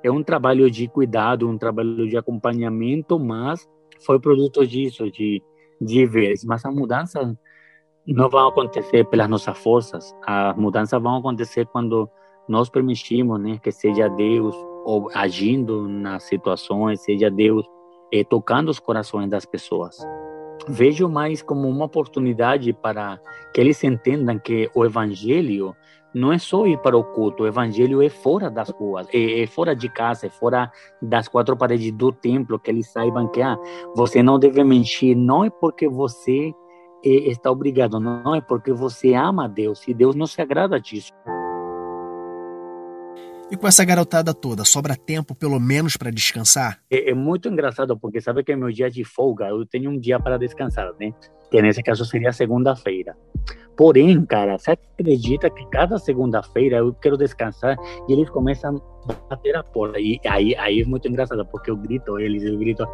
é 0.04 0.12
um 0.12 0.24
trabalho 0.24 0.70
de 0.70 0.88
cuidado, 0.88 1.50
um 1.50 1.58
trabalho 1.58 2.08
de 2.08 2.16
acompanhamento, 2.16 3.20
mas 3.20 3.68
foi 4.06 4.20
produto 4.20 4.66
disso, 4.68 5.10
de, 5.10 5.42
de 5.82 6.06
ver. 6.06 6.36
Mas 6.46 6.64
a 6.64 6.72
mudança 6.72 7.36
não 8.06 8.30
vai 8.30 8.48
acontecer 8.48 9.04
pelas 9.06 9.28
nossas 9.28 9.58
forças. 9.58 10.16
As 10.26 10.56
mudanças 10.56 11.02
vão 11.02 11.18
acontecer 11.18 11.66
quando 11.66 12.08
nós 12.48 12.70
permitimos, 12.70 13.40
né, 13.40 13.58
que 13.58 13.72
seja 13.72 14.08
Deus 14.08 14.56
agindo 15.16 15.88
nas 15.88 16.24
situações, 16.26 17.02
seja 17.02 17.32
Deus 17.32 17.66
eh, 18.14 18.24
tocando 18.24 18.70
os 18.70 18.78
corações 18.78 19.28
das 19.28 19.44
pessoas. 19.44 19.98
Vejo 20.68 21.08
mais 21.08 21.42
como 21.42 21.68
uma 21.68 21.86
oportunidade 21.86 22.74
para 22.74 23.20
que 23.54 23.62
eles 23.62 23.84
entendam 23.84 24.40
que 24.40 24.70
o 24.74 24.86
evangelho 24.86 25.76
não 26.14 26.32
é 26.32 26.38
só 26.38 26.66
ir 26.66 26.78
para 26.78 26.98
o 26.98 27.04
culto, 27.04 27.44
o 27.44 27.48
evangelho 27.48 28.02
é 28.02 28.08
fora 28.08 28.50
das 28.50 28.70
ruas, 28.70 29.06
é, 29.14 29.42
é, 29.42 29.48
fora 29.48 29.76
de 29.76 29.90
casa, 29.90 30.28
é 30.28 30.30
fora 30.30 30.72
das 31.02 31.28
quatro 31.28 31.58
paredes 31.58 31.92
do 31.92 32.12
templo, 32.12 32.58
que 32.58 32.72
eles 32.72 32.88
saibam 32.88 33.28
que 33.28 33.42
ah, 33.42 33.58
você 33.96 34.24
não 34.24 34.40
deve 34.40 34.64
mentir, 34.64 35.16
não 35.16 35.44
é 35.44 35.50
porque 35.50 35.90
você 35.90 36.54
é, 37.04 37.10
está 37.10 37.52
obrigado, 37.52 38.00
não 38.00 38.34
é 38.34 38.40
porque 38.40 38.72
você 38.72 39.14
ama 39.14 39.44
a 39.44 39.48
Deus, 39.50 39.86
e 39.88 39.94
Deus 39.94 40.16
não 40.16 40.26
se 40.26 40.42
agrada 40.42 40.80
disso. 40.80 41.12
E 43.56 43.58
com 43.58 43.70
essa 43.70 43.86
garotada 43.86 44.34
toda, 44.34 44.66
sobra 44.66 44.98
tempo 44.98 45.34
pelo 45.34 45.58
menos 45.62 45.96
para 45.96 46.12
descansar? 46.12 46.78
É, 46.92 47.12
é, 47.12 47.14
muito 47.14 47.48
engraçado, 47.48 47.98
porque 47.98 48.20
sabe 48.20 48.44
que 48.44 48.52
é 48.52 48.56
meu 48.56 48.70
dia 48.70 48.92
de 48.92 49.06
folga, 49.06 49.46
eu 49.46 49.66
tenho 49.66 49.92
um 49.92 49.98
dia 49.98 50.20
para 50.20 50.38
descansar, 50.38 50.92
né? 51.00 51.14
Que 51.50 51.62
nesse 51.62 51.82
caso 51.82 52.04
seria 52.04 52.34
segunda-feira. 52.34 53.16
Porém, 53.78 54.26
cara, 54.26 54.58
você 54.58 54.72
acredita 54.72 55.50
que 55.50 55.66
cada 55.70 55.98
segunda-feira 55.98 56.78
eu 56.80 56.94
quero 56.96 57.16
descansar 57.16 57.78
e 58.10 58.12
eles 58.12 58.30
começam 58.30 58.76
a 59.08 59.14
bater 59.30 59.56
a 59.56 59.64
porta. 59.64 60.02
E 60.02 60.20
aí, 60.28 60.54
aí 60.58 60.82
é 60.82 60.86
muito 60.86 61.08
engraçado, 61.08 61.46
porque 61.46 61.72
eu 61.72 61.78
grito 61.78 62.20
eles, 62.20 62.44
eu 62.44 62.58
grito: 62.58 62.86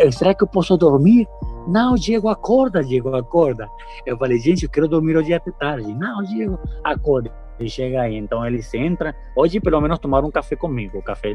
é, 0.00 0.10
será 0.10 0.34
que 0.34 0.42
eu 0.42 0.48
posso 0.48 0.76
dormir? 0.76 1.24
Não, 1.68 1.94
Diego, 1.94 2.28
acorda, 2.28 2.82
Diego, 2.82 3.14
acorda. 3.14 3.68
Eu 4.04 4.18
falei, 4.18 4.40
gente, 4.40 4.64
eu 4.64 4.70
quero 4.70 4.88
dormir 4.88 5.16
hoje 5.16 5.32
até 5.32 5.52
tarde. 5.52 5.94
Não, 5.94 6.20
Diego, 6.24 6.58
acorda. 6.82 7.41
Chega 7.68 8.02
aí, 8.02 8.16
então 8.16 8.44
eles 8.46 8.72
entram. 8.74 9.12
Hoje, 9.36 9.60
pelo 9.60 9.80
menos, 9.80 9.98
tomaram 9.98 10.28
um 10.28 10.30
café 10.30 10.56
comigo, 10.56 11.02
café 11.02 11.34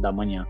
da 0.00 0.12
manhã. 0.12 0.46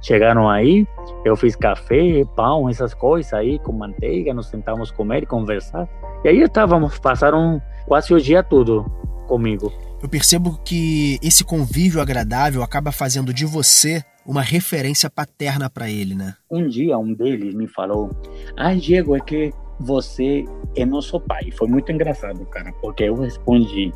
Chegaram 0.00 0.50
aí, 0.50 0.86
eu 1.24 1.34
fiz 1.34 1.56
café, 1.56 2.24
pão, 2.36 2.68
essas 2.68 2.92
coisas 2.92 3.32
aí, 3.32 3.58
com 3.58 3.72
manteiga, 3.72 4.34
nos 4.34 4.48
sentamos 4.48 4.90
comer 4.90 5.22
e 5.22 5.26
conversar. 5.26 5.88
E 6.22 6.28
aí 6.28 6.42
estávamos, 6.42 6.98
passaram 6.98 7.60
quase 7.86 8.12
o 8.12 8.20
dia 8.20 8.42
todo 8.42 8.84
comigo. 9.26 9.72
Eu 10.02 10.08
percebo 10.08 10.60
que 10.62 11.18
esse 11.22 11.42
convívio 11.42 12.02
agradável 12.02 12.62
acaba 12.62 12.92
fazendo 12.92 13.32
de 13.32 13.46
você 13.46 14.04
uma 14.26 14.42
referência 14.42 15.08
paterna 15.08 15.70
para 15.70 15.90
ele, 15.90 16.14
né? 16.14 16.34
Um 16.50 16.68
dia 16.68 16.98
um 16.98 17.14
deles 17.14 17.54
me 17.54 17.66
falou: 17.66 18.10
"Ah, 18.56 18.74
Diego, 18.74 19.16
é 19.16 19.20
que 19.20 19.52
você 19.80 20.44
é 20.76 20.84
nosso 20.84 21.18
pai". 21.20 21.50
Foi 21.52 21.68
muito 21.68 21.90
engraçado, 21.90 22.44
cara, 22.46 22.70
porque 22.82 23.04
eu 23.04 23.14
respondi 23.14 23.92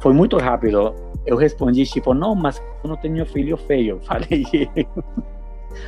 foi 0.00 0.12
muito 0.12 0.36
rápido. 0.38 0.94
Eu 1.26 1.36
respondi 1.36 1.84
tipo, 1.84 2.14
não, 2.14 2.34
mas 2.34 2.62
eu 2.82 2.88
não 2.90 2.96
tenho 2.96 3.24
filho 3.26 3.56
feio. 3.56 4.00
Falei, 4.06 4.68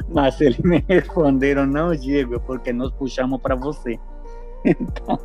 mas 0.09 0.41
eles 0.41 0.59
me 0.59 0.85
responderam, 0.89 1.67
não, 1.67 1.95
Diego, 1.95 2.41
porque 2.41 2.73
nós 2.73 2.91
puxamos 2.93 3.41
para 3.41 3.55
você. 3.55 3.99
Então, 4.63 5.19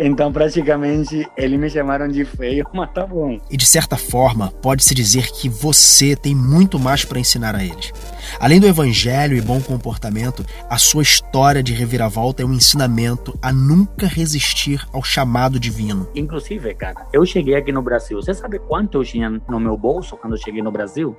então, 0.00 0.32
praticamente, 0.32 1.28
eles 1.36 1.58
me 1.58 1.68
chamaram 1.68 2.06
de 2.06 2.24
feio, 2.24 2.64
mas 2.72 2.92
tá 2.92 3.04
bom. 3.04 3.38
E 3.50 3.56
de 3.56 3.66
certa 3.66 3.96
forma, 3.96 4.52
pode-se 4.62 4.94
dizer 4.94 5.30
que 5.32 5.48
você 5.48 6.14
tem 6.14 6.36
muito 6.36 6.78
mais 6.78 7.04
para 7.04 7.18
ensinar 7.18 7.56
a 7.56 7.64
eles. 7.64 7.92
Além 8.40 8.60
do 8.60 8.66
evangelho 8.66 9.36
e 9.36 9.40
bom 9.40 9.60
comportamento, 9.60 10.44
a 10.68 10.78
sua 10.78 11.02
história 11.02 11.62
de 11.62 11.72
reviravolta 11.72 12.42
é 12.42 12.46
um 12.46 12.52
ensinamento 12.52 13.38
a 13.42 13.52
nunca 13.52 14.06
resistir 14.06 14.86
ao 14.92 15.02
chamado 15.02 15.58
divino. 15.58 16.08
Inclusive, 16.14 16.74
cara, 16.74 17.06
eu 17.12 17.24
cheguei 17.24 17.54
aqui 17.54 17.72
no 17.72 17.82
Brasil. 17.82 18.20
Você 18.20 18.34
sabe 18.34 18.58
quanto 18.58 18.98
eu 18.98 19.04
tinha 19.04 19.30
no 19.30 19.60
meu 19.60 19.76
bolso 19.76 20.16
quando 20.16 20.34
eu 20.34 20.42
cheguei 20.42 20.62
no 20.62 20.70
Brasil? 20.72 21.16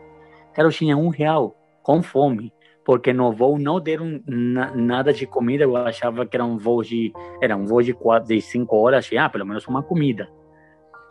Cara, 0.53 0.67
eu 0.67 0.71
tinha 0.71 0.97
um 0.97 1.09
real, 1.09 1.55
com 1.83 2.01
fome 2.01 2.51
porque 2.89 3.13
no 3.13 3.31
voo 3.31 3.59
não 3.59 3.79
deram 3.79 4.19
na, 4.25 4.75
nada 4.75 5.13
de 5.13 5.27
comida. 5.27 5.63
Eu 5.63 5.77
achava 5.77 6.25
que 6.25 6.35
era 6.35 6.43
um 6.43 6.57
voo 6.57 6.81
de 6.81 7.13
era 7.39 7.55
um 7.55 7.67
voo 7.67 7.83
de 7.83 7.93
quatro, 7.93 8.29
de 8.29 8.41
cinco 8.41 8.77
horas. 8.77 9.05
Achei, 9.05 9.15
ah, 9.15 9.29
pelo 9.29 9.45
menos 9.45 9.67
uma 9.67 9.83
comida. 9.83 10.27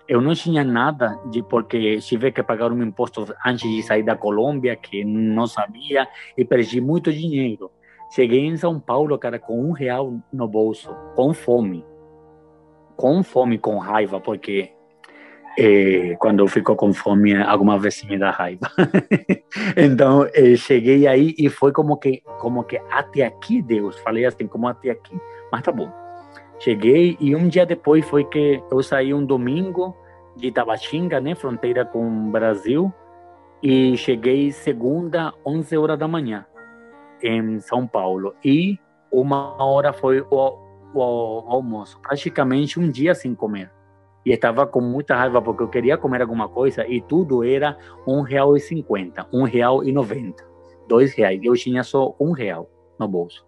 Eu 0.08 0.22
não 0.22 0.34
tinha 0.34 0.64
nada 0.64 1.20
de 1.26 1.42
porque 1.42 1.98
tive 1.98 2.32
que 2.32 2.42
pagar 2.42 2.72
um 2.72 2.82
imposto 2.82 3.26
antes 3.44 3.68
de 3.70 3.82
sair 3.82 4.02
da 4.02 4.16
Colômbia 4.16 4.74
que 4.74 5.04
não 5.04 5.46
sabia 5.46 6.08
e 6.36 6.44
perdi 6.44 6.80
muito 6.80 7.12
dinheiro. 7.12 7.70
Cheguei 8.10 8.46
em 8.46 8.56
São 8.56 8.80
Paulo, 8.80 9.18
cara, 9.18 9.38
com 9.38 9.62
um 9.62 9.72
real 9.72 10.18
no 10.32 10.48
bolso, 10.48 10.94
com 11.14 11.34
fome, 11.34 11.84
com 12.96 13.22
fome, 13.22 13.58
com 13.58 13.76
raiva, 13.76 14.18
porque 14.18 14.72
eh, 15.58 16.16
quando 16.18 16.38
eu 16.38 16.48
fico 16.48 16.74
com 16.74 16.90
fome, 16.94 17.36
alguma 17.36 17.78
vez 17.78 18.02
me 18.04 18.18
dá 18.18 18.30
raiva. 18.30 18.70
então, 19.76 20.26
eh, 20.32 20.56
cheguei 20.56 21.06
aí 21.06 21.34
e 21.36 21.50
foi 21.50 21.70
como 21.70 21.98
que, 21.98 22.22
como 22.40 22.64
que 22.64 22.80
até 22.90 23.24
aqui, 23.24 23.60
Deus. 23.60 23.98
Falei 23.98 24.24
assim, 24.24 24.46
como 24.46 24.68
até 24.68 24.88
aqui, 24.90 25.14
mas 25.52 25.60
tá 25.60 25.70
bom. 25.70 26.07
Cheguei 26.58 27.16
e 27.20 27.36
um 27.36 27.48
dia 27.48 27.64
depois 27.64 28.08
foi 28.08 28.24
que 28.24 28.62
eu 28.70 28.82
saí 28.82 29.14
um 29.14 29.24
domingo 29.24 29.96
de 30.36 30.50
Tabatinga, 30.50 31.20
né, 31.20 31.34
fronteira 31.34 31.84
com 31.84 32.06
o 32.06 32.30
Brasil, 32.30 32.92
e 33.62 33.96
cheguei 33.96 34.52
segunda, 34.52 35.32
11 35.44 35.76
horas 35.76 35.98
da 35.98 36.06
manhã, 36.06 36.46
em 37.22 37.58
São 37.60 37.86
Paulo. 37.86 38.34
E 38.44 38.78
uma 39.10 39.62
hora 39.62 39.92
foi 39.92 40.20
o, 40.20 40.26
o, 40.30 41.00
o 41.00 41.44
almoço, 41.48 42.00
praticamente 42.00 42.78
um 42.78 42.90
dia 42.90 43.14
sem 43.14 43.34
comer 43.34 43.70
e 44.28 44.32
estava 44.32 44.66
com 44.66 44.80
muita 44.80 45.16
raiva 45.16 45.40
porque 45.40 45.62
eu 45.62 45.68
queria 45.68 45.96
comer 45.96 46.20
alguma 46.20 46.48
coisa 46.48 46.86
e 46.86 47.00
tudo 47.00 47.42
era 47.42 47.78
um 48.06 48.20
real 48.20 49.82
e 49.82 49.90
noventa, 49.90 50.46
dois 50.86 51.14
reais. 51.14 51.40
Eu 51.42 51.54
tinha 51.54 51.82
só 51.82 52.14
um 52.20 52.32
real 52.32 52.68
no 52.98 53.08
bolso. 53.08 53.46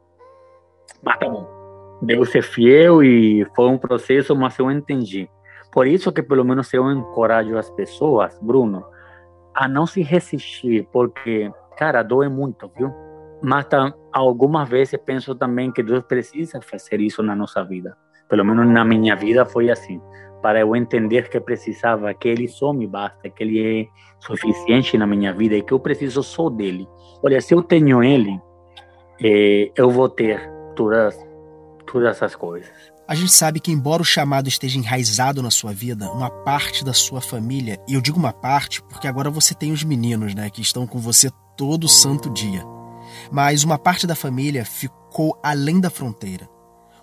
Mas 1.03 1.19
tá 1.19 1.29
bom. 1.29 1.60
Deus 2.03 2.35
é 2.35 2.43
fiel 2.43 3.03
e 3.03 3.47
foi 3.55 3.69
um 3.69 3.79
processo, 3.79 4.35
mas 4.35 4.59
eu 4.59 4.71
entendi. 4.71 5.29
Por 5.73 5.87
isso 5.87 6.13
que 6.13 6.23
pelo 6.23 6.45
menos 6.45 6.73
eu 6.73 6.91
encorajo 6.91 7.57
as 7.57 7.71
pessoas, 7.71 8.39
Bruno, 8.41 8.85
a 9.55 9.69
não 9.69 9.87
se 9.87 10.03
resistir, 10.03 10.89
porque, 10.93 11.51
cara, 11.77 12.03
doe 12.03 12.29
muito, 12.29 12.71
viu? 12.77 12.93
Mas 13.43 13.67
tá, 13.67 13.95
algumas 14.13 14.69
vezes 14.69 14.99
penso 15.05 15.35
também 15.35 15.71
que 15.73 15.83
Deus 15.83 16.05
precisa 16.05 16.61
fazer 16.61 17.01
isso 17.01 17.23
na 17.23 17.35
nossa 17.37 17.63
vida. 17.63 17.97
Pelo 18.29 18.45
menos 18.45 18.67
na 18.67 18.85
minha 18.85 19.17
vida 19.17 19.45
foi 19.45 19.71
assim 19.71 20.01
para 20.41 20.61
eu 20.61 20.75
entender 20.75 21.29
que 21.29 21.39
precisava, 21.39 22.13
que 22.15 22.29
Ele 22.29 22.49
só 22.49 22.73
me 22.73 22.87
basta, 22.87 23.29
que 23.29 23.43
Ele 23.43 23.83
é 23.83 23.87
suficiente 24.19 24.97
na 24.97 25.07
minha 25.07 25.33
vida 25.33 25.55
e 25.55 25.63
que 25.63 25.73
eu 25.73 25.81
preciso 25.81 26.23
só 26.23 26.49
dele. 26.49 26.89
Olha, 27.23 27.41
se 27.41 27.55
eu 27.55 27.63
tenho 27.63 28.03
Ele, 28.03 28.41
eh, 29.23 29.71
eu 29.77 29.91
vou 29.91 30.09
ter 30.09 30.41
todas, 30.75 31.19
todas 31.91 32.17
essas 32.17 32.35
coisas. 32.35 32.69
A 33.07 33.15
gente 33.15 33.33
sabe 33.33 33.59
que, 33.59 33.73
embora 33.73 34.03
o 34.03 34.05
chamado 34.05 34.49
esteja 34.49 34.79
enraizado 34.79 35.43
na 35.43 35.51
sua 35.51 35.73
vida, 35.73 36.11
uma 36.13 36.31
parte 36.31 36.85
da 36.85 36.93
sua 36.93 37.21
família, 37.21 37.81
e 37.89 37.95
eu 37.95 38.01
digo 38.01 38.19
uma 38.19 38.33
parte 38.33 38.81
porque 38.83 39.09
agora 39.09 39.29
você 39.31 39.53
tem 39.55 39.73
os 39.73 39.83
meninos, 39.83 40.35
né, 40.35 40.49
que 40.49 40.63
estão 40.63 40.87
com 40.87 40.99
você 40.99 41.29
todo 41.57 41.89
santo 41.89 42.31
dia. 42.31 42.63
Mas 43.31 43.65
uma 43.65 43.79
parte 43.79 44.07
da 44.07 44.15
família 44.15 44.65
ficou 44.65 45.39
além 45.43 45.81
da 45.81 45.91
fronteira. 45.91 46.49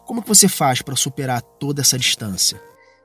Como 0.06 0.22
que 0.22 0.28
você 0.30 0.48
faz 0.48 0.82
para 0.82 0.96
superar 0.96 1.42
toda 1.42 1.82
essa 1.82 2.00
distância? 2.00 2.58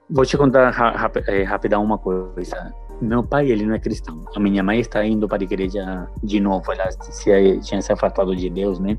Vou 0.08 0.24
te 0.24 0.36
contar 0.36 0.70
rap 0.70 1.16
eh, 1.26 1.42
rapidão 1.42 1.82
uma 1.82 1.98
coisa. 1.98 2.72
Meu 3.00 3.24
pai, 3.24 3.50
ele 3.50 3.66
não 3.66 3.74
é 3.74 3.80
cristão. 3.80 4.24
A 4.36 4.38
minha 4.38 4.62
mãe 4.62 4.78
está 4.78 5.04
indo 5.04 5.26
para 5.26 5.42
a 5.42 5.44
igreja 5.44 6.06
de 6.22 6.38
novo. 6.38 6.70
Ela 6.70 6.92
se, 6.92 7.60
tinha 7.62 7.82
se 7.82 7.92
afastado 7.92 8.36
de 8.36 8.48
Deus, 8.48 8.78
né? 8.78 8.96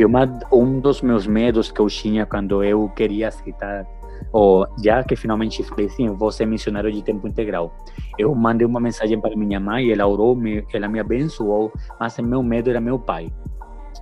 E 0.00 0.04
uma, 0.06 0.26
um 0.50 0.80
dos 0.80 1.02
meus 1.02 1.26
medos 1.26 1.70
que 1.70 1.78
eu 1.78 1.86
tinha 1.86 2.24
quando 2.24 2.64
eu 2.64 2.88
queria 2.96 3.28
aceitar, 3.28 3.86
ou 4.32 4.66
já 4.82 5.04
que 5.04 5.14
finalmente 5.14 5.62
falei 5.62 5.88
assim, 5.88 6.08
vou 6.08 6.32
ser 6.32 6.46
missionário 6.46 6.90
de 6.90 7.02
tempo 7.02 7.28
integral. 7.28 7.70
Eu 8.18 8.34
mandei 8.34 8.66
uma 8.66 8.80
mensagem 8.80 9.20
para 9.20 9.36
minha 9.36 9.60
mãe, 9.60 9.92
ela 9.92 10.06
orou, 10.06 10.34
me, 10.34 10.66
ela 10.72 10.88
me 10.88 10.98
abençoou, 10.98 11.70
mas 12.00 12.16
meu 12.16 12.42
medo 12.42 12.70
era 12.70 12.80
meu 12.80 12.98
pai. 12.98 13.30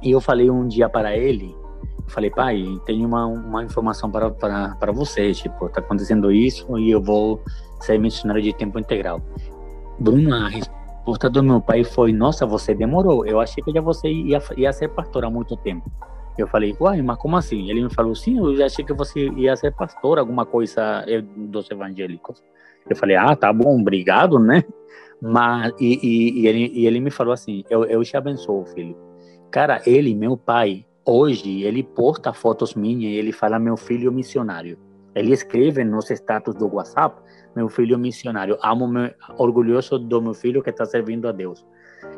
E 0.00 0.12
eu 0.12 0.20
falei 0.20 0.48
um 0.48 0.68
dia 0.68 0.88
para 0.88 1.16
ele, 1.16 1.52
falei, 2.06 2.30
pai, 2.30 2.64
tenho 2.86 3.04
uma, 3.08 3.26
uma 3.26 3.64
informação 3.64 4.08
para, 4.08 4.30
para, 4.30 4.76
para 4.76 4.92
você, 4.92 5.32
tipo, 5.32 5.66
está 5.66 5.80
acontecendo 5.80 6.30
isso 6.30 6.78
e 6.78 6.92
eu 6.92 7.02
vou 7.02 7.42
ser 7.80 7.98
missionário 7.98 8.40
de 8.40 8.52
tempo 8.52 8.78
integral. 8.78 9.20
Bruno, 9.98 10.32
a 10.32 10.48
resposta 11.08 11.30
do 11.30 11.42
meu 11.42 11.60
pai 11.60 11.84
foi, 11.84 12.12
nossa, 12.12 12.44
você 12.44 12.74
demorou, 12.74 13.24
eu 13.24 13.40
achei 13.40 13.64
que 13.64 13.72
já 13.72 13.80
você 13.80 14.08
ia, 14.08 14.38
ia 14.56 14.72
ser 14.72 14.88
pastor 14.88 15.24
há 15.24 15.30
muito 15.30 15.56
tempo. 15.56 15.90
Eu 16.36 16.46
falei, 16.46 16.76
uai, 16.78 17.00
mas 17.02 17.18
como 17.18 17.36
assim? 17.36 17.68
Ele 17.70 17.82
me 17.82 17.92
falou, 17.92 18.14
sim, 18.14 18.38
eu 18.38 18.54
já 18.54 18.66
achei 18.66 18.84
que 18.84 18.92
você 18.92 19.28
ia 19.30 19.56
ser 19.56 19.74
pastor, 19.74 20.18
alguma 20.18 20.46
coisa 20.46 21.04
eh, 21.08 21.20
dos 21.20 21.68
evangélicos. 21.70 22.42
Eu 22.88 22.94
falei, 22.94 23.16
ah, 23.16 23.34
tá 23.34 23.52
bom, 23.52 23.80
obrigado, 23.80 24.38
né? 24.38 24.62
Mas, 25.20 25.72
e, 25.80 25.98
e, 26.00 26.42
e, 26.42 26.46
ele, 26.46 26.70
e 26.72 26.86
ele 26.86 27.00
me 27.00 27.10
falou 27.10 27.32
assim, 27.32 27.64
eu, 27.68 27.84
eu 27.86 28.04
te 28.04 28.16
abençoo, 28.16 28.64
filho. 28.66 28.96
Cara, 29.50 29.82
ele, 29.84 30.14
meu 30.14 30.36
pai, 30.36 30.84
Hoje 31.10 31.62
ele 31.62 31.82
posta 31.82 32.34
fotos 32.34 32.74
minhas 32.74 33.10
e 33.10 33.16
ele 33.16 33.32
fala 33.32 33.58
meu 33.58 33.78
filho 33.78 34.12
missionário. 34.12 34.76
Ele 35.14 35.32
escreve 35.32 35.82
nos 35.82 36.10
status 36.10 36.54
do 36.54 36.70
WhatsApp, 36.70 37.18
meu 37.58 37.68
filho 37.68 37.98
missionário. 37.98 38.56
Amo, 38.62 38.86
meu, 38.86 39.10
orgulhoso 39.36 39.98
do 39.98 40.22
meu 40.22 40.32
filho 40.32 40.62
que 40.62 40.70
está 40.70 40.84
servindo 40.84 41.26
a 41.26 41.32
Deus. 41.32 41.66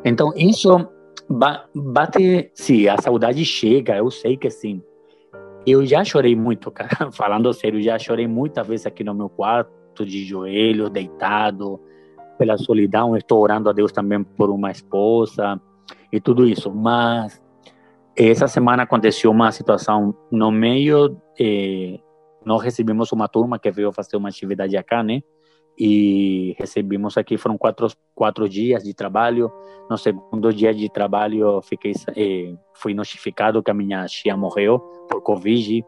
Então 0.05 0.31
isso 0.35 0.87
bate, 1.73 2.51
sim, 2.53 2.87
a 2.87 2.97
saudade 3.01 3.43
chega, 3.43 3.97
eu 3.97 4.11
sei 4.11 4.37
que 4.37 4.49
sim. 4.51 4.81
eu 5.65 5.83
já 5.83 6.03
chorei 6.03 6.35
muito, 6.35 6.69
cara. 6.71 7.11
Falando 7.11 7.51
sério, 7.53 7.81
já 7.81 7.97
chorei 7.97 8.27
muitas 8.27 8.67
vezes 8.67 8.85
aqui 8.85 9.03
no 9.03 9.15
meu 9.15 9.29
quarto, 9.29 10.05
de 10.05 10.23
joelhos, 10.23 10.89
deitado, 10.91 11.79
pela 12.37 12.57
solidão. 12.57 13.17
Estou 13.17 13.41
orando 13.41 13.67
a 13.67 13.73
Deus 13.73 13.91
também 13.91 14.23
por 14.23 14.51
uma 14.51 14.69
esposa 14.69 15.59
e 16.11 16.21
tudo 16.21 16.47
isso. 16.47 16.71
Mas 16.71 17.41
essa 18.15 18.47
semana 18.47 18.83
aconteceu 18.83 19.31
uma 19.31 19.51
situação 19.51 20.15
no 20.31 20.51
meio. 20.51 21.17
Eh, 21.39 21.99
nós 22.45 22.61
recebimos 22.61 23.11
uma 23.11 23.27
turma 23.27 23.59
que 23.59 23.71
veio 23.71 23.91
fazer 23.91 24.17
uma 24.17 24.29
atividade 24.29 24.75
aqui, 24.75 25.03
né? 25.03 25.21
E 25.77 26.55
recebemos 26.59 27.17
aqui, 27.17 27.37
foram 27.37 27.57
quatro, 27.57 27.87
quatro 28.13 28.47
dias 28.47 28.83
de 28.83 28.93
trabalho. 28.93 29.51
No 29.89 29.97
segundo 29.97 30.53
dia 30.53 30.73
de 30.73 30.89
trabalho, 30.89 31.61
fiquei, 31.61 31.93
eh, 32.15 32.53
fui 32.73 32.93
notificado 32.93 33.63
que 33.63 33.71
a 33.71 33.73
minha 33.73 34.05
tia 34.05 34.35
morreu 34.35 34.79
por 35.09 35.21
Covid 35.21 35.83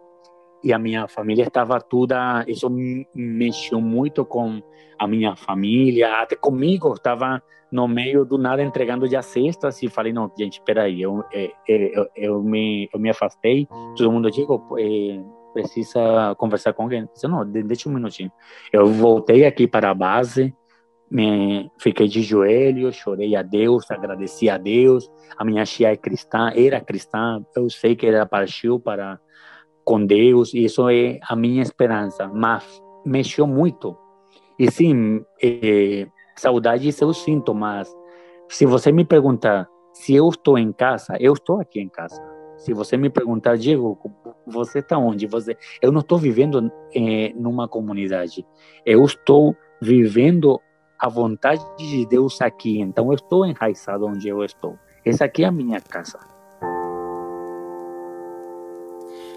e 0.64 0.74
a 0.74 0.80
minha 0.80 1.08
família 1.08 1.44
estava 1.44 1.80
toda. 1.82 2.46
Isso 2.48 2.70
mexeu 3.14 3.82
muito 3.82 4.26
com 4.26 4.62
a 4.98 5.08
minha 5.08 5.36
família, 5.36 6.22
até 6.22 6.36
comigo. 6.36 6.94
Estava 6.94 7.42
no 7.72 7.88
meio 7.88 8.24
do 8.24 8.38
nada 8.38 8.64
entregando 8.64 9.06
já 9.08 9.22
cestas 9.22 9.84
e 9.84 9.90
falei: 9.90 10.14
não, 10.14 10.32
gente, 10.38 10.54
espera 10.54 10.84
aí, 10.84 11.02
eu, 11.02 11.24
eu, 11.34 11.52
eu, 11.68 12.08
eu, 12.16 12.44
me, 12.44 12.90
eu 12.94 13.00
me 13.00 13.10
afastei. 13.10 13.68
Todo 13.98 14.12
mundo 14.12 14.32
digo, 14.32 14.76
eh, 14.80 15.22
precisa 15.54 16.36
conversar 16.38 16.74
com 16.74 16.84
alguém. 16.84 17.08
Disse, 17.14 17.28
não, 17.28 17.46
deixa 17.46 17.88
um 17.88 17.94
minutinho. 17.94 18.32
Eu 18.72 18.88
voltei 18.88 19.46
aqui 19.46 19.68
para 19.68 19.90
a 19.90 19.94
base, 19.94 20.54
me, 21.10 21.70
fiquei 21.78 22.08
de 22.08 22.22
joelhos, 22.22 22.96
chorei 22.96 23.36
a 23.36 23.42
Deus, 23.42 23.90
agradeci 23.92 24.50
a 24.50 24.58
Deus. 24.58 25.10
A 25.38 25.46
minha 25.46 25.64
tia 25.64 25.92
é 25.92 25.96
cristã, 25.96 26.52
era 26.56 26.82
cristã, 26.82 27.46
eu 27.56 27.70
sei 27.70 27.96
que 27.96 28.08
ela 28.08 28.26
partiu 28.26 28.80
para 28.80 29.20
com 29.86 30.06
Deus, 30.06 30.54
e 30.54 30.64
isso 30.64 30.88
é 30.90 31.20
a 31.22 31.36
minha 31.36 31.62
esperança, 31.62 32.28
mas 32.28 32.64
mexeu 33.06 33.46
muito. 33.46 33.98
E 34.58 34.72
sim, 34.72 35.24
é, 35.42 36.08
saudade 36.38 36.90
eu 37.00 37.14
sinto, 37.14 37.54
mas 37.54 37.94
se 38.48 38.66
você 38.66 38.92
me 38.92 39.04
perguntar 39.04 39.68
se 39.94 40.16
eu 40.16 40.30
estou 40.30 40.58
em 40.58 40.72
casa, 40.72 41.16
eu 41.20 41.34
estou 41.34 41.60
aqui 41.60 41.80
em 41.80 41.90
casa. 41.90 42.33
Se 42.58 42.74
você 42.74 42.96
me 42.96 43.10
perguntar, 43.10 43.58
Diego, 43.58 43.98
você 44.46 44.80
está 44.80 44.98
onde? 44.98 45.28
Você, 45.28 45.58
eu 45.82 45.92
não 45.92 46.02
estou 46.02 46.18
vivendo 46.18 46.72
é, 46.94 47.34
numa 47.36 47.68
comunidade. 47.68 48.46
Eu 48.86 49.04
estou 49.04 49.56
vivendo 49.82 50.62
a 50.98 51.10
vontade 51.10 51.62
de 51.78 52.06
Deus 52.06 52.42
aqui. 52.42 52.80
Então 52.80 53.08
eu 53.08 53.16
estou 53.16 53.46
enraizado 53.46 54.06
onde 54.06 54.28
eu 54.28 54.44
estou. 54.44 54.78
Essa 55.06 55.26
aqui 55.26 55.44
é 55.44 55.48
a 55.48 55.52
minha 55.52 55.82
casa. 55.82 56.20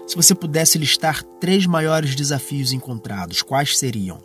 Se 0.05 0.15
você 0.15 0.33
pudesse 0.33 0.77
listar 0.77 1.21
três 1.41 1.65
maiores 1.65 2.15
desafios 2.15 2.71
encontrados, 2.71 3.41
quais 3.41 3.77
seriam? 3.77 4.19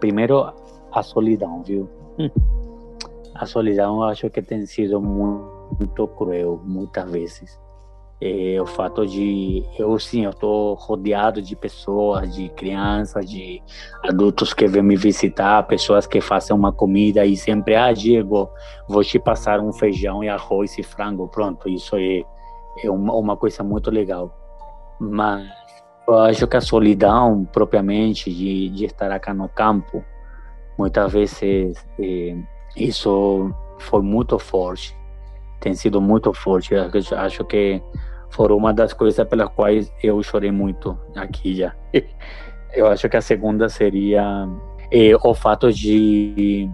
Primeiro, 0.00 0.52
a 0.90 1.02
solidão, 1.04 1.62
viu? 1.62 1.88
Hum. 2.18 2.28
A 3.32 3.46
solidão 3.46 3.98
eu 3.98 4.02
acho 4.02 4.28
que 4.28 4.42
tem 4.42 4.66
sido 4.66 5.00
muito 5.00 5.49
cruel, 6.16 6.60
muitas 6.64 7.10
vezes. 7.10 7.58
É, 8.22 8.60
o 8.60 8.66
fato 8.66 9.06
de 9.06 9.64
eu 9.78 9.98
sim 9.98 10.24
eu 10.24 10.30
estou 10.30 10.74
rodeado 10.74 11.40
de 11.40 11.56
pessoas 11.56 12.34
de 12.34 12.50
crianças 12.50 13.24
de 13.24 13.62
adultos 14.04 14.52
que 14.52 14.66
vêm 14.66 14.82
me 14.82 14.94
visitar 14.94 15.62
pessoas 15.62 16.06
que 16.06 16.20
fazem 16.20 16.54
uma 16.54 16.70
comida 16.70 17.24
e 17.24 17.34
sempre 17.34 17.74
ah 17.74 17.90
Diego 17.94 18.50
vou 18.86 19.02
te 19.02 19.18
passar 19.18 19.58
um 19.58 19.72
feijão 19.72 20.22
e 20.22 20.28
arroz 20.28 20.76
e 20.76 20.82
frango 20.82 21.28
pronto 21.28 21.66
isso 21.66 21.96
é 21.96 22.22
é 22.78 22.90
uma, 22.90 23.14
uma 23.14 23.36
coisa 23.36 23.62
muito 23.62 23.90
legal. 23.90 24.34
Mas 24.98 25.48
eu 26.06 26.18
acho 26.18 26.46
que 26.46 26.56
a 26.56 26.60
solidão, 26.60 27.44
propriamente, 27.52 28.32
de, 28.32 28.68
de 28.70 28.84
estar 28.86 29.10
aqui 29.10 29.32
no 29.32 29.48
campo, 29.48 30.04
muitas 30.78 31.12
vezes 31.12 31.74
é, 31.98 32.36
isso 32.76 33.52
foi 33.78 34.02
muito 34.02 34.38
forte. 34.38 34.96
Tem 35.60 35.74
sido 35.74 36.00
muito 36.00 36.32
forte. 36.32 36.74
Eu 36.74 36.90
acho 37.18 37.44
que 37.44 37.82
foi 38.30 38.50
uma 38.52 38.72
das 38.72 38.92
coisas 38.92 39.26
pelas 39.28 39.48
quais 39.50 39.92
eu 40.02 40.22
chorei 40.22 40.50
muito 40.50 40.98
aqui 41.14 41.54
já. 41.54 41.74
Eu 42.72 42.86
acho 42.86 43.08
que 43.08 43.16
a 43.16 43.20
segunda 43.20 43.68
seria 43.68 44.48
é, 44.92 45.10
o 45.24 45.34
fato 45.34 45.72
de 45.72 46.70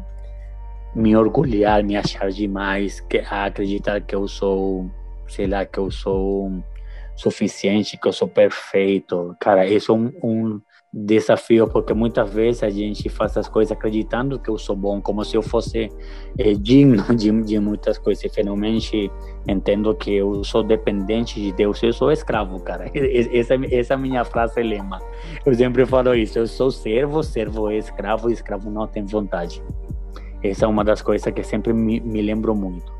me 0.94 1.16
orgulhar, 1.16 1.82
me 1.82 1.96
achar 1.96 2.30
demais, 2.30 3.00
que 3.00 3.24
acreditar 3.30 4.02
que 4.02 4.14
eu 4.14 4.28
sou 4.28 4.90
sei 5.28 5.46
lá, 5.46 5.64
que 5.64 5.78
eu 5.78 5.90
sou 5.90 6.62
suficiente, 7.14 7.96
que 7.96 8.06
eu 8.06 8.12
sou 8.12 8.28
perfeito. 8.28 9.34
Cara, 9.40 9.66
isso 9.66 9.92
é 9.92 9.94
um, 9.94 10.12
um 10.22 10.60
desafio, 10.92 11.68
porque 11.68 11.92
muitas 11.92 12.30
vezes 12.30 12.62
a 12.62 12.70
gente 12.70 13.08
faz 13.08 13.36
as 13.36 13.48
coisas 13.48 13.72
acreditando 13.72 14.38
que 14.38 14.48
eu 14.48 14.56
sou 14.56 14.74
bom, 14.74 15.00
como 15.00 15.24
se 15.24 15.36
eu 15.36 15.42
fosse 15.42 15.90
é, 16.38 16.52
digno 16.54 17.02
de, 17.14 17.30
de 17.42 17.60
muitas 17.60 17.98
coisas. 17.98 18.24
E 18.24 18.28
finalmente 18.28 19.10
entendo 19.46 19.94
que 19.94 20.14
eu 20.14 20.42
sou 20.42 20.62
dependente 20.62 21.40
de 21.40 21.52
Deus, 21.52 21.82
eu 21.82 21.92
sou 21.92 22.10
escravo, 22.10 22.58
cara. 22.60 22.90
Essa, 22.94 23.54
essa 23.70 23.94
é 23.94 23.96
a 23.96 23.98
minha 23.98 24.24
frase 24.24 24.62
lema. 24.62 25.00
Eu 25.44 25.54
sempre 25.54 25.84
falo 25.84 26.14
isso: 26.14 26.38
eu 26.38 26.46
sou 26.46 26.70
servo, 26.70 27.22
servo 27.22 27.70
é 27.70 27.76
escravo, 27.76 28.30
escravo 28.30 28.70
não 28.70 28.86
tem 28.86 29.04
vontade. 29.04 29.62
Essa 30.42 30.64
é 30.64 30.68
uma 30.68 30.84
das 30.84 31.02
coisas 31.02 31.32
que 31.32 31.42
sempre 31.42 31.72
me, 31.72 32.00
me 32.00 32.22
lembro 32.22 32.54
muito. 32.54 32.92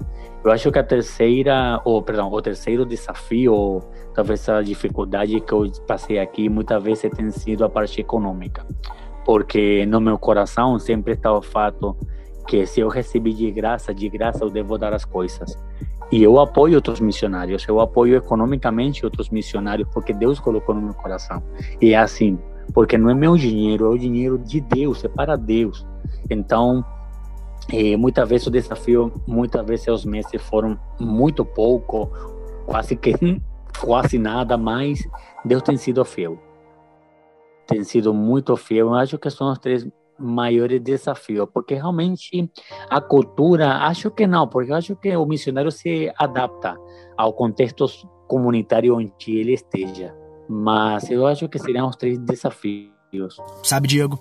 Eu 0.46 0.52
acho 0.52 0.70
que 0.70 0.78
a 0.78 0.85
terceira, 0.85 1.80
ou 1.85 2.00
perdão, 2.00 2.30
o 2.30 2.40
terceiro 2.40 2.87
desafio, 2.87 3.52
ou 3.52 3.90
talvez 4.14 4.48
a 4.48 4.62
dificuldade 4.62 5.40
que 5.40 5.52
eu 5.52 5.68
passei 5.88 6.20
aqui, 6.20 6.48
muitas 6.48 6.80
vezes 6.80 7.11
tem 7.11 7.28
sido 7.32 7.64
a 7.64 7.68
parte 7.68 8.00
econômica, 8.00 8.64
porque 9.24 9.85
no 9.87 10.00
meu 10.00 10.16
coração 10.16 10.78
sempre 10.78 11.14
está 11.14 11.32
o 11.32 11.42
fato 11.42 11.96
que 12.46 12.64
se 12.64 12.78
eu 12.78 12.87
recebi 12.87 13.32
de 13.32 13.50
graça, 13.50 13.92
de 13.92 14.09
graça 14.09 14.44
eu 14.44 14.48
devo 14.48 14.78
dar 14.78 14.94
as 14.94 15.04
coisas. 15.04 15.59
E 16.12 16.22
eu 16.22 16.38
apoio 16.38 16.76
outros 16.76 17.00
missionários, 17.00 17.66
eu 17.66 17.80
apoio 17.80 18.14
economicamente 18.14 19.04
outros 19.04 19.30
missionários, 19.30 19.88
porque 19.92 20.12
Deus 20.12 20.38
colocou 20.38 20.76
no 20.76 20.80
meu 20.80 20.94
coração. 20.94 21.42
E 21.82 21.92
é 21.92 21.98
assim, 21.98 22.38
porque 22.72 22.96
não 22.96 23.11
é 23.11 23.14
meu 23.14 23.37
dinheiro, 23.37 23.87
é 23.87 23.88
o 23.88 23.98
dinheiro 23.98 24.38
de 24.38 24.61
Deus, 24.61 25.04
é 25.04 25.09
para 25.09 25.35
Deus. 25.35 25.85
Então, 26.30 26.85
e 27.72 27.96
muitas 27.96 28.29
vezes 28.29 28.46
o 28.46 28.50
desafio, 28.50 29.12
muitas 29.26 29.66
vezes 29.66 29.88
os 29.88 30.05
meses 30.05 30.40
foram 30.42 30.79
muito 31.00 31.44
pouco, 31.44 32.11
quase 32.64 32.96
que 32.96 33.12
quase 33.81 34.18
nada, 34.18 34.57
mas 34.57 35.07
Deus 35.44 35.62
tem 35.62 35.76
sido 35.76 36.05
fiel. 36.05 36.38
Tem 37.66 37.83
sido 37.83 38.14
muito 38.14 38.57
fiel. 38.57 38.88
Eu 38.88 38.94
acho 38.94 39.18
que 39.18 39.29
são 39.31 39.50
os 39.50 39.59
três 39.59 39.87
maiores 40.18 40.81
desafios, 40.81 41.46
porque 41.52 41.74
realmente 41.74 42.50
a 42.88 43.00
cultura, 43.00 43.79
acho 43.87 44.11
que 44.11 44.26
não, 44.26 44.48
porque 44.48 44.72
acho 44.72 44.96
que 44.96 45.14
o 45.16 45.26
missionário 45.26 45.70
se 45.70 46.11
adapta 46.16 46.76
ao 47.16 47.33
contexto 47.33 47.87
comunitário 48.26 48.96
onde 48.96 49.12
ele 49.29 49.52
esteja. 49.52 50.14
Mas 50.48 51.11
eu 51.11 51.26
acho 51.26 51.48
que 51.48 51.59
seriam 51.59 51.88
os 51.88 51.96
três 51.96 52.18
desafios. 52.18 52.92
Sabe, 53.62 53.88
Diego, 53.88 54.18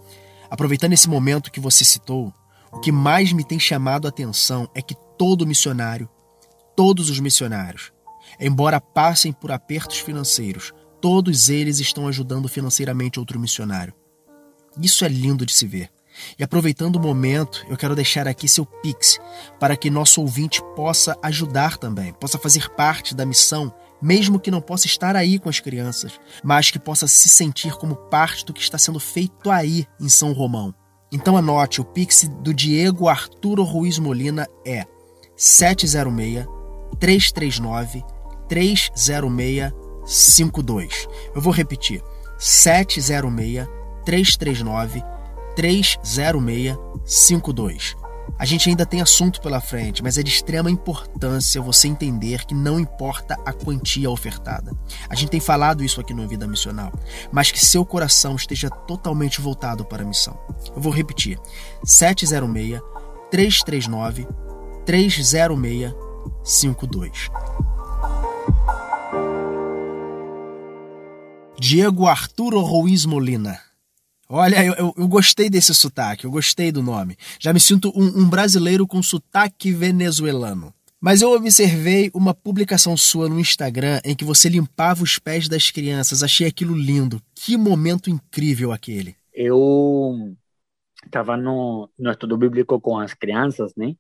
aproveitando 0.50 0.94
esse 0.94 1.08
momento 1.08 1.52
que 1.52 1.60
você 1.60 1.86
citou, 1.86 2.34
o 2.72 2.80
que 2.80 2.92
mais 2.92 3.32
me 3.32 3.44
tem 3.44 3.60
chamado 3.60 4.06
a 4.06 4.10
atenção 4.10 4.70
é 4.74 4.82
que 4.82 4.96
todo 5.18 5.48
missionário, 5.48 6.10
todos 6.76 7.10
os 7.10 7.20
missionários, 7.20 7.92
embora 8.40 8.82
passem 8.82 9.32
por 9.32 9.52
apertos 9.52 10.00
financeiros, 10.00 10.74
todos 11.02 11.50
eles 11.50 11.80
estão 11.80 12.08
ajudando 12.08 12.50
financeiramente 12.50 13.20
outro 13.20 13.40
missionário. 13.40 13.94
Isso 14.82 15.06
é 15.06 15.08
lindo 15.08 15.46
de 15.46 15.54
se 15.54 15.66
ver. 15.66 15.90
E 16.40 16.44
aproveitando 16.44 16.96
o 16.96 17.00
momento, 17.00 17.66
eu 17.70 17.78
quero 17.78 17.96
deixar 17.96 18.28
aqui 18.28 18.48
seu 18.48 18.66
Pix 18.66 19.20
para 19.60 19.76
que 19.76 19.90
nosso 19.90 20.22
ouvinte 20.22 20.62
possa 20.76 21.18
ajudar 21.22 21.78
também, 21.78 22.14
possa 22.14 22.38
fazer 22.38 22.70
parte 22.70 23.14
da 23.14 23.26
missão, 23.26 23.74
mesmo 24.02 24.40
que 24.40 24.52
não 24.52 24.62
possa 24.62 24.88
estar 24.88 25.16
aí 25.16 25.38
com 25.40 25.50
as 25.50 25.60
crianças, 25.60 26.20
mas 26.44 26.72
que 26.72 26.80
possa 26.80 27.08
se 27.08 27.30
sentir 27.30 27.74
como 27.74 27.96
parte 27.96 28.46
do 28.46 28.54
que 28.54 28.62
está 28.62 28.78
sendo 28.78 29.00
feito 29.00 29.52
aí 29.52 29.86
em 30.00 30.10
São 30.10 30.32
Romão. 30.32 30.74
Então 31.16 31.36
anote, 31.38 31.80
o 31.80 31.86
Pix 31.86 32.30
do 32.42 32.54
Diego 32.54 33.08
Arturo 33.08 33.64
Ruiz 33.64 33.98
Molina 33.98 34.46
é 34.66 34.86
706 35.38 36.46
339 37.00 38.04
30652. 38.50 41.08
Eu 41.34 41.40
vou 41.40 41.54
repetir. 41.54 42.04
706 42.38 43.66
339 44.04 45.02
30652. 45.56 47.96
A 48.38 48.44
gente 48.44 48.70
ainda 48.70 48.86
tem 48.86 49.02
assunto 49.02 49.40
pela 49.40 49.62
frente, 49.62 50.04
mas 50.04 50.18
é 50.18 50.24
de 50.24 50.30
extrema 50.30 50.70
importância 50.70 51.62
você 51.62 51.88
entender 51.88 52.46
que 52.46 52.54
não 52.54 52.78
importa 52.78 53.40
a 53.46 53.54
quantia 53.54 54.10
ofertada. 54.10 54.74
A 55.08 55.16
gente 55.16 55.30
tem 55.30 55.40
falado 55.40 55.82
isso 55.84 56.02
aqui 56.02 56.14
no 56.14 56.28
Vida 56.28 56.46
Missional, 56.46 56.92
mas 57.32 57.50
que 57.50 57.66
seu 57.66 57.86
coração 57.86 58.36
esteja 58.36 58.70
totalmente 58.70 59.40
voltado 59.40 59.86
para 59.86 60.04
a 60.04 60.06
missão. 60.06 60.38
Eu 60.76 60.82
vou 60.82 60.92
repetir: 60.92 61.40
706 61.86 62.82
339 63.32 64.28
30652. 64.86 67.32
Diego 71.58 72.06
Arturo 72.06 72.60
Ruiz 72.60 73.06
Molina. 73.06 73.65
Olha, 74.28 74.64
eu, 74.66 74.74
eu, 74.74 74.94
eu, 74.98 75.08
gostei 75.08 75.50
desse 75.50 75.74
sotaque, 75.74 76.26
eu 76.26 76.32
gostei 76.32 76.72
do 76.72 76.82
nome. 76.82 77.16
Já 77.40 77.54
me 77.54 77.60
sinto 77.60 77.92
um, 77.96 78.22
um 78.22 78.30
brasileiro 78.30 78.88
com 78.88 79.02
sotaque 79.04 79.72
venezuelano. 79.72 80.74
Mas 81.00 81.22
eu 81.22 81.32
observei 81.32 82.10
uma 82.16 82.34
publicação 82.34 82.98
sua 82.98 83.30
no 83.30 83.40
Instagram 83.40 84.02
em 84.04 84.16
que 84.16 84.26
você 84.26 84.50
limpava 84.50 85.04
os 85.04 85.20
pés 85.20 85.48
das 85.48 85.70
crianças. 85.70 86.24
Achei 86.24 86.48
aquilo 86.48 86.76
lindo. 86.76 87.22
Que 87.36 87.56
momento 87.56 88.10
incrível 88.10 88.72
aquele. 88.72 89.16
Eu 89.32 90.36
estava 91.06 91.38
no, 91.38 91.88
no 92.00 92.10
estudo 92.10 92.36
bíblico 92.36 92.82
com 92.82 92.98
as 92.98 93.14
crianças, 93.14 93.74
né? 93.76 93.96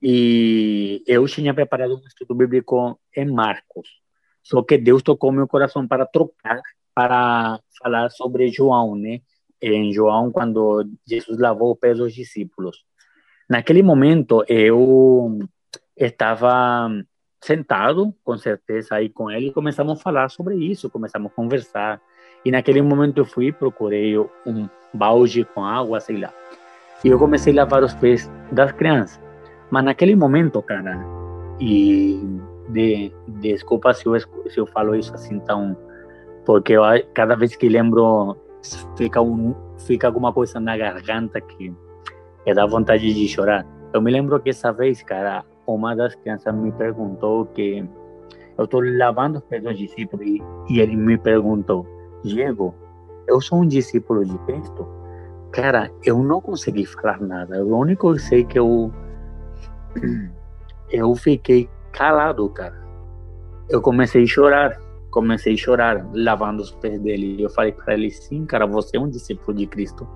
E 0.00 1.02
eu 1.06 1.26
tinha 1.26 1.52
preparado 1.52 1.96
um 1.96 2.06
estudo 2.06 2.34
bíblico 2.34 2.98
em 3.14 3.26
Marcos. 3.26 3.88
Só 4.42 4.62
que 4.62 4.78
Deus 4.78 5.02
tocou 5.02 5.32
meu 5.32 5.46
coração 5.48 5.86
para 5.86 6.06
trocar, 6.06 6.62
para 6.96 7.60
falar 7.78 8.08
sobre 8.10 8.48
João, 8.48 8.96
né? 8.96 9.20
Em 9.60 9.92
João, 9.92 10.32
quando 10.32 10.88
Jesus 11.06 11.38
lavou 11.38 11.72
o 11.72 11.76
pé 11.76 11.92
dos 11.92 12.14
discípulos. 12.14 12.78
Naquele 13.48 13.82
momento, 13.82 14.42
eu 14.48 15.38
estava 15.94 16.88
sentado, 17.42 18.14
com 18.24 18.36
certeza, 18.38 18.94
aí 18.94 19.10
com 19.10 19.30
ele, 19.30 19.48
e 19.48 19.52
começamos 19.52 19.98
a 20.00 20.02
falar 20.02 20.30
sobre 20.30 20.56
isso, 20.56 20.88
começamos 20.88 21.30
a 21.30 21.34
conversar. 21.34 22.00
E 22.44 22.50
naquele 22.50 22.80
momento 22.80 23.18
eu 23.18 23.26
fui, 23.26 23.52
procurei 23.52 24.18
um 24.18 24.66
balde 24.92 25.44
com 25.44 25.62
água, 25.62 26.00
sei 26.00 26.16
lá. 26.16 26.32
E 27.04 27.08
eu 27.08 27.18
comecei 27.18 27.52
a 27.52 27.56
lavar 27.56 27.82
os 27.82 27.94
pés 27.94 28.30
das 28.50 28.72
crianças. 28.72 29.20
Mas 29.70 29.84
naquele 29.84 30.16
momento, 30.16 30.62
cara, 30.62 30.98
e 31.60 32.20
de, 32.68 33.12
desculpa 33.28 33.92
se 33.92 34.06
eu, 34.06 34.18
se 34.18 34.58
eu 34.58 34.66
falo 34.66 34.94
isso 34.94 35.14
assim 35.14 35.38
tão. 35.40 35.76
Porque 36.46 36.72
eu, 36.72 36.82
cada 37.12 37.34
vez 37.34 37.56
que 37.56 37.68
lembro, 37.68 38.36
fica, 38.96 39.20
um, 39.20 39.54
fica 39.78 40.06
alguma 40.06 40.32
coisa 40.32 40.60
na 40.60 40.76
garganta 40.76 41.40
que, 41.40 41.74
que 42.44 42.54
dá 42.54 42.64
vontade 42.64 43.12
de 43.12 43.28
chorar. 43.28 43.66
Eu 43.92 44.00
me 44.00 44.12
lembro 44.12 44.40
que 44.40 44.50
essa 44.50 44.72
vez, 44.72 45.02
cara, 45.02 45.44
uma 45.66 45.94
das 45.94 46.14
crianças 46.14 46.54
me 46.54 46.70
perguntou 46.72 47.46
que 47.46 47.84
eu 48.56 48.64
estou 48.64 48.80
lavando 48.80 49.38
os 49.38 49.44
pés 49.44 49.62
dos 49.62 49.76
discípulos 49.76 50.24
e, 50.24 50.42
e 50.70 50.80
ele 50.80 50.96
me 50.96 51.18
perguntou, 51.18 51.84
Diego, 52.22 52.74
eu 53.26 53.40
sou 53.40 53.60
um 53.60 53.66
discípulo 53.66 54.24
de 54.24 54.38
Cristo? 54.38 54.86
Cara, 55.50 55.90
eu 56.04 56.18
não 56.22 56.40
consegui 56.40 56.86
falar 56.86 57.20
nada. 57.20 57.64
O 57.64 57.76
único 57.76 58.12
que 58.12 58.20
sei 58.20 58.44
que 58.44 58.58
eu 58.58 58.92
eu 60.90 61.14
fiquei 61.16 61.68
calado, 61.92 62.48
cara. 62.50 62.76
Eu 63.68 63.82
comecei 63.82 64.22
a 64.22 64.26
chorar, 64.26 64.78
comecei 65.16 65.54
a 65.54 65.56
chorar, 65.56 66.06
lavando 66.12 66.62
os 66.62 66.70
pés 66.72 67.00
dele. 67.00 67.42
Eu 67.42 67.48
falei 67.48 67.72
para 67.72 67.94
ele, 67.94 68.10
sim, 68.10 68.44
cara, 68.44 68.66
você 68.66 68.98
é 68.98 69.00
um 69.00 69.08
discípulo 69.08 69.56
de 69.56 69.66
Cristo. 69.66 70.06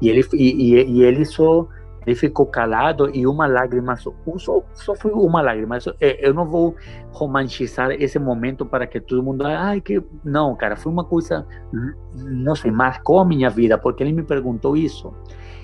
E 0.00 0.08
ele, 0.08 0.24
e, 0.32 0.74
e, 0.74 0.90
e 0.90 1.02
ele 1.02 1.24
só 1.24 1.66
ele 2.06 2.14
ficou 2.14 2.46
calado 2.46 3.10
e 3.14 3.26
uma 3.26 3.46
lágrima, 3.46 3.94
só, 3.96 4.14
só, 4.38 4.62
só 4.72 4.94
foi 4.94 5.10
uma 5.12 5.42
lágrima. 5.42 5.76
É, 6.00 6.26
eu 6.26 6.32
não 6.32 6.46
vou 6.46 6.74
romantizar 7.10 7.90
esse 7.90 8.18
momento 8.18 8.64
para 8.64 8.86
que 8.86 8.98
todo 9.00 9.22
mundo, 9.22 9.44
ai, 9.44 9.80
que. 9.80 10.02
Não, 10.24 10.54
cara, 10.56 10.74
foi 10.76 10.90
uma 10.90 11.04
coisa, 11.04 11.46
não 12.14 12.54
sei, 12.54 12.70
marcou 12.70 13.18
a 13.18 13.24
minha 13.24 13.50
vida, 13.50 13.76
porque 13.76 14.02
ele 14.02 14.12
me 14.12 14.22
perguntou 14.22 14.74
isso. 14.74 15.12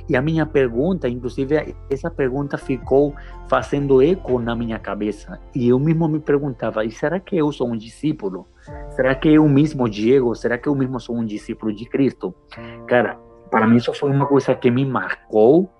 E 0.08 0.16
a 0.16 0.20
minha 0.20 0.44
pergunta, 0.44 1.08
inclusive, 1.08 1.74
essa 1.90 2.10
pergunta 2.10 2.58
ficou 2.58 3.14
fazendo 3.48 4.02
eco 4.02 4.38
na 4.38 4.54
minha 4.54 4.78
cabeça. 4.78 5.40
E 5.54 5.68
eu 5.68 5.78
mesmo 5.78 6.06
me 6.08 6.20
perguntava: 6.20 6.84
e 6.84 6.90
será 6.90 7.18
que 7.18 7.36
eu 7.36 7.50
sou 7.50 7.68
um 7.68 7.76
discípulo? 7.76 8.46
Será 8.90 9.14
que 9.14 9.28
eu 9.28 9.48
mesmo, 9.48 9.88
Diego, 9.88 10.34
será 10.34 10.58
que 10.58 10.68
eu 10.68 10.74
mesmo 10.74 11.00
sou 11.00 11.16
um 11.16 11.24
discípulo 11.24 11.72
de 11.72 11.86
Cristo? 11.86 12.34
Cara, 12.86 13.18
para 13.50 13.66
mim 13.66 13.76
isso 13.76 13.92
foi 13.94 14.10
uma 14.10 14.26
coisa 14.26 14.54
que 14.54 14.70
me 14.70 14.84
marcou. 14.84 15.70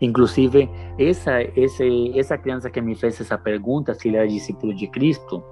Inclusive, 0.00 0.70
essa, 0.98 1.32
essa, 1.42 2.38
criança 2.38 2.70
que 2.70 2.80
me 2.80 2.94
fez 2.94 3.20
essa 3.20 3.38
pergunta, 3.38 3.94
se 3.94 4.08
ele 4.08 4.16
era 4.16 4.28
discípulo 4.28 4.74
de 4.74 4.86
Cristo, 4.88 5.42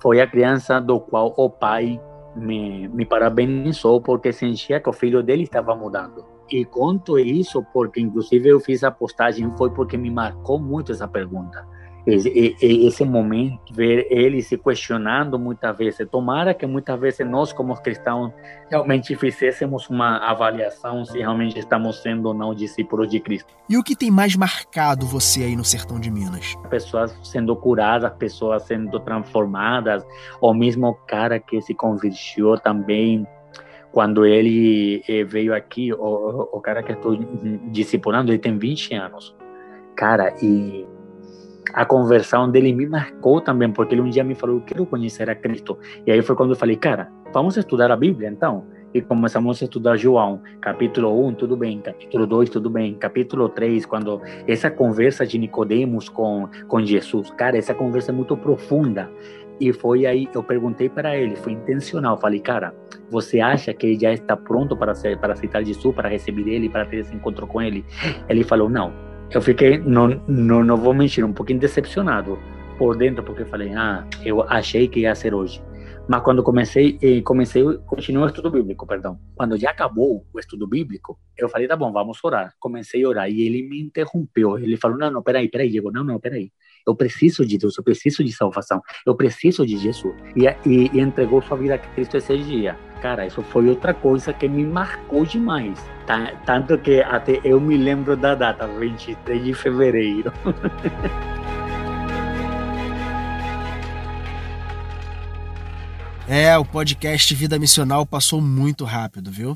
foi 0.00 0.20
a 0.20 0.26
criança 0.26 0.80
do 0.80 1.00
qual 1.00 1.32
o 1.36 1.50
pai 1.50 2.00
me, 2.34 2.88
me 2.88 3.04
parabenizou 3.04 4.00
porque 4.00 4.32
sentia 4.32 4.80
que 4.80 4.88
o 4.88 4.92
filho 4.92 5.22
dele 5.22 5.44
estava 5.44 5.74
mudando. 5.74 6.31
E 6.50 6.64
conto 6.64 7.18
isso 7.18 7.64
porque, 7.72 8.00
inclusive, 8.00 8.48
eu 8.48 8.60
fiz 8.60 8.84
a 8.84 8.90
postagem, 8.90 9.50
foi 9.56 9.70
porque 9.70 9.96
me 9.96 10.10
marcou 10.10 10.58
muito 10.58 10.92
essa 10.92 11.08
pergunta. 11.08 11.66
Esse, 12.04 12.56
esse 12.60 13.04
momento, 13.04 13.72
ver 13.72 14.08
ele 14.10 14.42
se 14.42 14.58
questionando 14.58 15.38
muitas 15.38 15.76
vezes. 15.76 16.08
Tomara 16.10 16.52
que 16.52 16.66
muitas 16.66 16.98
vezes 16.98 17.24
nós, 17.24 17.52
como 17.52 17.74
cristãos, 17.80 18.32
realmente 18.68 19.14
fizéssemos 19.14 19.88
uma 19.88 20.18
avaliação 20.18 21.04
se 21.04 21.18
realmente 21.18 21.60
estamos 21.60 22.02
sendo 22.02 22.26
ou 22.26 22.34
não 22.34 22.52
discípulos 22.54 23.08
de 23.08 23.20
Cristo. 23.20 23.54
E 23.68 23.76
o 23.76 23.84
que 23.84 23.94
tem 23.94 24.10
mais 24.10 24.34
marcado 24.34 25.06
você 25.06 25.44
aí 25.44 25.54
no 25.54 25.64
sertão 25.64 26.00
de 26.00 26.10
Minas? 26.10 26.56
Pessoas 26.68 27.16
sendo 27.22 27.54
curadas, 27.54 28.12
pessoas 28.14 28.64
sendo 28.64 28.98
transformadas, 28.98 30.04
o 30.40 30.52
mesmo 30.52 30.94
cara 31.06 31.38
que 31.38 31.62
se 31.62 31.72
convertiu 31.72 32.58
também 32.58 33.24
quando 33.92 34.24
ele 34.24 35.04
eh, 35.06 35.22
veio 35.22 35.54
aqui, 35.54 35.92
o, 35.92 36.48
o 36.50 36.60
cara 36.60 36.82
que 36.82 36.92
estou 36.92 37.14
discipulando, 37.70 38.32
ele 38.32 38.38
tem 38.38 38.58
20 38.58 38.94
anos. 38.94 39.36
Cara, 39.94 40.34
e 40.42 40.86
a 41.72 41.84
conversão 41.84 42.50
dele 42.50 42.72
me 42.72 42.86
marcou 42.86 43.40
também, 43.40 43.70
porque 43.70 43.94
ele 43.94 44.00
um 44.00 44.08
dia 44.08 44.24
me 44.24 44.34
falou, 44.34 44.56
eu 44.56 44.62
quero 44.62 44.86
conhecer 44.86 45.28
a 45.28 45.34
Cristo. 45.34 45.78
E 46.06 46.10
aí 46.10 46.22
foi 46.22 46.34
quando 46.34 46.50
eu 46.50 46.56
falei, 46.56 46.76
cara, 46.76 47.12
vamos 47.32 47.56
estudar 47.56 47.90
a 47.90 47.96
Bíblia 47.96 48.28
então? 48.28 48.64
E 48.94 49.00
começamos 49.00 49.60
a 49.62 49.64
estudar 49.64 49.96
João, 49.96 50.42
capítulo 50.60 51.26
1, 51.28 51.34
tudo 51.34 51.56
bem, 51.56 51.80
capítulo 51.80 52.26
2, 52.26 52.50
tudo 52.50 52.68
bem, 52.68 52.94
capítulo 52.94 53.48
3, 53.48 53.86
quando 53.86 54.20
essa 54.46 54.70
conversa 54.70 55.26
de 55.26 55.38
Nicodemos 55.38 56.10
com, 56.10 56.46
com 56.68 56.84
Jesus, 56.84 57.30
cara, 57.30 57.56
essa 57.56 57.72
conversa 57.72 58.12
é 58.12 58.14
muito 58.14 58.36
profunda. 58.36 59.10
E 59.62 59.72
foi 59.72 60.06
aí, 60.06 60.28
eu 60.34 60.42
perguntei 60.42 60.88
para 60.88 61.16
ele, 61.16 61.36
foi 61.36 61.52
intencional, 61.52 62.18
falei, 62.18 62.40
cara, 62.40 62.74
você 63.08 63.38
acha 63.38 63.72
que 63.72 63.86
ele 63.86 64.00
já 64.00 64.12
está 64.12 64.36
pronto 64.36 64.76
para, 64.76 64.92
ser, 64.92 65.16
para 65.18 65.34
aceitar 65.34 65.62
Jesus, 65.62 65.94
para 65.94 66.08
receber 66.08 66.50
ele, 66.50 66.68
para 66.68 66.84
ter 66.84 66.96
esse 66.96 67.14
encontro 67.14 67.46
com 67.46 67.62
ele? 67.62 67.84
Ele 68.28 68.42
falou, 68.42 68.68
não. 68.68 68.92
Eu 69.30 69.40
fiquei, 69.40 69.78
não, 69.78 70.20
não, 70.26 70.64
não 70.64 70.76
vou 70.76 70.92
mentir, 70.92 71.24
um 71.24 71.32
pouquinho 71.32 71.60
decepcionado 71.60 72.40
por 72.76 72.96
dentro, 72.96 73.22
porque 73.22 73.44
falei, 73.44 73.72
ah, 73.72 74.04
eu 74.24 74.42
achei 74.48 74.88
que 74.88 75.02
ia 75.02 75.14
ser 75.14 75.32
hoje. 75.32 75.62
Mas 76.08 76.22
quando 76.22 76.42
comecei, 76.42 76.98
comecei, 77.22 77.62
continuei 77.86 78.24
o 78.24 78.26
estudo 78.26 78.50
bíblico, 78.50 78.86
perdão. 78.86 79.18
Quando 79.34 79.56
já 79.56 79.70
acabou 79.70 80.26
o 80.32 80.38
estudo 80.38 80.66
bíblico, 80.66 81.18
eu 81.38 81.48
falei, 81.48 81.68
tá 81.68 81.76
bom, 81.76 81.92
vamos 81.92 82.18
orar. 82.24 82.54
Comecei 82.58 83.04
a 83.04 83.08
orar 83.08 83.30
e 83.30 83.42
ele 83.42 83.62
me 83.62 83.80
interrompeu. 83.80 84.58
Ele 84.58 84.76
falou, 84.76 84.98
não, 84.98 85.10
não, 85.10 85.22
peraí, 85.22 85.48
peraí, 85.48 85.70
Diego, 85.70 85.90
não, 85.90 86.02
não, 86.02 86.18
peraí. 86.18 86.50
Eu 86.86 86.96
preciso 86.96 87.46
de 87.46 87.56
Deus, 87.56 87.78
eu 87.78 87.84
preciso 87.84 88.24
de 88.24 88.32
salvação, 88.32 88.82
eu 89.06 89.14
preciso 89.14 89.64
de 89.64 89.76
Jesus. 89.76 90.14
E, 90.34 90.46
e, 90.68 90.90
e 90.92 91.00
entregou 91.00 91.40
sua 91.42 91.56
vida 91.56 91.76
a 91.76 91.78
Cristo 91.78 92.16
esse 92.16 92.36
dia. 92.38 92.76
Cara, 93.00 93.26
isso 93.26 93.42
foi 93.42 93.68
outra 93.68 93.94
coisa 93.94 94.32
que 94.32 94.48
me 94.48 94.64
marcou 94.64 95.24
demais. 95.24 95.78
Tanto 96.44 96.78
que 96.78 97.00
até 97.00 97.40
eu 97.44 97.60
me 97.60 97.76
lembro 97.76 98.16
da 98.16 98.34
data, 98.34 98.66
23 98.66 99.44
de 99.44 99.54
fevereiro. 99.54 100.32
É, 106.34 106.56
o 106.56 106.64
podcast 106.64 107.34
Vida 107.34 107.58
Missional 107.58 108.06
passou 108.06 108.40
muito 108.40 108.86
rápido, 108.86 109.30
viu? 109.30 109.54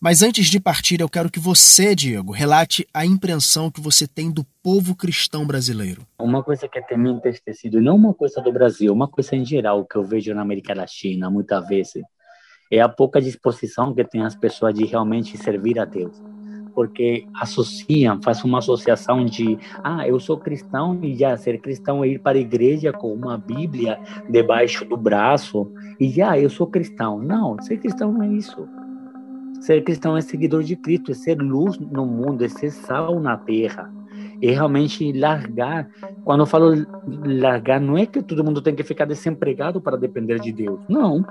Mas 0.00 0.22
antes 0.22 0.46
de 0.46 0.60
partir, 0.60 1.00
eu 1.00 1.08
quero 1.08 1.28
que 1.28 1.40
você, 1.40 1.96
Diego, 1.96 2.30
relate 2.30 2.86
a 2.94 3.04
impressão 3.04 3.72
que 3.72 3.80
você 3.80 4.06
tem 4.06 4.30
do 4.30 4.46
povo 4.62 4.94
cristão 4.94 5.44
brasileiro. 5.44 6.06
Uma 6.20 6.44
coisa 6.44 6.68
que 6.68 6.80
tem 6.80 6.96
me 6.96 7.10
entristecido, 7.10 7.80
não 7.80 7.96
uma 7.96 8.14
coisa 8.14 8.40
do 8.40 8.52
Brasil, 8.52 8.92
uma 8.92 9.08
coisa 9.08 9.34
em 9.34 9.44
geral 9.44 9.84
que 9.84 9.96
eu 9.96 10.04
vejo 10.04 10.32
na 10.32 10.42
América 10.42 10.74
Latina 10.74 11.28
muitas 11.28 11.66
vezes, 11.66 12.04
é 12.70 12.80
a 12.80 12.88
pouca 12.88 13.20
disposição 13.20 13.92
que 13.92 14.04
tem 14.04 14.22
as 14.22 14.36
pessoas 14.36 14.72
de 14.72 14.84
realmente 14.84 15.36
servir 15.36 15.80
a 15.80 15.84
Deus 15.84 16.16
porque 16.74 17.26
associam, 17.34 18.20
faz 18.22 18.42
uma 18.44 18.58
associação 18.58 19.24
de, 19.24 19.58
ah, 19.82 20.06
eu 20.06 20.18
sou 20.18 20.38
cristão 20.38 20.98
e 21.02 21.14
já 21.14 21.36
ser 21.36 21.60
cristão 21.60 22.04
é 22.04 22.08
ir 22.08 22.18
para 22.18 22.38
a 22.38 22.40
igreja 22.40 22.92
com 22.92 23.12
uma 23.12 23.36
Bíblia 23.36 23.98
debaixo 24.28 24.84
do 24.84 24.96
braço 24.96 25.70
e 25.98 26.08
já 26.08 26.38
eu 26.38 26.50
sou 26.50 26.66
cristão. 26.66 27.18
Não, 27.18 27.60
ser 27.62 27.78
cristão 27.78 28.12
não 28.12 28.22
é 28.22 28.28
isso. 28.28 28.68
Ser 29.60 29.84
cristão 29.84 30.16
é 30.16 30.22
seguidor 30.22 30.62
de 30.62 30.74
Cristo, 30.74 31.10
é 31.10 31.14
ser 31.14 31.38
luz 31.38 31.78
no 31.78 32.06
mundo, 32.06 32.42
é 32.42 32.48
ser 32.48 32.70
sal 32.70 33.20
na 33.20 33.36
terra. 33.36 33.92
É 34.42 34.52
realmente 34.52 35.12
largar. 35.12 35.88
Quando 36.24 36.40
eu 36.40 36.46
falo 36.46 36.72
largar, 37.26 37.78
não 37.78 37.98
é 37.98 38.06
que 38.06 38.22
todo 38.22 38.42
mundo 38.42 38.62
tem 38.62 38.74
que 38.74 38.82
ficar 38.82 39.04
desempregado 39.04 39.80
para 39.80 39.98
depender 39.98 40.40
de 40.40 40.50
Deus. 40.50 40.80
Não. 40.88 41.22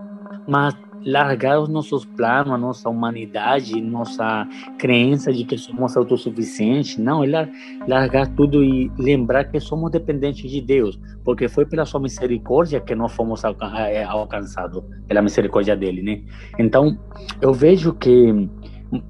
Mas 0.48 0.76
largar 1.06 1.60
os 1.60 1.70
nossos 1.70 2.06
planos, 2.06 2.54
a 2.54 2.58
nossa 2.58 2.90
humanidade, 2.90 3.80
nossa 3.82 4.48
crença 4.78 5.32
de 5.32 5.44
que 5.44 5.58
somos 5.58 5.96
autossuficientes. 5.96 6.98
Não, 6.98 7.24
é 7.24 7.50
largar 7.88 8.28
tudo 8.36 8.64
e 8.64 8.92
lembrar 8.98 9.46
que 9.46 9.60
somos 9.60 9.92
dependentes 9.92 10.50
de 10.50 10.62
Deus, 10.62 11.00
porque 11.24 11.48
foi 11.48 11.66
pela 11.66 11.86
sua 11.86 12.00
misericórdia 12.00 12.80
que 12.80 12.96
nós 12.96 13.12
fomos 13.14 13.44
é, 13.44 14.04
alcançados, 14.04 14.84
pela 15.08 15.22
misericórdia 15.22 15.76
dele, 15.76 16.02
né? 16.02 16.22
Então, 16.58 16.98
eu 17.42 17.54
vejo 17.54 17.94
que 17.94 18.50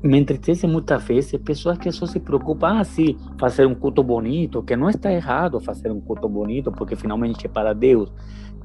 me 0.04 0.20
entristece 0.20 0.68
muitas 0.68 1.04
vezes 1.04 1.40
pessoas 1.42 1.78
que 1.78 1.92
só 1.92 2.06
se 2.06 2.20
preocupam, 2.20 2.82
ah, 2.82 2.84
fazer 3.40 3.66
um 3.66 3.74
culto 3.74 4.04
bonito, 4.04 4.62
que 4.62 4.76
não 4.76 4.90
está 4.90 5.12
errado 5.12 5.60
fazer 5.60 5.90
um 5.90 6.02
culto 6.02 6.28
bonito, 6.28 6.72
porque 6.72 6.96
finalmente 6.96 7.46
é 7.46 7.50
para 7.50 7.74
Deus. 7.74 8.12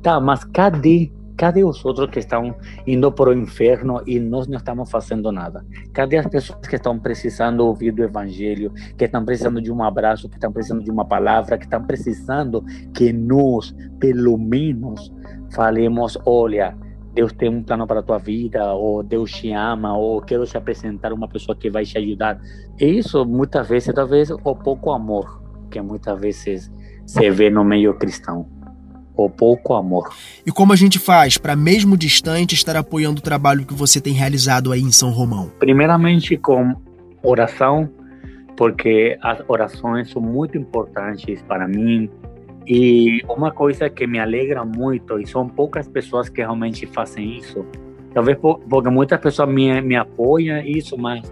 Tá, 0.02 0.20
mas 0.20 0.44
cadê 0.44 1.10
Cadê 1.36 1.64
os 1.64 1.84
outros 1.84 2.08
que 2.10 2.20
estão 2.20 2.54
indo 2.86 3.10
para 3.10 3.30
o 3.30 3.32
inferno 3.32 4.00
e 4.06 4.20
nós 4.20 4.46
não 4.46 4.56
estamos 4.56 4.90
fazendo 4.90 5.32
nada? 5.32 5.64
Cadê 5.92 6.18
as 6.18 6.26
pessoas 6.26 6.66
que 6.66 6.76
estão 6.76 6.98
precisando 6.98 7.60
ouvir 7.60 7.90
do 7.92 8.04
Evangelho, 8.04 8.72
que 8.96 9.04
estão 9.04 9.24
precisando 9.24 9.60
de 9.60 9.72
um 9.72 9.82
abraço, 9.82 10.28
que 10.28 10.36
estão 10.36 10.52
precisando 10.52 10.84
de 10.84 10.90
uma 10.90 11.04
palavra, 11.04 11.58
que 11.58 11.64
estão 11.64 11.82
precisando 11.84 12.64
que 12.94 13.12
nós, 13.12 13.74
pelo 13.98 14.38
menos, 14.38 15.12
falemos: 15.52 16.16
olha, 16.24 16.76
Deus 17.12 17.32
tem 17.32 17.48
um 17.48 17.62
plano 17.62 17.86
para 17.86 18.00
a 18.00 18.02
tua 18.02 18.18
vida, 18.18 18.72
ou 18.72 19.02
Deus 19.02 19.30
te 19.32 19.50
ama, 19.52 19.96
ou 19.96 20.20
quero 20.20 20.44
te 20.46 20.56
apresentar 20.56 21.12
uma 21.12 21.28
pessoa 21.28 21.56
que 21.56 21.70
vai 21.70 21.84
te 21.84 21.98
ajudar. 21.98 22.40
Isso, 22.78 23.24
muitas 23.24 23.68
vezes, 23.68 23.94
talvez, 23.94 24.30
o 24.30 24.54
pouco 24.54 24.92
amor 24.92 25.42
que 25.70 25.80
muitas 25.80 26.20
vezes 26.20 26.70
se 27.04 27.30
vê 27.30 27.50
no 27.50 27.64
meio 27.64 27.94
cristão 27.94 28.48
ou 29.16 29.30
pouco 29.30 29.74
amor. 29.74 30.12
E 30.44 30.50
como 30.50 30.72
a 30.72 30.76
gente 30.76 30.98
faz 30.98 31.38
para, 31.38 31.54
mesmo 31.54 31.96
distante, 31.96 32.54
estar 32.54 32.76
apoiando 32.76 33.20
o 33.20 33.22
trabalho 33.22 33.64
que 33.64 33.74
você 33.74 34.00
tem 34.00 34.12
realizado 34.12 34.72
aí 34.72 34.80
em 34.80 34.92
São 34.92 35.10
Romão? 35.10 35.52
Primeiramente 35.58 36.36
com 36.36 36.74
oração, 37.22 37.88
porque 38.56 39.18
as 39.22 39.38
orações 39.48 40.10
são 40.10 40.20
muito 40.20 40.58
importantes 40.58 41.42
para 41.42 41.66
mim. 41.66 42.10
E 42.66 43.22
uma 43.28 43.50
coisa 43.50 43.90
que 43.90 44.06
me 44.06 44.18
alegra 44.18 44.64
muito, 44.64 45.20
e 45.20 45.26
são 45.26 45.48
poucas 45.48 45.86
pessoas 45.86 46.28
que 46.28 46.40
realmente 46.40 46.86
fazem 46.86 47.38
isso, 47.38 47.64
talvez 48.12 48.38
porque 48.38 48.88
muitas 48.88 49.20
pessoas 49.20 49.48
me, 49.48 49.80
me 49.82 49.96
apoiam 49.96 50.58
isso, 50.60 50.96
mas 50.96 51.30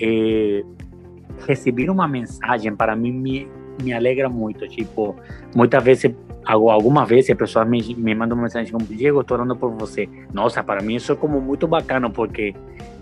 é, 0.00 0.62
receber 1.46 1.90
uma 1.90 2.06
mensagem 2.06 2.74
para 2.74 2.94
mim 2.94 3.12
me, 3.12 3.48
me 3.82 3.92
alegra 3.92 4.28
muito. 4.28 4.68
Tipo, 4.68 5.16
muitas 5.56 5.82
vezes 5.82 6.14
alguma 6.50 7.04
vez 7.04 7.28
a 7.30 7.34
pessoa 7.34 7.64
me, 7.64 7.94
me 7.94 8.14
manda 8.14 8.34
uma 8.34 8.42
mensagem 8.42 8.72
como 8.72 8.84
Diego, 8.84 9.20
estou 9.20 9.36
orando 9.36 9.56
por 9.56 9.70
você. 9.70 10.08
Nossa, 10.32 10.62
para 10.62 10.82
mim 10.82 10.96
isso 10.96 11.12
é 11.12 11.16
como 11.16 11.40
muito 11.40 11.66
bacana, 11.66 12.10
porque 12.10 12.54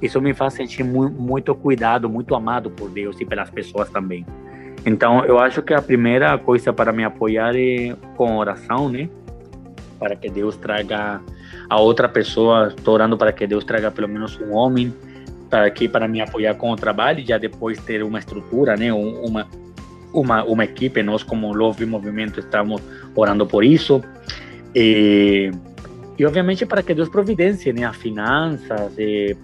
isso 0.02 0.20
me 0.20 0.34
faz 0.34 0.54
sentir 0.54 0.82
muito, 0.82 1.20
muito 1.20 1.54
cuidado, 1.54 2.08
muito 2.08 2.34
amado 2.34 2.70
por 2.70 2.90
Deus 2.90 3.20
e 3.20 3.24
pelas 3.24 3.50
pessoas 3.50 3.88
também. 3.90 4.26
Então, 4.86 5.24
eu 5.24 5.38
acho 5.38 5.62
que 5.62 5.74
a 5.74 5.82
primeira 5.82 6.36
coisa 6.38 6.72
para 6.72 6.92
me 6.92 7.04
apoiar 7.04 7.54
é 7.56 7.96
com 8.16 8.36
oração, 8.36 8.88
né? 8.88 9.08
Para 9.98 10.14
que 10.14 10.30
Deus 10.30 10.56
traga 10.56 11.20
a 11.68 11.80
outra 11.80 12.08
pessoa, 12.08 12.68
estou 12.68 12.94
orando 12.94 13.16
para 13.16 13.32
que 13.32 13.46
Deus 13.46 13.64
traga 13.64 13.90
pelo 13.90 14.08
menos 14.08 14.40
um 14.40 14.54
homem 14.54 14.94
para 15.50 15.66
aqui 15.66 15.88
para 15.88 16.06
me 16.06 16.20
apoiar 16.20 16.54
com 16.54 16.70
o 16.70 16.76
trabalho 16.76 17.24
já 17.26 17.38
depois 17.38 17.78
ter 17.78 18.02
uma 18.02 18.18
estrutura, 18.18 18.76
né? 18.76 18.92
Uma 18.92 19.46
uma, 20.20 20.44
uma 20.44 20.64
equipe, 20.64 21.02
nós 21.02 21.22
como 21.22 21.52
Love 21.52 21.86
Movimento 21.86 22.40
estamos 22.40 22.80
orando 23.14 23.46
por 23.46 23.64
isso. 23.64 24.02
E, 24.74 25.50
e 26.18 26.26
obviamente 26.26 26.66
para 26.66 26.82
que 26.82 26.94
Deus 26.94 27.08
providencie 27.08 27.72
as 27.84 27.96
finanças, 27.96 28.92
e 28.98 29.36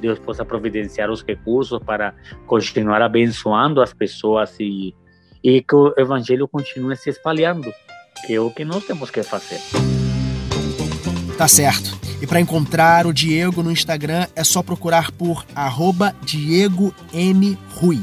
Deus 0.00 0.18
possa 0.18 0.44
providenciar 0.44 1.10
os 1.10 1.22
recursos 1.22 1.82
para 1.82 2.14
continuar 2.46 3.02
abençoando 3.02 3.82
as 3.82 3.92
pessoas 3.92 4.54
e, 4.60 4.94
e 5.42 5.60
que 5.62 5.74
o 5.74 5.92
evangelho 5.96 6.46
continue 6.46 6.96
se 6.96 7.10
espalhando, 7.10 7.72
que 8.26 8.34
é 8.34 8.40
o 8.40 8.50
que 8.50 8.64
nós 8.64 8.84
temos 8.84 9.10
que 9.10 9.22
fazer. 9.22 9.60
Tá 11.36 11.48
certo. 11.48 11.98
E 12.20 12.26
para 12.26 12.40
encontrar 12.40 13.04
o 13.04 13.12
Diego 13.12 13.64
no 13.64 13.72
Instagram 13.72 14.28
é 14.36 14.44
só 14.44 14.62
procurar 14.62 15.10
por 15.10 15.44
arroba 15.56 16.14
Diego 16.22 16.94
M. 17.12 17.58
Rui 17.74 17.98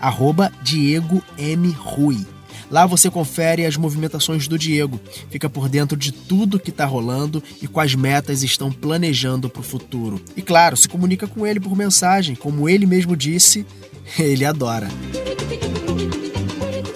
arroba 0.00 0.52
Diego 0.62 1.22
M. 1.36 1.70
Rui. 1.70 2.24
Lá 2.70 2.86
você 2.86 3.10
confere 3.10 3.64
as 3.64 3.76
movimentações 3.76 4.46
do 4.46 4.58
Diego, 4.58 5.00
fica 5.30 5.48
por 5.48 5.68
dentro 5.68 5.96
de 5.96 6.12
tudo 6.12 6.60
que 6.60 6.70
está 6.70 6.84
rolando 6.84 7.42
e 7.62 7.66
quais 7.66 7.94
metas 7.94 8.42
estão 8.42 8.70
planejando 8.70 9.48
para 9.48 9.60
o 9.60 9.64
futuro. 9.64 10.20
E 10.36 10.42
claro, 10.42 10.76
se 10.76 10.88
comunica 10.88 11.26
com 11.26 11.46
ele 11.46 11.60
por 11.60 11.74
mensagem, 11.74 12.34
como 12.36 12.68
ele 12.68 12.84
mesmo 12.84 13.16
disse, 13.16 13.64
ele 14.18 14.44
adora. 14.44 14.88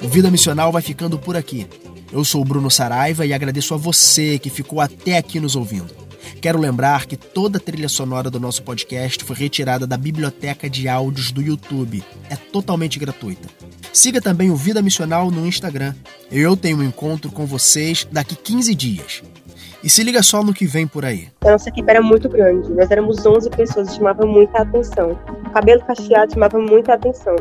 O 0.02 0.08
Vida 0.08 0.30
Missional 0.30 0.70
vai 0.70 0.82
ficando 0.82 1.18
por 1.18 1.36
aqui. 1.36 1.66
Eu 2.12 2.24
sou 2.24 2.42
o 2.42 2.44
Bruno 2.44 2.70
Saraiva 2.70 3.24
e 3.24 3.32
agradeço 3.32 3.72
a 3.72 3.78
você 3.78 4.38
que 4.38 4.50
ficou 4.50 4.82
até 4.82 5.16
aqui 5.16 5.40
nos 5.40 5.56
ouvindo. 5.56 6.01
Quero 6.42 6.58
lembrar 6.58 7.06
que 7.06 7.16
toda 7.16 7.58
a 7.58 7.60
trilha 7.60 7.88
sonora 7.88 8.28
do 8.28 8.40
nosso 8.40 8.64
podcast 8.64 9.22
foi 9.24 9.36
retirada 9.36 9.86
da 9.86 9.96
biblioteca 9.96 10.68
de 10.68 10.88
áudios 10.88 11.30
do 11.30 11.40
YouTube. 11.40 12.02
É 12.28 12.34
totalmente 12.34 12.98
gratuita. 12.98 13.48
Siga 13.92 14.20
também 14.20 14.50
o 14.50 14.56
Vida 14.56 14.82
Missional 14.82 15.30
no 15.30 15.46
Instagram. 15.46 15.94
Eu 16.32 16.56
tenho 16.56 16.78
um 16.78 16.82
encontro 16.82 17.30
com 17.30 17.46
vocês 17.46 18.08
daqui 18.10 18.34
15 18.34 18.74
dias. 18.74 19.22
E 19.84 19.88
se 19.88 20.02
liga 20.02 20.20
só 20.20 20.42
no 20.42 20.52
que 20.52 20.66
vem 20.66 20.84
por 20.84 21.04
aí. 21.04 21.28
A 21.42 21.52
nossa 21.52 21.68
equipe 21.68 21.88
era 21.88 22.02
muito 22.02 22.28
grande. 22.28 22.72
Nós 22.72 22.90
éramos 22.90 23.24
11 23.24 23.48
pessoas 23.50 23.94
chamava 23.94 24.26
muita 24.26 24.62
atenção. 24.62 25.16
Cabelo 25.54 25.84
cacheado 25.84 26.32
chamava 26.32 26.58
muita 26.58 26.94
atenção. 26.94 27.36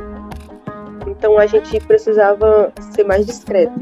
Então 1.08 1.39
a 1.39 1.47
gente 1.47 1.80
precisava 1.88 2.72
ser 2.91 3.04
mais 3.04 3.26
discreto. 3.26 3.74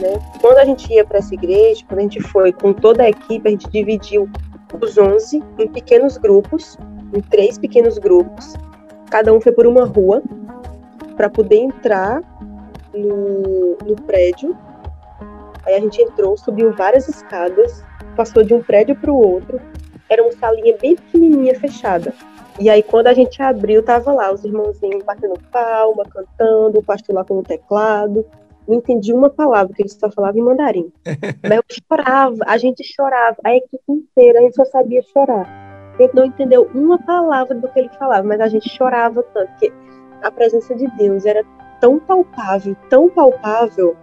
Né? 0.00 0.18
Quando 0.40 0.56
a 0.56 0.64
gente 0.64 0.90
ia 0.90 1.04
para 1.04 1.18
essa 1.18 1.34
igreja, 1.34 1.84
quando 1.86 1.98
a 1.98 2.02
gente 2.02 2.22
foi 2.22 2.50
com 2.50 2.72
toda 2.72 3.02
a 3.02 3.10
equipe, 3.10 3.46
a 3.46 3.50
gente 3.50 3.68
dividiu 3.68 4.26
os 4.80 4.98
11 4.98 5.42
em 5.58 5.68
pequenos 5.68 6.16
grupos, 6.16 6.76
em 7.12 7.20
três 7.20 7.58
pequenos 7.58 7.98
grupos. 7.98 8.54
Cada 9.10 9.32
um 9.32 9.40
foi 9.40 9.52
por 9.52 9.66
uma 9.66 9.84
rua 9.84 10.22
para 11.16 11.30
poder 11.30 11.56
entrar 11.56 12.22
no, 12.92 13.76
no 13.84 13.96
prédio. 14.06 14.56
Aí 15.64 15.74
a 15.74 15.80
gente 15.80 16.02
entrou, 16.02 16.36
subiu 16.36 16.72
várias 16.72 17.08
escadas, 17.08 17.84
passou 18.16 18.42
de 18.42 18.52
um 18.54 18.62
prédio 18.62 18.96
para 18.96 19.12
o 19.12 19.16
outro. 19.16 19.60
Era 20.08 20.22
uma 20.22 20.32
salinha 20.32 20.76
bem 20.80 20.96
pequenininha, 20.96 21.58
fechada. 21.58 22.12
E 22.60 22.70
aí, 22.70 22.82
quando 22.82 23.08
a 23.08 23.14
gente 23.14 23.42
abriu, 23.42 23.82
tava 23.82 24.12
lá 24.12 24.32
os 24.32 24.44
irmãozinhos 24.44 25.02
batendo 25.02 25.34
palma, 25.50 26.04
cantando, 26.04 26.78
o 26.78 26.82
pastor 26.82 27.16
lá 27.16 27.24
com 27.24 27.38
o 27.38 27.42
teclado 27.42 28.24
não 28.66 28.76
entendi 28.76 29.12
uma 29.12 29.30
palavra, 29.30 29.72
que 29.74 29.82
ele 29.82 29.88
só 29.88 30.10
falava 30.10 30.38
em 30.38 30.42
mandarim. 30.42 30.92
Mas 31.42 31.52
eu 31.52 31.62
chorava, 31.88 32.38
a 32.46 32.56
gente 32.56 32.84
chorava, 32.84 33.36
a 33.44 33.54
equipe 33.54 33.82
inteira, 33.88 34.38
a 34.38 34.42
gente 34.42 34.56
só 34.56 34.64
sabia 34.64 35.02
chorar. 35.02 35.46
A 35.98 36.02
gente 36.02 36.14
não 36.14 36.24
entendeu 36.24 36.68
uma 36.74 36.98
palavra 36.98 37.54
do 37.54 37.68
que 37.68 37.78
ele 37.78 37.88
falava, 37.90 38.26
mas 38.26 38.40
a 38.40 38.48
gente 38.48 38.68
chorava 38.68 39.22
tanto, 39.32 39.48
porque 39.50 39.72
a 40.22 40.30
presença 40.30 40.74
de 40.74 40.88
Deus 40.96 41.24
era 41.24 41.44
tão 41.80 42.00
palpável, 42.00 42.76
tão 42.90 43.08
palpável, 43.08 43.96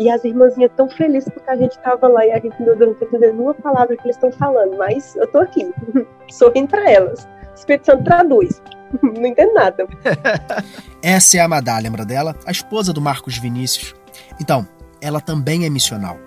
e 0.00 0.08
as 0.08 0.24
irmãzinhas 0.24 0.72
tão 0.76 0.88
felizes 0.88 1.28
porque 1.28 1.50
a 1.50 1.56
gente 1.56 1.72
estava 1.72 2.08
lá 2.08 2.24
e 2.24 2.32
a 2.32 2.40
gente 2.40 2.58
não 2.62 2.72
está 2.72 3.04
entendendo 3.04 3.42
uma 3.42 3.52
palavra 3.52 3.94
que 3.98 4.04
eles 4.04 4.16
estão 4.16 4.32
falando, 4.32 4.78
mas 4.78 5.14
eu 5.14 5.26
tô 5.26 5.38
aqui, 5.40 5.70
sorrindo 6.30 6.68
para 6.68 6.90
elas. 6.90 7.28
O 7.50 7.54
Espírito 7.54 7.84
Santo 7.84 8.04
traduz. 8.04 8.62
não 9.02 9.26
entendo 9.26 9.54
nada. 9.54 9.86
Essa 11.02 11.38
é 11.38 11.40
a 11.40 11.48
Madá, 11.48 11.78
lembra 11.78 12.04
dela? 12.04 12.36
A 12.46 12.50
esposa 12.50 12.92
do 12.92 13.00
Marcos 13.00 13.38
Vinícius. 13.38 13.94
Então, 14.40 14.66
ela 15.00 15.20
também 15.20 15.64
é 15.64 15.70
missional. 15.70 16.18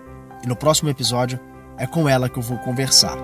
E 0.44 0.48
no 0.48 0.56
próximo 0.56 0.90
episódio 0.90 1.40
é 1.78 1.86
com 1.86 2.08
ela 2.08 2.30
que 2.30 2.38
eu 2.38 2.44
vou 2.44 2.58
conversar. 2.60 3.18